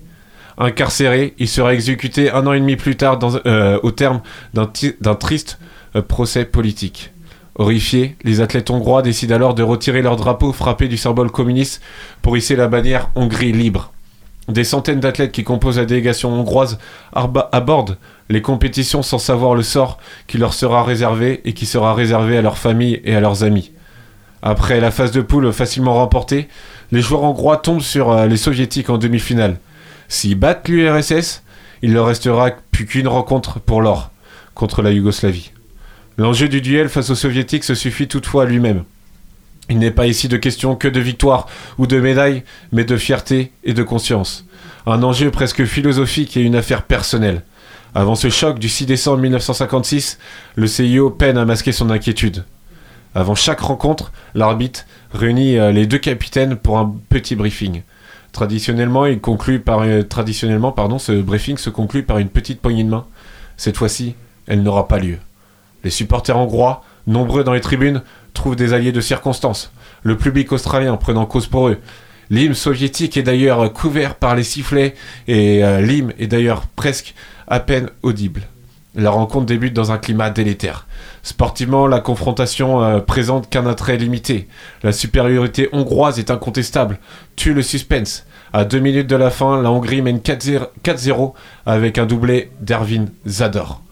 Incarcéré, 0.58 1.34
il 1.38 1.48
sera 1.48 1.74
exécuté 1.74 2.30
un 2.30 2.46
an 2.46 2.52
et 2.52 2.60
demi 2.60 2.76
plus 2.76 2.94
tard 2.94 3.18
euh, 3.46 3.80
au 3.82 3.90
terme 3.90 4.20
d'un 4.54 5.14
triste 5.16 5.58
euh, 5.96 6.02
procès 6.02 6.44
politique. 6.44 7.10
Horrifiés, 7.56 8.16
les 8.22 8.40
athlètes 8.40 8.70
hongrois 8.70 9.02
décident 9.02 9.34
alors 9.34 9.54
de 9.54 9.64
retirer 9.64 10.02
leur 10.02 10.14
drapeau 10.14 10.52
frappé 10.52 10.86
du 10.86 10.96
symbole 10.96 11.32
communiste 11.32 11.82
pour 12.22 12.36
hisser 12.36 12.54
la 12.54 12.68
bannière 12.68 13.10
Hongrie 13.16 13.50
libre. 13.50 13.92
Des 14.46 14.62
centaines 14.62 15.00
d'athlètes 15.00 15.32
qui 15.32 15.42
composent 15.42 15.78
la 15.78 15.84
délégation 15.84 16.32
hongroise 16.32 16.78
abordent 17.12 17.98
les 18.28 18.40
compétitions 18.40 19.02
sans 19.02 19.18
savoir 19.18 19.56
le 19.56 19.62
sort 19.62 19.98
qui 20.28 20.38
leur 20.38 20.54
sera 20.54 20.84
réservé 20.84 21.40
et 21.44 21.54
qui 21.54 21.66
sera 21.66 21.92
réservé 21.92 22.38
à 22.38 22.42
leurs 22.42 22.58
familles 22.58 23.00
et 23.04 23.16
à 23.16 23.20
leurs 23.20 23.42
amis. 23.42 23.72
Après 24.42 24.80
la 24.80 24.90
phase 24.90 25.12
de 25.12 25.20
poule 25.20 25.52
facilement 25.52 25.94
remportée, 25.94 26.48
les 26.90 27.00
joueurs 27.00 27.22
hongrois 27.22 27.58
tombent 27.58 27.80
sur 27.80 28.10
euh, 28.10 28.26
les 28.26 28.36
soviétiques 28.36 28.90
en 28.90 28.98
demi-finale. 28.98 29.58
S'ils 30.08 30.34
battent 30.34 30.68
l'URSS, 30.68 31.42
il 31.82 31.92
leur 31.92 32.06
restera 32.06 32.50
plus 32.72 32.86
qu'une 32.86 33.08
rencontre 33.08 33.60
pour 33.60 33.80
l'or 33.80 34.10
contre 34.54 34.82
la 34.82 34.90
Yougoslavie. 34.90 35.52
L'enjeu 36.18 36.48
du 36.48 36.60
duel 36.60 36.88
face 36.88 37.10
aux 37.10 37.14
soviétiques 37.14 37.64
se 37.64 37.74
suffit 37.74 38.08
toutefois 38.08 38.42
à 38.42 38.46
lui-même. 38.46 38.84
Il 39.70 39.78
n'est 39.78 39.92
pas 39.92 40.06
ici 40.06 40.28
de 40.28 40.36
question 40.36 40.74
que 40.74 40.88
de 40.88 41.00
victoire 41.00 41.46
ou 41.78 41.86
de 41.86 41.98
médaille, 41.98 42.42
mais 42.72 42.84
de 42.84 42.96
fierté 42.96 43.52
et 43.64 43.72
de 43.72 43.82
conscience. 43.82 44.44
Un 44.86 45.02
enjeu 45.04 45.30
presque 45.30 45.64
philosophique 45.64 46.36
et 46.36 46.42
une 46.42 46.56
affaire 46.56 46.82
personnelle. 46.82 47.42
Avant 47.94 48.16
ce 48.16 48.28
choc 48.28 48.58
du 48.58 48.68
6 48.68 48.86
décembre 48.86 49.18
1956, 49.18 50.18
le 50.56 50.66
CIO 50.66 51.10
peine 51.10 51.38
à 51.38 51.44
masquer 51.44 51.72
son 51.72 51.90
inquiétude. 51.90 52.44
Avant 53.14 53.34
chaque 53.34 53.60
rencontre, 53.60 54.12
l'arbitre 54.34 54.86
réunit 55.12 55.58
euh, 55.58 55.70
les 55.70 55.86
deux 55.86 55.98
capitaines 55.98 56.56
pour 56.56 56.78
un 56.78 56.94
petit 57.08 57.36
briefing. 57.36 57.82
Traditionnellement, 58.32 59.04
il 59.04 59.20
conclut 59.20 59.60
par 59.60 59.80
euh, 59.80 60.02
traditionnellement, 60.02 60.72
pardon, 60.72 60.98
ce 60.98 61.12
briefing 61.12 61.58
se 61.58 61.68
conclut 61.68 62.02
par 62.02 62.18
une 62.18 62.30
petite 62.30 62.60
poignée 62.60 62.84
de 62.84 62.88
main. 62.88 63.06
Cette 63.58 63.76
fois-ci, 63.76 64.14
elle 64.46 64.62
n'aura 64.62 64.88
pas 64.88 64.98
lieu. 64.98 65.18
Les 65.84 65.90
supporters 65.90 66.38
hongrois, 66.38 66.82
nombreux 67.06 67.44
dans 67.44 67.52
les 67.52 67.60
tribunes, 67.60 68.02
trouvent 68.32 68.56
des 68.56 68.72
alliés 68.72 68.92
de 68.92 69.00
circonstance. 69.02 69.72
Le 70.02 70.16
public 70.16 70.50
australien 70.52 70.96
prenant 70.96 71.26
cause 71.26 71.46
pour 71.46 71.68
eux. 71.68 71.78
L'hymne 72.30 72.54
soviétique 72.54 73.18
est 73.18 73.22
d'ailleurs 73.22 73.70
couvert 73.74 74.14
par 74.14 74.34
les 74.34 74.44
sifflets 74.44 74.94
et 75.28 75.62
euh, 75.62 75.82
l'hymne 75.82 76.14
est 76.18 76.28
d'ailleurs 76.28 76.66
presque 76.66 77.14
à 77.46 77.60
peine 77.60 77.90
audible. 78.02 78.42
La 78.94 79.10
rencontre 79.10 79.46
débute 79.46 79.74
dans 79.74 79.92
un 79.92 79.98
climat 79.98 80.30
délétère. 80.30 80.86
Sportivement, 81.22 81.86
la 81.86 82.00
confrontation 82.00 82.82
euh, 82.82 82.98
présente 82.98 83.48
qu'un 83.48 83.66
attrait 83.66 83.96
limité. 83.96 84.48
La 84.82 84.90
supériorité 84.90 85.68
hongroise 85.72 86.18
est 86.18 86.32
incontestable, 86.32 86.98
tue 87.36 87.54
le 87.54 87.62
suspense. 87.62 88.26
À 88.52 88.64
deux 88.64 88.80
minutes 88.80 89.06
de 89.06 89.14
la 89.14 89.30
fin, 89.30 89.62
la 89.62 89.70
Hongrie 89.70 90.02
mène 90.02 90.18
4-0 90.18 90.66
4-0 90.82 91.32
avec 91.64 91.98
un 91.98 92.06
doublé 92.06 92.50
d'Ervin 92.60 93.06
Zador. 93.26 93.82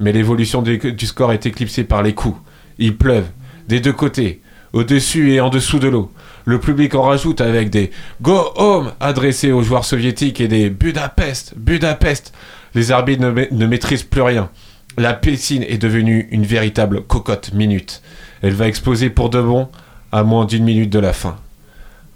Mais 0.00 0.10
l'évolution 0.10 0.62
du, 0.62 1.06
score 1.06 1.32
est 1.32 1.46
éclipsée 1.46 1.84
par 1.84 2.02
les 2.02 2.12
coups. 2.12 2.38
Il 2.78 2.96
pleuve, 2.96 3.26
des 3.68 3.80
deux 3.80 3.92
côtés. 3.92 4.40
au-dessus 4.72 5.32
et 5.32 5.40
en 5.40 5.48
dessous 5.48 5.78
de 5.78 5.88
l'eau. 5.88 6.10
Le 6.44 6.58
public 6.58 6.94
en 6.94 7.02
rajoute 7.02 7.40
avec 7.40 7.70
des 7.70 7.90
Go 8.20 8.50
home 8.56 8.92
adressés 8.98 9.52
aux 9.52 9.62
joueurs 9.62 9.84
soviétiques 9.84 10.40
et 10.40 10.48
des 10.48 10.70
Budapest, 10.70 11.54
Budapest. 11.56 12.32
Les 12.74 12.90
arbitres 12.92 13.24
ne 13.24 13.66
maîtrisent 13.66 14.04
plus 14.04 14.22
rien. 14.22 14.50
La 14.98 15.14
piscine 15.14 15.62
est 15.62 15.78
devenue 15.78 16.28
une 16.32 16.44
véritable 16.44 17.02
cocotte 17.02 17.52
minute. 17.52 18.02
Elle 18.42 18.54
va 18.54 18.66
exploser 18.66 19.08
pour 19.08 19.30
de 19.30 19.40
bon 19.40 19.68
à 20.10 20.24
moins 20.24 20.44
d'une 20.44 20.64
minute 20.64 20.90
de 20.90 20.98
la 20.98 21.12
fin. 21.12 21.36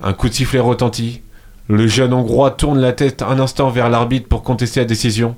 Un 0.02 0.12
coup 0.12 0.28
de 0.28 0.34
sifflet 0.34 0.58
retentit. 0.58 1.22
Le 1.68 1.86
jeune 1.86 2.12
Hongrois 2.12 2.50
tourne 2.50 2.80
la 2.80 2.92
tête 2.92 3.22
un 3.22 3.38
instant 3.38 3.70
vers 3.70 3.88
l'arbitre 3.88 4.28
pour 4.28 4.42
contester 4.42 4.80
la 4.80 4.86
décision. 4.86 5.36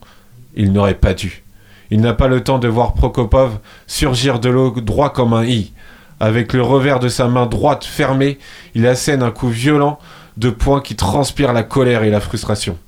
Il 0.55 0.73
n'aurait 0.73 0.95
pas 0.95 1.13
dû. 1.13 1.45
Il 1.91 2.01
n'a 2.01 2.15
pas 2.15 2.27
le 2.27 2.43
temps 2.43 2.59
de 2.59 2.69
voir 2.69 2.95
Prokopov 2.95 3.59
surgir 3.87 4.41
de 4.41 4.49
l'eau 4.49 4.71
droit 4.81 5.13
comme 5.13 5.35
un 5.35 5.45
i. 5.45 5.73
Avec 6.19 6.55
le 6.55 6.63
revers 6.63 7.01
de 7.01 7.09
sa 7.09 7.29
main 7.29 7.47
droite 7.47 7.85
fermée, 7.85 8.39
il 8.75 8.87
assène 8.87 9.23
un 9.23 9.31
coup 9.31 9.51
violent 9.51 9.99
de 10.39 10.49
poing 10.51 10.81
qui 10.81 10.97
transpire 10.97 11.53
la 11.53 11.63
colère 11.63 12.03
et 12.03 12.11
la 12.11 12.21
frustration. 12.21 12.79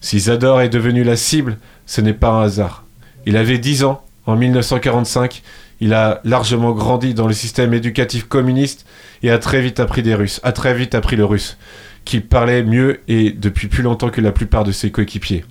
Si 0.00 0.20
Zador 0.20 0.60
est 0.60 0.68
devenu 0.68 1.02
la 1.02 1.16
cible, 1.16 1.58
ce 1.86 2.02
n'est 2.02 2.12
pas 2.12 2.30
un 2.30 2.42
hasard. 2.42 2.85
Il 3.26 3.36
avait 3.36 3.58
10 3.58 3.84
ans 3.84 4.02
en 4.26 4.36
1945, 4.36 5.42
il 5.80 5.92
a 5.92 6.20
largement 6.24 6.72
grandi 6.72 7.12
dans 7.12 7.26
le 7.26 7.34
système 7.34 7.74
éducatif 7.74 8.26
communiste 8.26 8.86
et 9.22 9.30
a 9.30 9.38
très 9.38 9.60
vite 9.60 9.80
appris 9.80 10.02
des 10.02 10.14
Russes, 10.14 10.40
a 10.42 10.52
très 10.52 10.74
vite 10.74 10.94
appris 10.94 11.16
le 11.16 11.24
russe, 11.24 11.58
qu'il 12.04 12.24
parlait 12.24 12.62
mieux 12.62 13.00
et 13.08 13.30
depuis 13.30 13.68
plus 13.68 13.82
longtemps 13.82 14.10
que 14.10 14.20
la 14.20 14.32
plupart 14.32 14.64
de 14.64 14.72
ses 14.72 14.90
coéquipiers. 14.90 15.44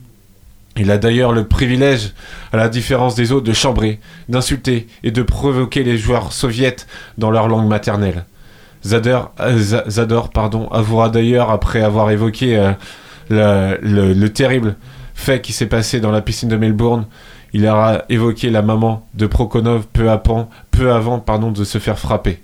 Il 0.77 0.91
a 0.91 0.97
d'ailleurs 0.97 1.31
le 1.31 1.47
privilège, 1.47 2.13
à 2.51 2.57
la 2.57 2.67
différence 2.67 3.15
des 3.15 3.31
autres, 3.31 3.45
de 3.45 3.53
chambrer, 3.53 3.99
d'insulter 4.27 4.87
et 5.03 5.11
de 5.11 5.21
provoquer 5.21 5.83
les 5.83 5.97
joueurs 5.97 6.33
soviètes 6.33 6.87
dans 7.17 7.31
leur 7.31 7.47
langue 7.47 7.67
maternelle. 7.67 8.25
Zador, 8.85 9.33
euh, 9.39 9.57
Zador 9.87 10.29
pardon, 10.31 10.67
avouera 10.69 11.09
d'ailleurs, 11.09 11.49
après 11.49 11.81
avoir 11.81 12.11
évoqué 12.11 12.57
euh, 13.31 13.77
le 13.81 14.27
terrible 14.27 14.75
fait 15.15 15.41
qui 15.41 15.53
s'est 15.53 15.65
passé 15.65 15.99
dans 15.99 16.11
la 16.11 16.21
piscine 16.21 16.49
de 16.49 16.57
Melbourne, 16.57 17.07
il 17.53 17.65
aura 17.65 18.03
évoqué 18.09 18.49
la 18.51 18.61
maman 18.61 19.07
de 19.15 19.25
Prokhonov 19.25 19.87
peu, 19.91 20.11
avant- 20.11 20.49
peu 20.71 20.91
avant 20.91 21.17
de 21.51 21.63
se 21.63 21.77
faire 21.79 21.97
frapper. 21.97 22.41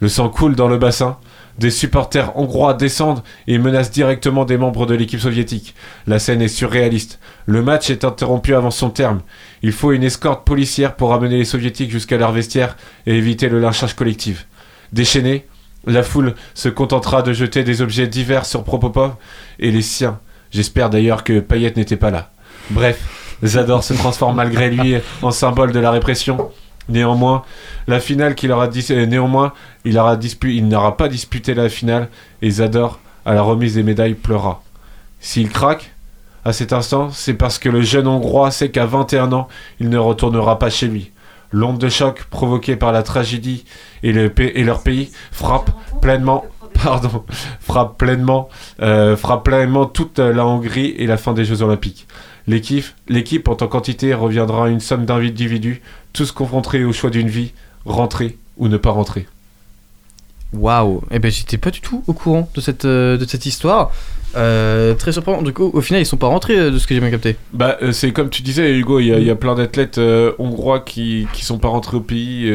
Le 0.00 0.08
sang 0.08 0.28
coule 0.30 0.54
dans 0.54 0.68
le 0.68 0.78
bassin. 0.78 1.18
Des 1.58 1.70
supporters 1.70 2.36
hongrois 2.36 2.74
descendent 2.74 3.22
et 3.46 3.58
menacent 3.58 3.92
directement 3.92 4.44
des 4.44 4.56
membres 4.56 4.86
de 4.86 4.94
l'équipe 4.94 5.20
soviétique. 5.20 5.74
La 6.08 6.18
scène 6.18 6.42
est 6.42 6.48
surréaliste. 6.48 7.20
Le 7.46 7.62
match 7.62 7.90
est 7.90 8.04
interrompu 8.04 8.56
avant 8.56 8.72
son 8.72 8.90
terme. 8.90 9.20
Il 9.62 9.70
faut 9.70 9.92
une 9.92 10.02
escorte 10.02 10.44
policière 10.44 10.96
pour 10.96 11.14
amener 11.14 11.36
les 11.38 11.44
soviétiques 11.44 11.92
jusqu'à 11.92 12.16
leur 12.16 12.32
vestiaire 12.32 12.76
et 13.06 13.14
éviter 13.16 13.48
le 13.48 13.60
lynchage 13.60 13.94
collectif. 13.94 14.48
Déchaînée, 14.92 15.46
la 15.86 16.02
foule 16.02 16.34
se 16.54 16.68
contentera 16.68 17.22
de 17.22 17.32
jeter 17.32 17.62
des 17.62 17.82
objets 17.82 18.08
divers 18.08 18.46
sur 18.46 18.64
Propopov 18.64 19.14
et 19.60 19.70
les 19.70 19.82
siens. 19.82 20.18
J'espère 20.54 20.88
d'ailleurs 20.88 21.24
que 21.24 21.40
Payet 21.40 21.72
n'était 21.74 21.96
pas 21.96 22.12
là. 22.12 22.30
Bref, 22.70 23.36
Zador 23.42 23.82
se 23.82 23.92
transforme 23.92 24.36
malgré 24.36 24.70
lui 24.70 24.94
en 25.20 25.32
symbole 25.32 25.72
de 25.72 25.80
la 25.80 25.90
répression. 25.90 26.52
Néanmoins, 26.88 27.42
la 27.88 27.98
finale 27.98 28.36
qu'il 28.36 28.52
aura 28.52 28.68
euh, 28.68 29.48
il 29.84 30.68
n'aura 30.68 30.96
pas 30.96 31.08
disputé 31.08 31.54
la 31.54 31.68
finale 31.68 32.08
et 32.40 32.50
Zador, 32.50 33.00
à 33.26 33.34
la 33.34 33.42
remise 33.42 33.74
des 33.74 33.82
médailles, 33.82 34.14
pleura. 34.14 34.62
S'il 35.18 35.48
craque, 35.48 35.92
à 36.44 36.52
cet 36.52 36.72
instant, 36.72 37.10
c'est 37.10 37.34
parce 37.34 37.58
que 37.58 37.68
le 37.68 37.82
jeune 37.82 38.06
Hongrois 38.06 38.52
sait 38.52 38.70
qu'à 38.70 38.86
21 38.86 39.32
ans, 39.32 39.48
il 39.80 39.88
ne 39.88 39.98
retournera 39.98 40.60
pas 40.60 40.70
chez 40.70 40.86
lui. 40.86 41.10
L'onde 41.50 41.78
de 41.78 41.88
choc 41.88 42.24
provoquée 42.30 42.76
par 42.76 42.92
la 42.92 43.02
tragédie 43.02 43.64
et, 44.04 44.10
et 44.10 44.64
leur 44.64 44.82
pays 44.82 45.10
frappe 45.32 45.70
pleinement, 46.00 46.44
pardon, 46.82 47.24
frappe 47.60 47.98
pleinement, 47.98 48.48
euh, 48.80 49.16
frappe 49.16 49.44
pleinement 49.44 49.86
toute 49.86 50.18
la 50.18 50.46
Hongrie 50.46 50.94
et 50.98 51.06
la 51.06 51.16
fin 51.16 51.32
des 51.32 51.44
Jeux 51.44 51.62
Olympiques. 51.62 52.06
L'équipe, 52.46 52.86
l'équipe 53.08 53.48
en 53.48 53.54
tant 53.54 53.68
qu'entité 53.68 54.12
reviendra 54.12 54.66
à 54.66 54.68
une 54.68 54.80
somme 54.80 55.06
d'individus, 55.06 55.80
tous 56.12 56.32
confrontés 56.32 56.84
au 56.84 56.92
choix 56.92 57.10
d'une 57.10 57.28
vie, 57.28 57.52
rentrer 57.86 58.38
ou 58.58 58.68
ne 58.68 58.76
pas 58.76 58.90
rentrer. 58.90 59.26
Waouh 60.52 61.02
Eh 61.10 61.18
ben 61.18 61.30
j'étais 61.30 61.58
pas 61.58 61.70
du 61.70 61.80
tout 61.80 62.04
au 62.06 62.12
courant 62.12 62.48
de 62.54 62.60
cette, 62.60 62.84
euh, 62.84 63.16
de 63.16 63.24
cette 63.24 63.46
histoire. 63.46 63.92
Euh, 64.36 64.94
très 64.94 65.12
surprenant. 65.12 65.42
Du 65.42 65.52
coup, 65.52 65.70
au 65.72 65.80
final, 65.80 66.02
ils 66.02 66.06
sont 66.06 66.16
pas 66.16 66.26
rentrés 66.26 66.58
euh, 66.58 66.70
de 66.70 66.78
ce 66.78 66.86
que 66.86 66.94
j'ai 66.94 67.00
bien 67.00 67.10
capté. 67.10 67.36
Bah, 67.52 67.76
euh, 67.82 67.92
c'est 67.92 68.12
comme 68.12 68.30
tu 68.30 68.42
disais, 68.42 68.76
Hugo, 68.76 68.98
il 68.98 69.06
y, 69.06 69.24
y 69.24 69.30
a 69.30 69.36
plein 69.36 69.54
d'athlètes 69.54 70.00
hongrois 70.38 70.80
qui, 70.80 71.26
qui 71.32 71.44
sont 71.44 71.58
pas 71.58 71.68
rentrés 71.68 71.96
au 71.96 72.00
pays 72.00 72.52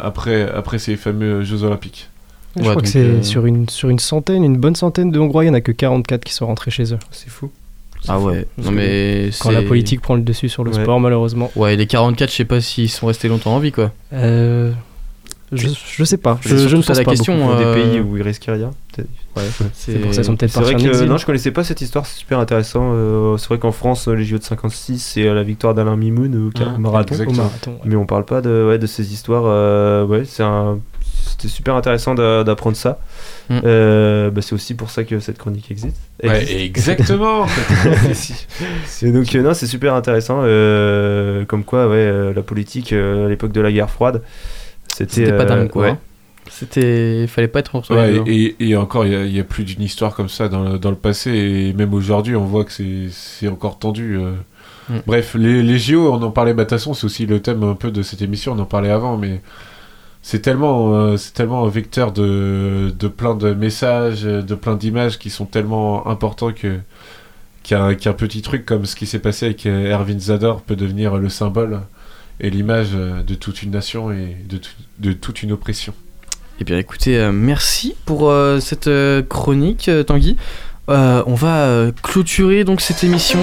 après, 0.00 0.50
après 0.50 0.78
ces 0.78 0.96
fameux 0.96 1.42
Jeux 1.42 1.62
Olympiques. 1.64 2.08
Je 2.56 2.60
crois 2.70 2.82
que 2.82 2.88
c'est 2.88 3.22
sur, 3.22 3.46
une, 3.46 3.68
sur 3.68 3.88
une 3.88 3.98
centaine, 3.98 4.44
une 4.44 4.56
bonne 4.56 4.76
centaine 4.76 5.10
de 5.10 5.18
Hongrois, 5.18 5.44
il 5.44 5.48
n'y 5.48 5.50
en 5.50 5.54
a 5.54 5.60
que 5.60 5.72
44 5.72 6.22
qui 6.24 6.32
sont 6.32 6.46
rentrés 6.46 6.70
chez 6.70 6.92
eux. 6.94 6.98
C'est 7.10 7.30
fou. 7.30 7.50
Ah 8.06 8.20
ouais. 8.20 8.46
Non 8.58 8.70
mais 8.70 9.30
Quand 9.40 9.50
la 9.50 9.62
politique 9.62 10.00
prend 10.02 10.14
le 10.14 10.20
dessus 10.22 10.48
sur 10.50 10.62
le 10.62 10.70
Ouais. 10.72 10.82
sport, 10.82 11.00
malheureusement. 11.00 11.50
Ouais, 11.56 11.74
les 11.74 11.86
44, 11.86 12.30
je 12.30 12.34
sais 12.36 12.44
pas 12.44 12.60
s'ils 12.60 12.90
sont 12.90 13.06
restés 13.06 13.28
longtemps 13.28 13.54
en 13.56 13.58
vie 13.60 13.72
quoi. 13.72 13.92
Euh, 14.12 14.72
je, 15.52 15.68
je 15.68 16.04
sais 16.04 16.16
pas. 16.18 16.38
Je, 16.42 16.56
je 16.56 16.76
ne 16.76 16.82
pense 16.82 16.96
la 16.98 17.04
pas 17.04 17.10
question, 17.12 17.36
beaucoup. 17.36 17.48
Dans 17.52 17.58
des 17.58 17.64
euh, 17.64 17.74
pays 17.74 18.00
où 18.00 18.16
il 18.16 18.22
risque 18.22 18.44
rien. 18.46 18.70
Ouais, 19.36 19.42
C'est 19.72 19.94
pour 20.00 20.10
ça 20.12 20.16
qu'ils 20.20 20.24
sont 20.26 20.36
peut-être 20.36 20.52
C'est 20.52 20.60
vrai 20.60 20.74
que 20.74 21.04
non, 21.04 21.16
je 21.16 21.24
connaissais 21.26 21.50
pas 21.50 21.64
cette 21.64 21.80
histoire, 21.80 22.04
c'est 22.06 22.18
super 22.18 22.38
intéressant. 22.40 22.90
Euh, 22.92 23.36
c'est 23.38 23.48
vrai 23.48 23.58
qu'en 23.58 23.72
France, 23.72 24.06
les 24.08 24.24
JO 24.24 24.38
de 24.38 24.42
56, 24.42 24.98
c'est 24.98 25.26
euh, 25.26 25.34
la 25.34 25.42
victoire 25.42 25.74
d'Alain 25.74 25.96
Mimoun 25.96 26.34
au 26.48 26.50
Ah, 26.60 26.76
marathon. 26.78 27.14
Au 27.26 27.32
marathon, 27.32 27.70
ouais. 27.72 27.78
Mais 27.86 27.96
on 27.96 28.04
parle 28.06 28.24
pas 28.26 28.40
de, 28.42 28.66
ouais, 28.68 28.78
de 28.78 28.86
ces 28.86 29.12
histoires. 29.12 29.44
euh, 29.46 30.04
ouais, 30.06 30.24
c'est 30.26 30.42
un- 30.42 30.78
C'était 31.26 31.48
super 31.48 31.74
intéressant 31.74 32.14
d'a- 32.14 32.44
d'apprendre 32.44 32.76
ça. 32.76 32.98
Mm. 33.48 33.58
Euh, 33.64 34.30
bah, 34.30 34.42
c'est 34.42 34.54
aussi 34.54 34.74
pour 34.74 34.90
ça 34.90 35.04
que 35.04 35.18
cette 35.20 35.38
chronique 35.38 35.70
existe. 35.70 35.96
Ouais, 36.22 36.62
exactement. 36.62 37.46
Et 39.02 39.10
donc, 39.12 39.34
euh, 39.34 39.42
non, 39.42 39.54
c'est 39.54 39.66
super 39.66 39.94
intéressant. 39.94 40.40
euh, 40.42 41.44
comme 41.44 41.64
quoi, 41.64 41.88
ouais, 41.88 41.96
euh, 41.96 42.32
la 42.34 42.42
politique 42.42 42.92
euh, 42.92 43.26
à 43.26 43.28
l'époque 43.28 43.52
de 43.52 43.60
la 43.60 43.72
guerre 43.72 43.90
froide, 43.90 44.22
c'était. 44.94 45.32
Pas 45.32 45.44
dingue 45.44 45.68
quoi. 45.68 45.82
ouais. 45.82 45.90
hein. 45.90 45.98
C'était. 46.50 47.26
Fallait 47.26 47.48
pas 47.48 47.60
être 47.60 47.74
Ouais, 47.90 48.22
et, 48.26 48.56
et 48.60 48.76
encore, 48.76 49.06
il 49.06 49.12
y 49.12 49.16
a- 49.16 49.24
il 49.24 49.34
y, 49.34 49.40
a 49.40 49.44
plus 49.44 49.64
d'une 49.64 49.82
histoire 49.82 50.14
comme 50.14 50.28
ça 50.28 50.48
dans 50.48 50.62
le, 50.62 50.78
dans 50.78 50.90
le 50.90 50.96
passé, 50.96 51.30
et 51.30 51.72
même 51.72 51.94
aujourd'hui, 51.94 52.36
on 52.36 52.44
voit 52.44 52.64
que 52.64 52.72
c'est- 52.72 53.48
encore 53.48 53.78
tendu. 53.78 54.16
euh. 54.18 54.32
Mm. 54.90 54.98
Bref, 55.06 55.34
les, 55.38 55.62
les 55.62 55.78
JO, 55.78 56.12
on 56.12 56.22
en 56.22 56.30
parlait, 56.30 56.52
bah, 56.52 56.64
de 56.64 56.68
toute 56.68 56.78
façon, 56.78 56.92
c'est 56.92 57.06
aussi 57.06 57.24
le 57.24 57.40
thème 57.40 57.62
un 57.64 57.74
peu 57.74 57.90
de 57.90 58.02
cette 58.02 58.20
émission, 58.20 58.52
on 58.52 58.58
en 58.58 58.66
parlait 58.66 58.90
avant, 58.90 59.16
mais 59.16 59.40
c'est 60.26 60.40
tellement, 60.40 60.94
euh, 60.94 61.16
c'est 61.18 61.34
tellement 61.34 61.66
un 61.66 61.68
vecteur 61.68 62.10
de, 62.10 62.90
de 62.98 63.08
plein 63.08 63.34
de 63.34 63.52
messages, 63.52 64.22
de 64.22 64.54
plein 64.54 64.74
d'images 64.74 65.18
qui 65.18 65.28
sont 65.28 65.44
tellement 65.44 66.06
importants 66.08 66.50
qu'un 67.62 67.94
petit 67.94 68.40
truc 68.40 68.64
comme 68.64 68.86
ce 68.86 68.96
qui 68.96 69.04
s'est 69.06 69.18
passé 69.18 69.44
avec 69.44 69.66
euh, 69.66 69.90
Erwin 69.92 70.18
Zador 70.18 70.62
peut 70.62 70.76
devenir 70.76 71.18
le 71.18 71.28
symbole 71.28 71.80
et 72.40 72.48
l'image 72.48 72.92
euh, 72.94 73.22
de 73.22 73.34
toute 73.34 73.62
une 73.62 73.70
nation 73.72 74.10
et 74.12 74.34
de, 74.48 74.56
tout- 74.56 74.70
de 74.98 75.12
toute 75.12 75.42
une 75.42 75.52
oppression. 75.52 75.92
Eh 76.58 76.64
bien 76.64 76.78
écoutez, 76.78 77.30
merci 77.32 77.94
pour 78.06 78.32
cette 78.60 78.88
chronique 79.28 79.90
Tanguy. 80.06 80.36
Euh, 80.90 81.22
on 81.26 81.34
va 81.34 81.64
euh, 81.64 81.92
clôturer 82.02 82.64
donc 82.64 82.80
cette 82.80 83.04
émission. 83.04 83.40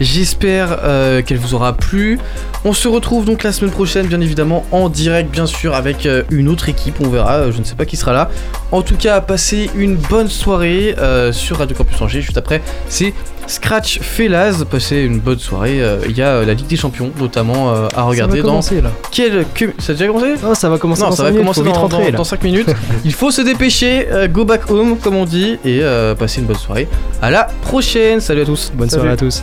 J'espère 0.00 0.78
euh, 0.82 1.22
qu'elle 1.22 1.38
vous 1.38 1.54
aura 1.54 1.76
plu. 1.76 2.18
On 2.64 2.72
se 2.72 2.88
retrouve 2.88 3.24
donc 3.24 3.44
la 3.44 3.52
semaine 3.52 3.70
prochaine, 3.70 4.06
bien 4.06 4.20
évidemment, 4.20 4.64
en 4.72 4.88
direct, 4.88 5.30
bien 5.30 5.46
sûr, 5.46 5.74
avec 5.74 6.08
une 6.30 6.48
autre 6.48 6.68
équipe. 6.68 7.00
On 7.00 7.08
verra, 7.08 7.50
je 7.50 7.58
ne 7.58 7.64
sais 7.64 7.74
pas 7.74 7.86
qui 7.86 7.96
sera 7.96 8.12
là. 8.12 8.30
En 8.72 8.82
tout 8.82 8.96
cas, 8.96 9.20
passez 9.20 9.70
une 9.74 9.96
bonne 9.96 10.28
soirée 10.28 10.94
sur 11.32 11.58
Radio 11.58 11.76
Campus 11.76 12.00
Angers. 12.02 12.20
Juste 12.20 12.36
après, 12.36 12.60
c'est 12.88 13.14
Scratch 13.50 13.98
Felaz. 14.00 14.64
Passez 14.64 14.98
une 15.02 15.18
bonne 15.18 15.38
soirée. 15.38 15.82
Euh, 15.82 15.98
Il 16.08 16.16
y 16.16 16.22
a 16.22 16.28
euh, 16.28 16.46
la 16.46 16.54
Ligue 16.54 16.68
des 16.68 16.76
Champions, 16.76 17.10
notamment, 17.18 17.74
euh, 17.74 17.88
à 17.96 18.02
regarder 18.02 18.36
ça 18.40 18.46
va 18.46 18.48
dans 18.48 18.88
là. 18.88 18.90
quel. 19.10 19.44
Ça 19.78 19.92
a 19.92 19.94
déjà 19.94 20.06
commencé? 20.06 20.34
Non, 20.42 20.54
ça 20.54 20.68
va 20.70 20.78
commencer 20.78 21.02
non, 21.02 21.10
dans 21.10 21.16
ça 21.16 21.24
cinq 21.24 21.24
va 21.24 21.30
minutes, 21.30 21.42
commencer 21.44 21.62
dans, 21.64 21.72
rentrer, 21.72 21.98
dans, 21.98 22.04
là. 22.04 22.10
dans 22.12 22.24
5 22.24 22.42
minutes. 22.44 22.68
Il 23.04 23.12
faut 23.12 23.30
se 23.30 23.42
dépêcher, 23.42 24.06
go 24.32 24.44
back 24.44 24.70
home 24.70 24.96
comme 24.98 25.16
on 25.16 25.24
dit, 25.24 25.58
et 25.64 25.82
passer 26.18 26.40
une 26.40 26.46
bonne 26.46 26.56
soirée. 26.56 26.88
À 27.20 27.30
la 27.30 27.44
prochaine, 27.62 28.20
salut 28.20 28.42
à 28.42 28.44
tous. 28.44 28.70
Bonne 28.74 28.88
Salut. 28.88 29.00
soirée 29.02 29.14
à 29.14 29.16
tous. 29.16 29.42